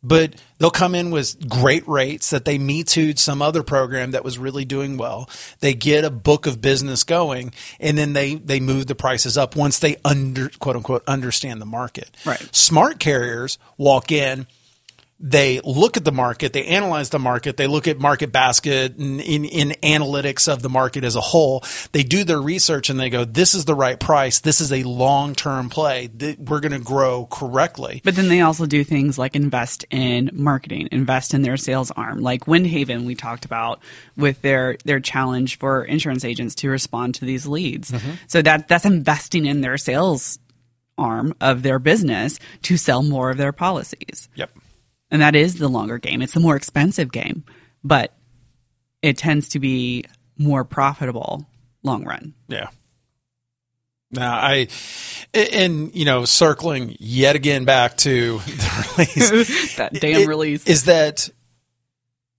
But 0.04 0.36
they'll 0.58 0.70
come 0.70 0.96
in 0.96 1.12
with 1.12 1.48
great 1.48 1.88
rates 1.88 2.30
that 2.32 2.46
they 2.46 2.58
me 2.58 2.84
too'd 2.84 3.20
some 3.20 3.42
other 3.42 3.64
program 3.64 4.12
that 4.12 4.24
was 4.24 4.38
really 4.38 4.66
doing 4.66 4.98
well. 4.98 5.30
They 5.62 5.74
get 5.74 6.04
a 6.04 6.10
book 6.10 6.46
of 6.46 6.62
business 6.62 7.04
going, 7.04 7.54
and 7.80 7.98
then 7.98 8.14
they 8.14 8.36
they 8.36 8.60
move 8.60 8.88
the 8.88 8.96
prices 8.96 9.38
up 9.38 9.56
once 9.56 9.80
they 9.80 9.96
under 10.04 10.50
quote 10.60 10.76
unquote 10.76 11.04
understand 11.08 11.62
the 11.62 11.66
market. 11.66 12.12
Right. 12.26 12.48
Smart 12.54 13.00
carriers 13.00 13.58
walk 13.78 14.12
in 14.12 14.48
they 15.26 15.62
look 15.64 15.96
at 15.96 16.04
the 16.04 16.12
market, 16.12 16.52
they 16.52 16.66
analyze 16.66 17.10
the 17.10 17.18
market, 17.18 17.56
they 17.56 17.66
look 17.66 17.88
at 17.88 17.98
market 17.98 18.34
basket 18.34 18.98
and 18.98 19.22
in, 19.22 19.46
in 19.46 19.70
analytics 19.82 20.52
of 20.52 20.62
the 20.62 20.70
market 20.70 21.06
as 21.06 21.16
a 21.16 21.22
whole. 21.22 21.64
They 21.94 22.04
do 22.04 22.26
their 22.26 22.42
research 22.42 22.90
and 22.90 23.00
they 23.00 23.10
go, 23.10 23.24
this 23.24 23.56
is 23.56 23.64
the 23.64 23.74
right 23.74 23.98
price. 23.98 24.42
This 24.42 24.60
is 24.60 24.74
a 24.74 24.84
long 24.84 25.34
term 25.34 25.70
play. 25.70 26.10
We're 26.38 26.60
going 26.60 26.74
to 26.74 26.80
grow 26.80 27.26
correctly. 27.26 28.02
But 28.04 28.18
then 28.18 28.28
they 28.28 28.42
also 28.42 28.66
do 28.66 28.84
things 28.84 29.18
like 29.18 29.34
invest 29.34 29.86
in 29.90 30.30
marketing, 30.34 30.90
invest 30.92 31.34
in 31.34 31.42
their 31.42 31.56
sales 31.56 31.90
arm, 31.92 32.20
like 32.20 32.44
Windhaven 32.44 33.06
we 33.06 33.16
talked 33.16 33.46
about 33.46 33.80
with 34.18 34.42
their 34.42 34.76
their 34.84 35.00
challenge 35.00 35.58
for 35.58 35.86
insurance 35.86 36.26
agents 36.26 36.54
to 36.56 36.70
respond 36.70 37.16
to 37.16 37.26
these 37.26 37.48
leads. 37.48 37.92
Mm-hmm. 37.92 38.12
So 38.28 38.42
that 38.42 38.68
that's 38.68 38.86
investing 38.86 39.46
in 39.46 39.62
their 39.62 39.78
sales 39.78 40.38
arm 40.98 41.34
of 41.40 41.64
their 41.64 41.80
business 41.80 42.40
to 42.64 42.76
sell 42.76 43.04
more 43.04 43.30
of 43.32 43.38
their 43.38 43.54
policies. 43.54 44.28
Yep. 44.36 44.52
And 45.14 45.22
that 45.22 45.36
is 45.36 45.56
the 45.56 45.70
longer 45.70 45.98
game. 46.00 46.22
It's 46.22 46.34
the 46.34 46.40
more 46.42 46.56
expensive 46.58 47.12
game, 47.12 47.46
but 47.84 48.14
it 49.02 49.16
tends 49.18 49.48
to 49.50 49.60
be 49.60 50.04
more 50.38 50.66
profitable 50.66 51.46
long 51.84 52.04
run. 52.04 52.34
Yeah. 52.50 52.68
Now 54.12 54.34
I, 54.36 54.68
and 55.34 55.94
you 55.96 56.06
know, 56.06 56.26
circling 56.26 56.96
yet 57.00 57.36
again 57.36 57.66
back 57.66 57.98
to 57.98 58.38
the 58.46 58.96
release, 58.98 59.76
That 59.78 59.94
damn 59.94 60.22
it- 60.22 60.28
release. 60.28 60.68
is 60.68 60.86
that 60.86 61.30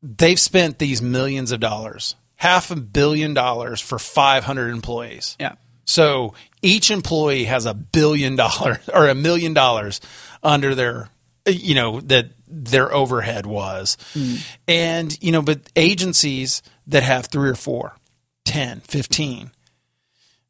they've 0.02 0.38
spent 0.38 0.78
these 0.78 1.00
millions 1.02 1.50
of 1.52 1.60
dollars, 1.60 2.14
half 2.36 2.70
a 2.70 2.76
billion 2.76 3.34
dollars 3.34 3.80
for 3.80 3.98
500 3.98 4.68
employees. 4.70 5.36
yeah. 5.40 5.54
So 5.86 6.34
each 6.62 6.90
employee 6.90 7.44
has 7.44 7.66
a 7.66 7.74
billion 7.74 8.36
dollars 8.36 8.78
or 8.92 9.08
a 9.08 9.14
million 9.14 9.52
dollars 9.54 10.00
under 10.42 10.74
their, 10.74 11.10
you 11.46 11.74
know, 11.74 12.00
that 12.02 12.30
their 12.54 12.92
overhead 12.92 13.46
was. 13.46 13.96
Hmm. 14.12 14.34
And, 14.68 15.22
you 15.22 15.32
know, 15.32 15.42
but 15.42 15.60
agencies 15.74 16.62
that 16.86 17.02
have 17.02 17.26
three 17.26 17.50
or 17.50 17.54
four, 17.54 17.96
10, 18.44 18.80
15, 18.80 19.50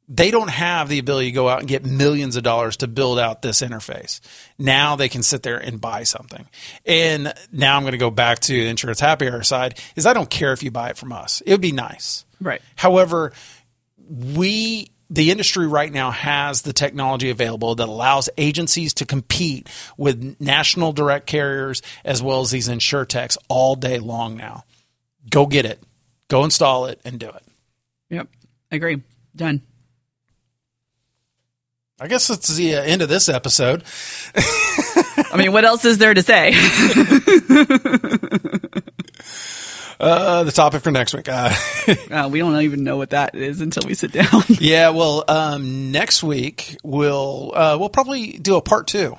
they 0.06 0.30
don't 0.30 0.50
have 0.50 0.88
the 0.88 0.98
ability 0.98 1.28
to 1.28 1.32
go 1.32 1.48
out 1.48 1.60
and 1.60 1.68
get 1.68 1.84
millions 1.84 2.36
of 2.36 2.42
dollars 2.42 2.76
to 2.78 2.86
build 2.86 3.18
out 3.18 3.40
this 3.40 3.62
interface. 3.62 4.20
Now 4.58 4.96
they 4.96 5.08
can 5.08 5.22
sit 5.22 5.42
there 5.42 5.56
and 5.56 5.80
buy 5.80 6.02
something. 6.02 6.46
And 6.84 7.32
now 7.50 7.76
I'm 7.76 7.82
going 7.84 7.92
to 7.92 7.98
go 7.98 8.10
back 8.10 8.40
to 8.40 8.52
the 8.52 8.68
insurance 8.68 9.00
happy 9.00 9.28
hour 9.28 9.42
side 9.42 9.80
is 9.96 10.04
I 10.04 10.12
don't 10.12 10.28
care 10.28 10.52
if 10.52 10.62
you 10.62 10.70
buy 10.70 10.90
it 10.90 10.98
from 10.98 11.12
us. 11.12 11.40
It 11.46 11.52
would 11.52 11.62
be 11.62 11.72
nice. 11.72 12.26
Right. 12.40 12.60
However, 12.76 13.32
we 14.06 14.90
the 15.10 15.30
industry 15.30 15.66
right 15.66 15.92
now 15.92 16.10
has 16.10 16.62
the 16.62 16.72
technology 16.72 17.30
available 17.30 17.74
that 17.74 17.88
allows 17.88 18.28
agencies 18.36 18.94
to 18.94 19.06
compete 19.06 19.68
with 19.96 20.36
national 20.40 20.92
direct 20.92 21.26
carriers 21.26 21.82
as 22.04 22.22
well 22.22 22.40
as 22.40 22.50
these 22.50 22.68
insure 22.68 23.04
techs 23.04 23.36
all 23.48 23.76
day 23.76 23.98
long 23.98 24.36
now. 24.36 24.64
Go 25.28 25.46
get 25.46 25.64
it. 25.64 25.82
Go 26.28 26.44
install 26.44 26.86
it 26.86 27.00
and 27.04 27.18
do 27.18 27.28
it. 27.28 27.42
Yep. 28.10 28.28
Agree. 28.70 29.02
Done. 29.36 29.62
I 32.00 32.08
guess 32.08 32.28
that's 32.28 32.48
the 32.48 32.74
end 32.74 33.02
of 33.02 33.08
this 33.08 33.28
episode. 33.28 33.84
I 34.36 35.36
mean, 35.36 35.52
what 35.52 35.64
else 35.64 35.84
is 35.84 35.98
there 35.98 36.12
to 36.12 36.22
say? 36.22 36.52
Uh, 40.00 40.42
the 40.44 40.52
topic 40.52 40.82
for 40.82 40.90
next 40.90 41.14
week. 41.14 41.28
Uh, 41.28 41.52
Uh, 42.10 42.28
we 42.30 42.38
don't 42.38 42.58
even 42.62 42.82
know 42.82 42.96
what 42.96 43.10
that 43.10 43.34
is 43.34 43.60
until 43.60 43.82
we 43.86 43.92
sit 43.94 44.10
down. 44.12 44.42
yeah, 44.48 44.88
well, 44.88 45.22
um, 45.28 45.92
next 45.92 46.22
week 46.22 46.76
we'll 46.82 47.52
uh, 47.54 47.76
we'll 47.78 47.88
probably 47.90 48.32
do 48.38 48.56
a 48.56 48.62
part 48.62 48.86
two 48.86 49.18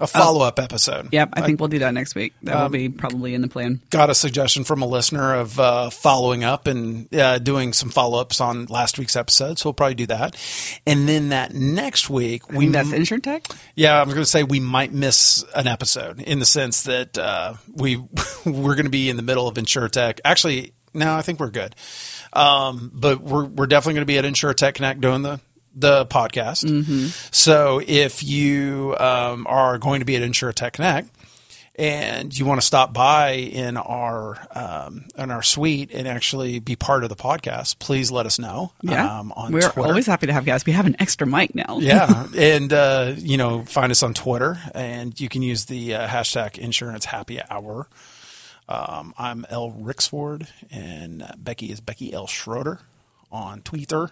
a 0.00 0.06
follow 0.06 0.44
up 0.44 0.58
episode. 0.58 1.08
Yep, 1.12 1.30
I 1.34 1.42
think 1.42 1.60
we'll 1.60 1.68
do 1.68 1.78
that 1.80 1.94
next 1.94 2.14
week. 2.14 2.32
That 2.42 2.60
will 2.62 2.68
be 2.70 2.88
probably 2.88 3.34
in 3.34 3.42
the 3.42 3.48
plan. 3.48 3.80
got 3.90 4.10
a 4.10 4.14
suggestion 4.14 4.64
from 4.64 4.82
a 4.82 4.86
listener 4.86 5.34
of 5.34 5.60
uh, 5.60 5.90
following 5.90 6.42
up 6.42 6.66
and 6.66 7.14
uh, 7.14 7.38
doing 7.38 7.72
some 7.72 7.90
follow 7.90 8.20
ups 8.20 8.40
on 8.40 8.66
last 8.66 8.98
week's 8.98 9.14
episode. 9.16 9.58
So 9.58 9.68
we'll 9.68 9.74
probably 9.74 9.94
do 9.94 10.06
that. 10.06 10.36
And 10.86 11.08
then 11.08 11.28
that 11.28 11.52
next 11.54 12.08
week, 12.10 12.42
I 12.50 12.56
we 12.56 12.66
that's 12.68 12.92
Insure 12.92 13.18
Tech. 13.18 13.46
yeah, 13.74 14.00
I 14.00 14.02
was 14.04 14.14
going 14.14 14.24
to 14.24 14.30
say 14.30 14.42
we 14.42 14.60
might 14.60 14.92
miss 14.92 15.44
an 15.54 15.66
episode 15.66 16.20
in 16.20 16.38
the 16.38 16.46
sense 16.46 16.82
that 16.84 17.18
uh, 17.18 17.54
we 17.74 17.96
we're 18.46 18.74
going 18.74 18.84
to 18.84 18.90
be 18.90 19.10
in 19.10 19.16
the 19.16 19.22
middle 19.22 19.46
of 19.46 19.56
InsureTech. 19.56 20.20
Actually, 20.24 20.72
no, 20.94 21.14
I 21.14 21.22
think 21.22 21.40
we're 21.40 21.50
good. 21.50 21.76
Um, 22.32 22.90
but 22.94 23.20
we're 23.20 23.44
we're 23.44 23.66
definitely 23.66 23.94
going 23.94 24.02
to 24.02 24.06
be 24.06 24.18
at 24.18 24.24
InsureTech 24.24 24.74
Connect 24.74 25.00
doing 25.00 25.22
the 25.22 25.40
the 25.80 26.06
podcast. 26.06 26.64
So 27.34 27.80
if 27.86 28.22
you 28.22 28.96
um, 28.98 29.46
are 29.48 29.78
going 29.78 30.00
to 30.00 30.06
be 30.06 30.16
at 30.16 30.22
InsureTech 30.22 30.72
Connect 30.72 31.08
and 31.76 32.36
you 32.36 32.44
want 32.44 32.60
to 32.60 32.66
stop 32.66 32.92
by 32.92 33.30
in 33.30 33.78
our 33.78 34.36
um, 34.54 35.06
in 35.16 35.30
our 35.30 35.42
suite 35.42 35.90
and 35.94 36.06
actually 36.06 36.58
be 36.58 36.76
part 36.76 37.04
of 37.04 37.08
the 37.08 37.16
podcast, 37.16 37.78
please 37.78 38.10
let 38.10 38.26
us 38.26 38.38
know. 38.38 38.72
Yeah, 38.82 39.20
um, 39.20 39.32
on 39.32 39.52
we're 39.52 39.62
Twitter. 39.62 39.88
always 39.88 40.06
happy 40.06 40.26
to 40.26 40.32
have 40.32 40.44
guests. 40.44 40.66
We 40.66 40.72
have 40.72 40.84
an 40.86 40.96
extra 40.98 41.26
mic 41.26 41.54
now. 41.54 41.78
Yeah, 41.80 42.26
and 42.36 42.72
uh, 42.72 43.14
you 43.16 43.38
know, 43.38 43.64
find 43.64 43.90
us 43.90 44.02
on 44.02 44.12
Twitter, 44.12 44.58
and 44.74 45.18
you 45.18 45.28
can 45.30 45.42
use 45.42 45.66
the 45.66 45.94
uh, 45.94 46.06
hashtag 46.06 46.58
Insurance 46.58 47.06
Happy 47.06 47.40
Hour. 47.48 47.88
Um, 48.68 49.14
I'm 49.18 49.46
L 49.48 49.70
Rixford, 49.72 50.48
and 50.70 51.28
Becky 51.38 51.72
is 51.72 51.80
Becky 51.80 52.12
L 52.12 52.26
Schroeder 52.26 52.80
on 53.32 53.62
Twitter, 53.62 54.10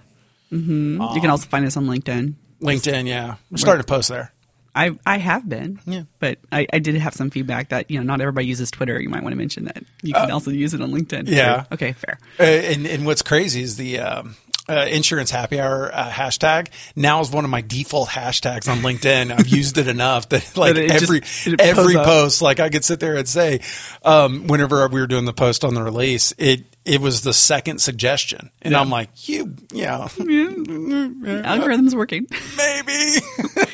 you 0.51 1.21
can 1.21 1.31
also 1.31 1.47
find 1.49 1.67
us 1.67 1.77
on 1.77 1.87
LinkedIn. 1.87 2.35
LinkedIn. 2.63 3.07
Yeah, 3.07 3.37
we're 3.51 3.59
starting 3.59 3.83
to 3.83 3.87
post 3.87 4.09
there. 4.09 4.33
I 4.75 4.93
I 5.05 5.19
have 5.19 5.49
been, 5.49 5.81
Yeah. 5.87 6.03
but 6.21 6.39
I, 6.53 6.67
I 6.73 6.79
did 6.79 6.95
have 6.97 7.15
some 7.15 7.31
feedback 7.31 7.71
that 7.71 7.91
you 7.91 7.99
know 7.99 8.05
not 8.05 8.21
everybody 8.21 8.47
uses 8.47 8.71
Twitter. 8.71 9.01
You 9.01 9.09
might 9.09 9.23
want 9.23 9.33
to 9.33 9.37
mention 9.37 9.65
that 9.65 9.83
you 10.03 10.13
can 10.15 10.31
also 10.31 10.51
use 10.51 10.75
it 10.75 10.81
on 10.83 10.91
LinkedIn. 10.93 11.29
Uh, 11.29 11.31
yeah. 11.33 11.65
Okay. 11.73 11.93
Fair. 11.93 12.19
Uh, 12.39 12.43
and, 12.43 12.87
and 12.87 13.07
what's 13.07 13.23
crazy 13.23 13.63
is 13.63 13.77
the 13.77 13.99
um, 14.01 14.37
uh, 14.69 14.87
insurance 14.89 15.31
happy 15.31 15.59
hour 15.59 15.91
uh, 15.93 16.11
hashtag 16.11 16.69
now 16.95 17.21
is 17.21 17.31
one 17.31 17.45
of 17.45 17.51
my 17.51 17.61
default 17.63 18.11
hashtags 18.11 18.71
on 18.71 18.79
LinkedIn. 18.79 19.33
I've 19.33 19.49
used 19.61 19.79
it 19.79 19.89
enough 19.89 20.29
that 20.29 20.57
like 20.57 20.75
That 20.75 20.85
it 20.85 20.91
just- 20.91 21.05
every 21.47 21.57
every 21.59 21.97
up. 21.97 22.05
post, 22.05 22.41
like 22.43 22.61
I 22.61 22.69
could 22.69 22.85
sit 22.85 23.01
there 23.01 23.17
and 23.17 23.27
say, 23.29 23.61
um, 24.05 24.47
whenever 24.47 24.87
we 24.89 25.01
were 25.01 25.07
doing 25.09 25.25
the 25.25 25.33
post 25.33 25.65
on 25.65 25.75
the 25.75 25.83
release, 25.83 26.33
it 26.39 26.67
it 26.85 27.01
was 27.01 27.23
the 27.23 27.33
second 27.33 27.81
suggestion, 27.81 28.51
and 28.63 28.75
I'm 28.75 28.91
like, 28.91 29.29
you, 29.29 29.55
yeah, 29.73 30.09
Algorithm's 30.19 31.95
working. 31.95 32.27
maybe, 32.57 32.93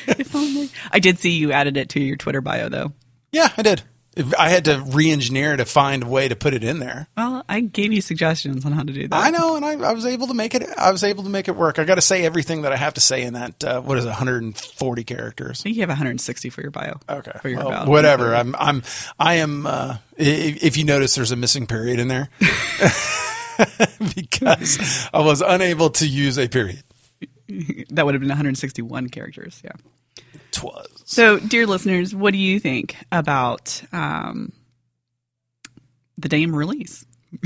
if 0.07 0.35
only. 0.35 0.69
I 0.91 0.99
did 0.99 1.19
see 1.19 1.31
you 1.31 1.51
added 1.51 1.77
it 1.77 1.89
to 1.89 1.99
your 2.01 2.17
Twitter 2.17 2.41
bio 2.41 2.69
though. 2.69 2.93
yeah, 3.31 3.51
I 3.57 3.61
did. 3.61 3.83
I 4.37 4.49
had 4.49 4.65
to 4.65 4.81
re-engineer 4.81 5.57
to 5.57 5.65
find 5.65 6.03
a 6.03 6.07
way 6.07 6.27
to 6.29 6.35
put 6.37 6.53
it 6.53 6.63
in 6.63 6.79
there. 6.79 7.07
Well, 7.17 7.43
I 7.49 7.59
gave 7.59 7.91
you 7.91 7.99
suggestions 8.01 8.65
on 8.65 8.71
how 8.71 8.83
to 8.83 8.93
do 8.93 9.07
that. 9.09 9.13
I 9.25 9.29
know, 9.29 9.57
and 9.57 9.65
I, 9.65 9.71
I 9.89 9.91
was 9.93 10.05
able 10.05 10.27
to 10.27 10.33
make 10.33 10.55
it. 10.55 10.63
I 10.77 10.91
was 10.91 11.03
able 11.03 11.23
to 11.23 11.29
make 11.29 11.47
it 11.49 11.55
work. 11.55 11.79
I 11.79 11.83
got 11.83 11.95
to 11.95 12.01
say 12.01 12.23
everything 12.25 12.61
that 12.61 12.71
I 12.71 12.77
have 12.77 12.93
to 12.93 13.01
say 13.01 13.23
in 13.23 13.33
that. 13.33 13.61
Uh, 13.63 13.81
what 13.81 13.97
is 13.97 14.05
it, 14.05 14.09
140 14.09 15.03
characters? 15.03 15.61
I 15.61 15.63
think 15.63 15.75
you 15.75 15.81
have 15.81 15.89
160 15.89 16.49
for 16.49 16.61
your 16.61 16.71
bio. 16.71 16.97
Okay, 17.09 17.31
For 17.41 17.49
your 17.49 17.59
well, 17.59 17.69
bio. 17.69 17.89
whatever. 17.89 18.33
I'm, 18.33 18.55
I'm, 18.57 18.83
I 19.19 19.35
am. 19.35 19.65
Uh, 19.67 19.97
i- 20.17 20.57
if 20.61 20.77
you 20.77 20.85
notice, 20.85 21.15
there's 21.15 21.31
a 21.31 21.35
missing 21.35 21.67
period 21.67 21.99
in 21.99 22.07
there 22.07 22.29
because 24.15 25.09
I 25.13 25.19
was 25.19 25.41
unable 25.41 25.89
to 25.91 26.07
use 26.07 26.37
a 26.37 26.47
period. 26.47 26.83
That 27.91 28.05
would 28.05 28.15
have 28.15 28.21
been 28.21 28.29
161 28.29 29.09
characters. 29.09 29.61
Yeah. 29.63 29.73
Twas. 30.55 30.87
So, 31.03 31.37
dear 31.37 31.67
listeners, 31.67 32.15
what 32.15 32.31
do 32.31 32.37
you 32.37 32.59
think 32.59 32.95
about 33.11 33.83
um, 33.91 34.53
the 36.17 36.29
Dame 36.29 36.55
release? 36.55 37.05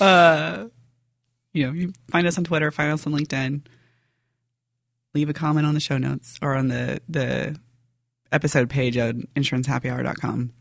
uh, 0.00 0.66
you 1.54 1.66
know, 1.66 1.72
you 1.72 1.92
find 2.10 2.26
us 2.26 2.36
on 2.36 2.44
Twitter, 2.44 2.70
find 2.70 2.92
us 2.92 3.06
on 3.06 3.14
LinkedIn. 3.14 3.62
Leave 5.14 5.30
a 5.30 5.32
comment 5.32 5.66
on 5.66 5.72
the 5.72 5.80
show 5.80 5.96
notes 5.96 6.38
or 6.42 6.54
on 6.54 6.68
the 6.68 7.00
the 7.08 7.58
episode 8.30 8.68
page 8.68 8.98
at 8.98 9.16
insurancehappyhour.com. 9.34 10.52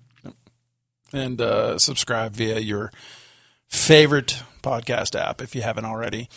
and 1.11 1.41
uh, 1.41 1.77
subscribe 1.77 2.33
via 2.33 2.59
your 2.59 2.93
favorite 3.67 4.41
podcast 4.63 5.19
app 5.19 5.41
if 5.41 5.53
you 5.53 5.61
haven't 5.61 5.83
already. 5.83 6.29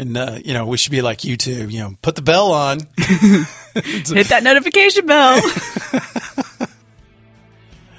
And 0.00 0.16
uh, 0.16 0.38
you 0.44 0.54
know, 0.54 0.66
we 0.66 0.76
should 0.78 0.92
be 0.92 1.02
like 1.02 1.18
YouTube. 1.18 1.70
You 1.70 1.80
know, 1.80 1.94
put 2.02 2.16
the 2.16 2.22
bell 2.22 2.52
on. 2.52 2.80
Hit 2.96 4.28
that 4.28 4.40
notification 4.42 5.06
bell. 5.06 5.40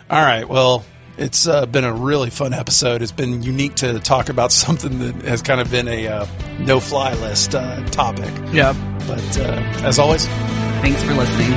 All 0.10 0.22
right. 0.22 0.50
Well, 0.50 0.84
it's 1.18 1.48
uh, 1.48 1.66
been 1.66 1.84
a 1.86 1.94
really 1.94 2.30
fun 2.30 2.54
episode. 2.54 3.02
It's 3.02 3.12
been 3.12 3.44
unique 3.44 3.76
to 3.76 4.00
talk 4.00 4.30
about 4.30 4.52
something 4.64 5.00
that 5.00 5.16
has 5.26 5.42
kind 5.42 5.62
of 5.62 5.72
been 5.72 5.88
a 5.88 6.08
uh, 6.08 6.26
no-fly 6.60 7.14
list 7.14 7.56
uh, 7.56 7.82
topic. 7.92 8.34
Yeah. 8.52 8.74
But 9.08 9.38
uh, 9.38 9.62
as 9.86 10.00
always, 10.00 10.28
Thanks 10.82 11.04
for 11.04 11.14
listening. 11.14 11.52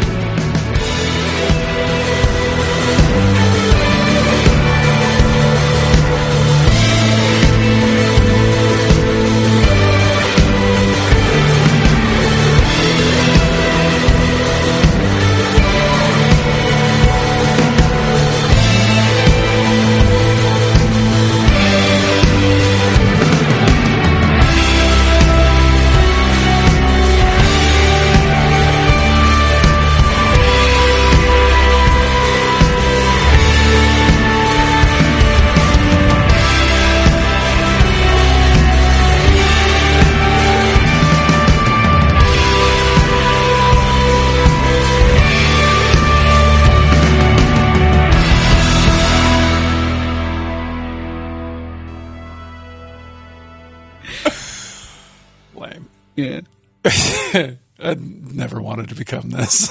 To 58.94 58.98
become 58.98 59.30
this. 59.30 59.68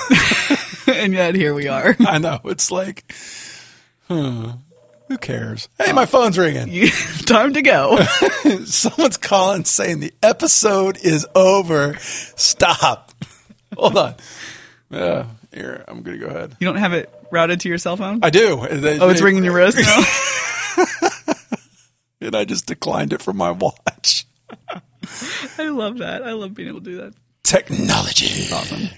and 0.88 1.14
yet 1.14 1.36
here 1.36 1.54
we 1.54 1.68
are. 1.68 1.96
I 2.08 2.18
know. 2.18 2.40
It's 2.46 2.72
like, 2.72 3.14
huh, 4.08 4.54
who 5.08 5.18
cares? 5.18 5.70
Hey, 5.80 5.94
my 5.94 6.06
phone's 6.06 6.38
ringing. 6.38 6.88
Time 7.26 7.54
to 7.54 7.62
go. 7.62 7.98
Someone's 8.66 9.18
calling 9.18 9.66
saying 9.66 10.00
the 10.00 10.14
episode 10.22 10.98
is 11.04 11.26
over. 11.36 11.96
Stop. 12.00 13.12
Hold 13.78 13.98
on. 13.98 14.16
Yeah, 14.90 15.26
here, 15.52 15.84
I'm 15.88 16.04
going 16.04 16.20
to 16.20 16.26
go 16.26 16.32
ahead. 16.32 16.56
You 16.60 16.68
don't 16.68 16.76
have 16.78 16.94
it 16.94 17.12
routed 17.32 17.62
to 17.62 17.70
your 17.70 17.80
cell 17.80 17.98
phone? 17.98 18.20
I 18.22 18.30
do. 18.30 18.60
oh, 18.60 19.10
it's 19.10 19.22
ringing 19.22 19.44
your 19.44 19.56
wrist 19.56 19.80
now? 19.80 20.04
And 22.22 22.38
I 22.38 22.46
just 22.46 22.68
declined 22.68 23.12
it 23.12 23.22
from 23.22 23.36
my 23.36 23.52
watch. 23.52 24.26
I 25.58 25.68
love 25.68 25.98
that. 25.98 26.24
I 26.24 26.32
love 26.32 26.54
being 26.54 26.70
able 26.70 26.80
to 26.80 26.86
do 26.86 26.98
that. 26.98 27.14
Technology. 27.44 28.54
Awesome. 28.54 28.90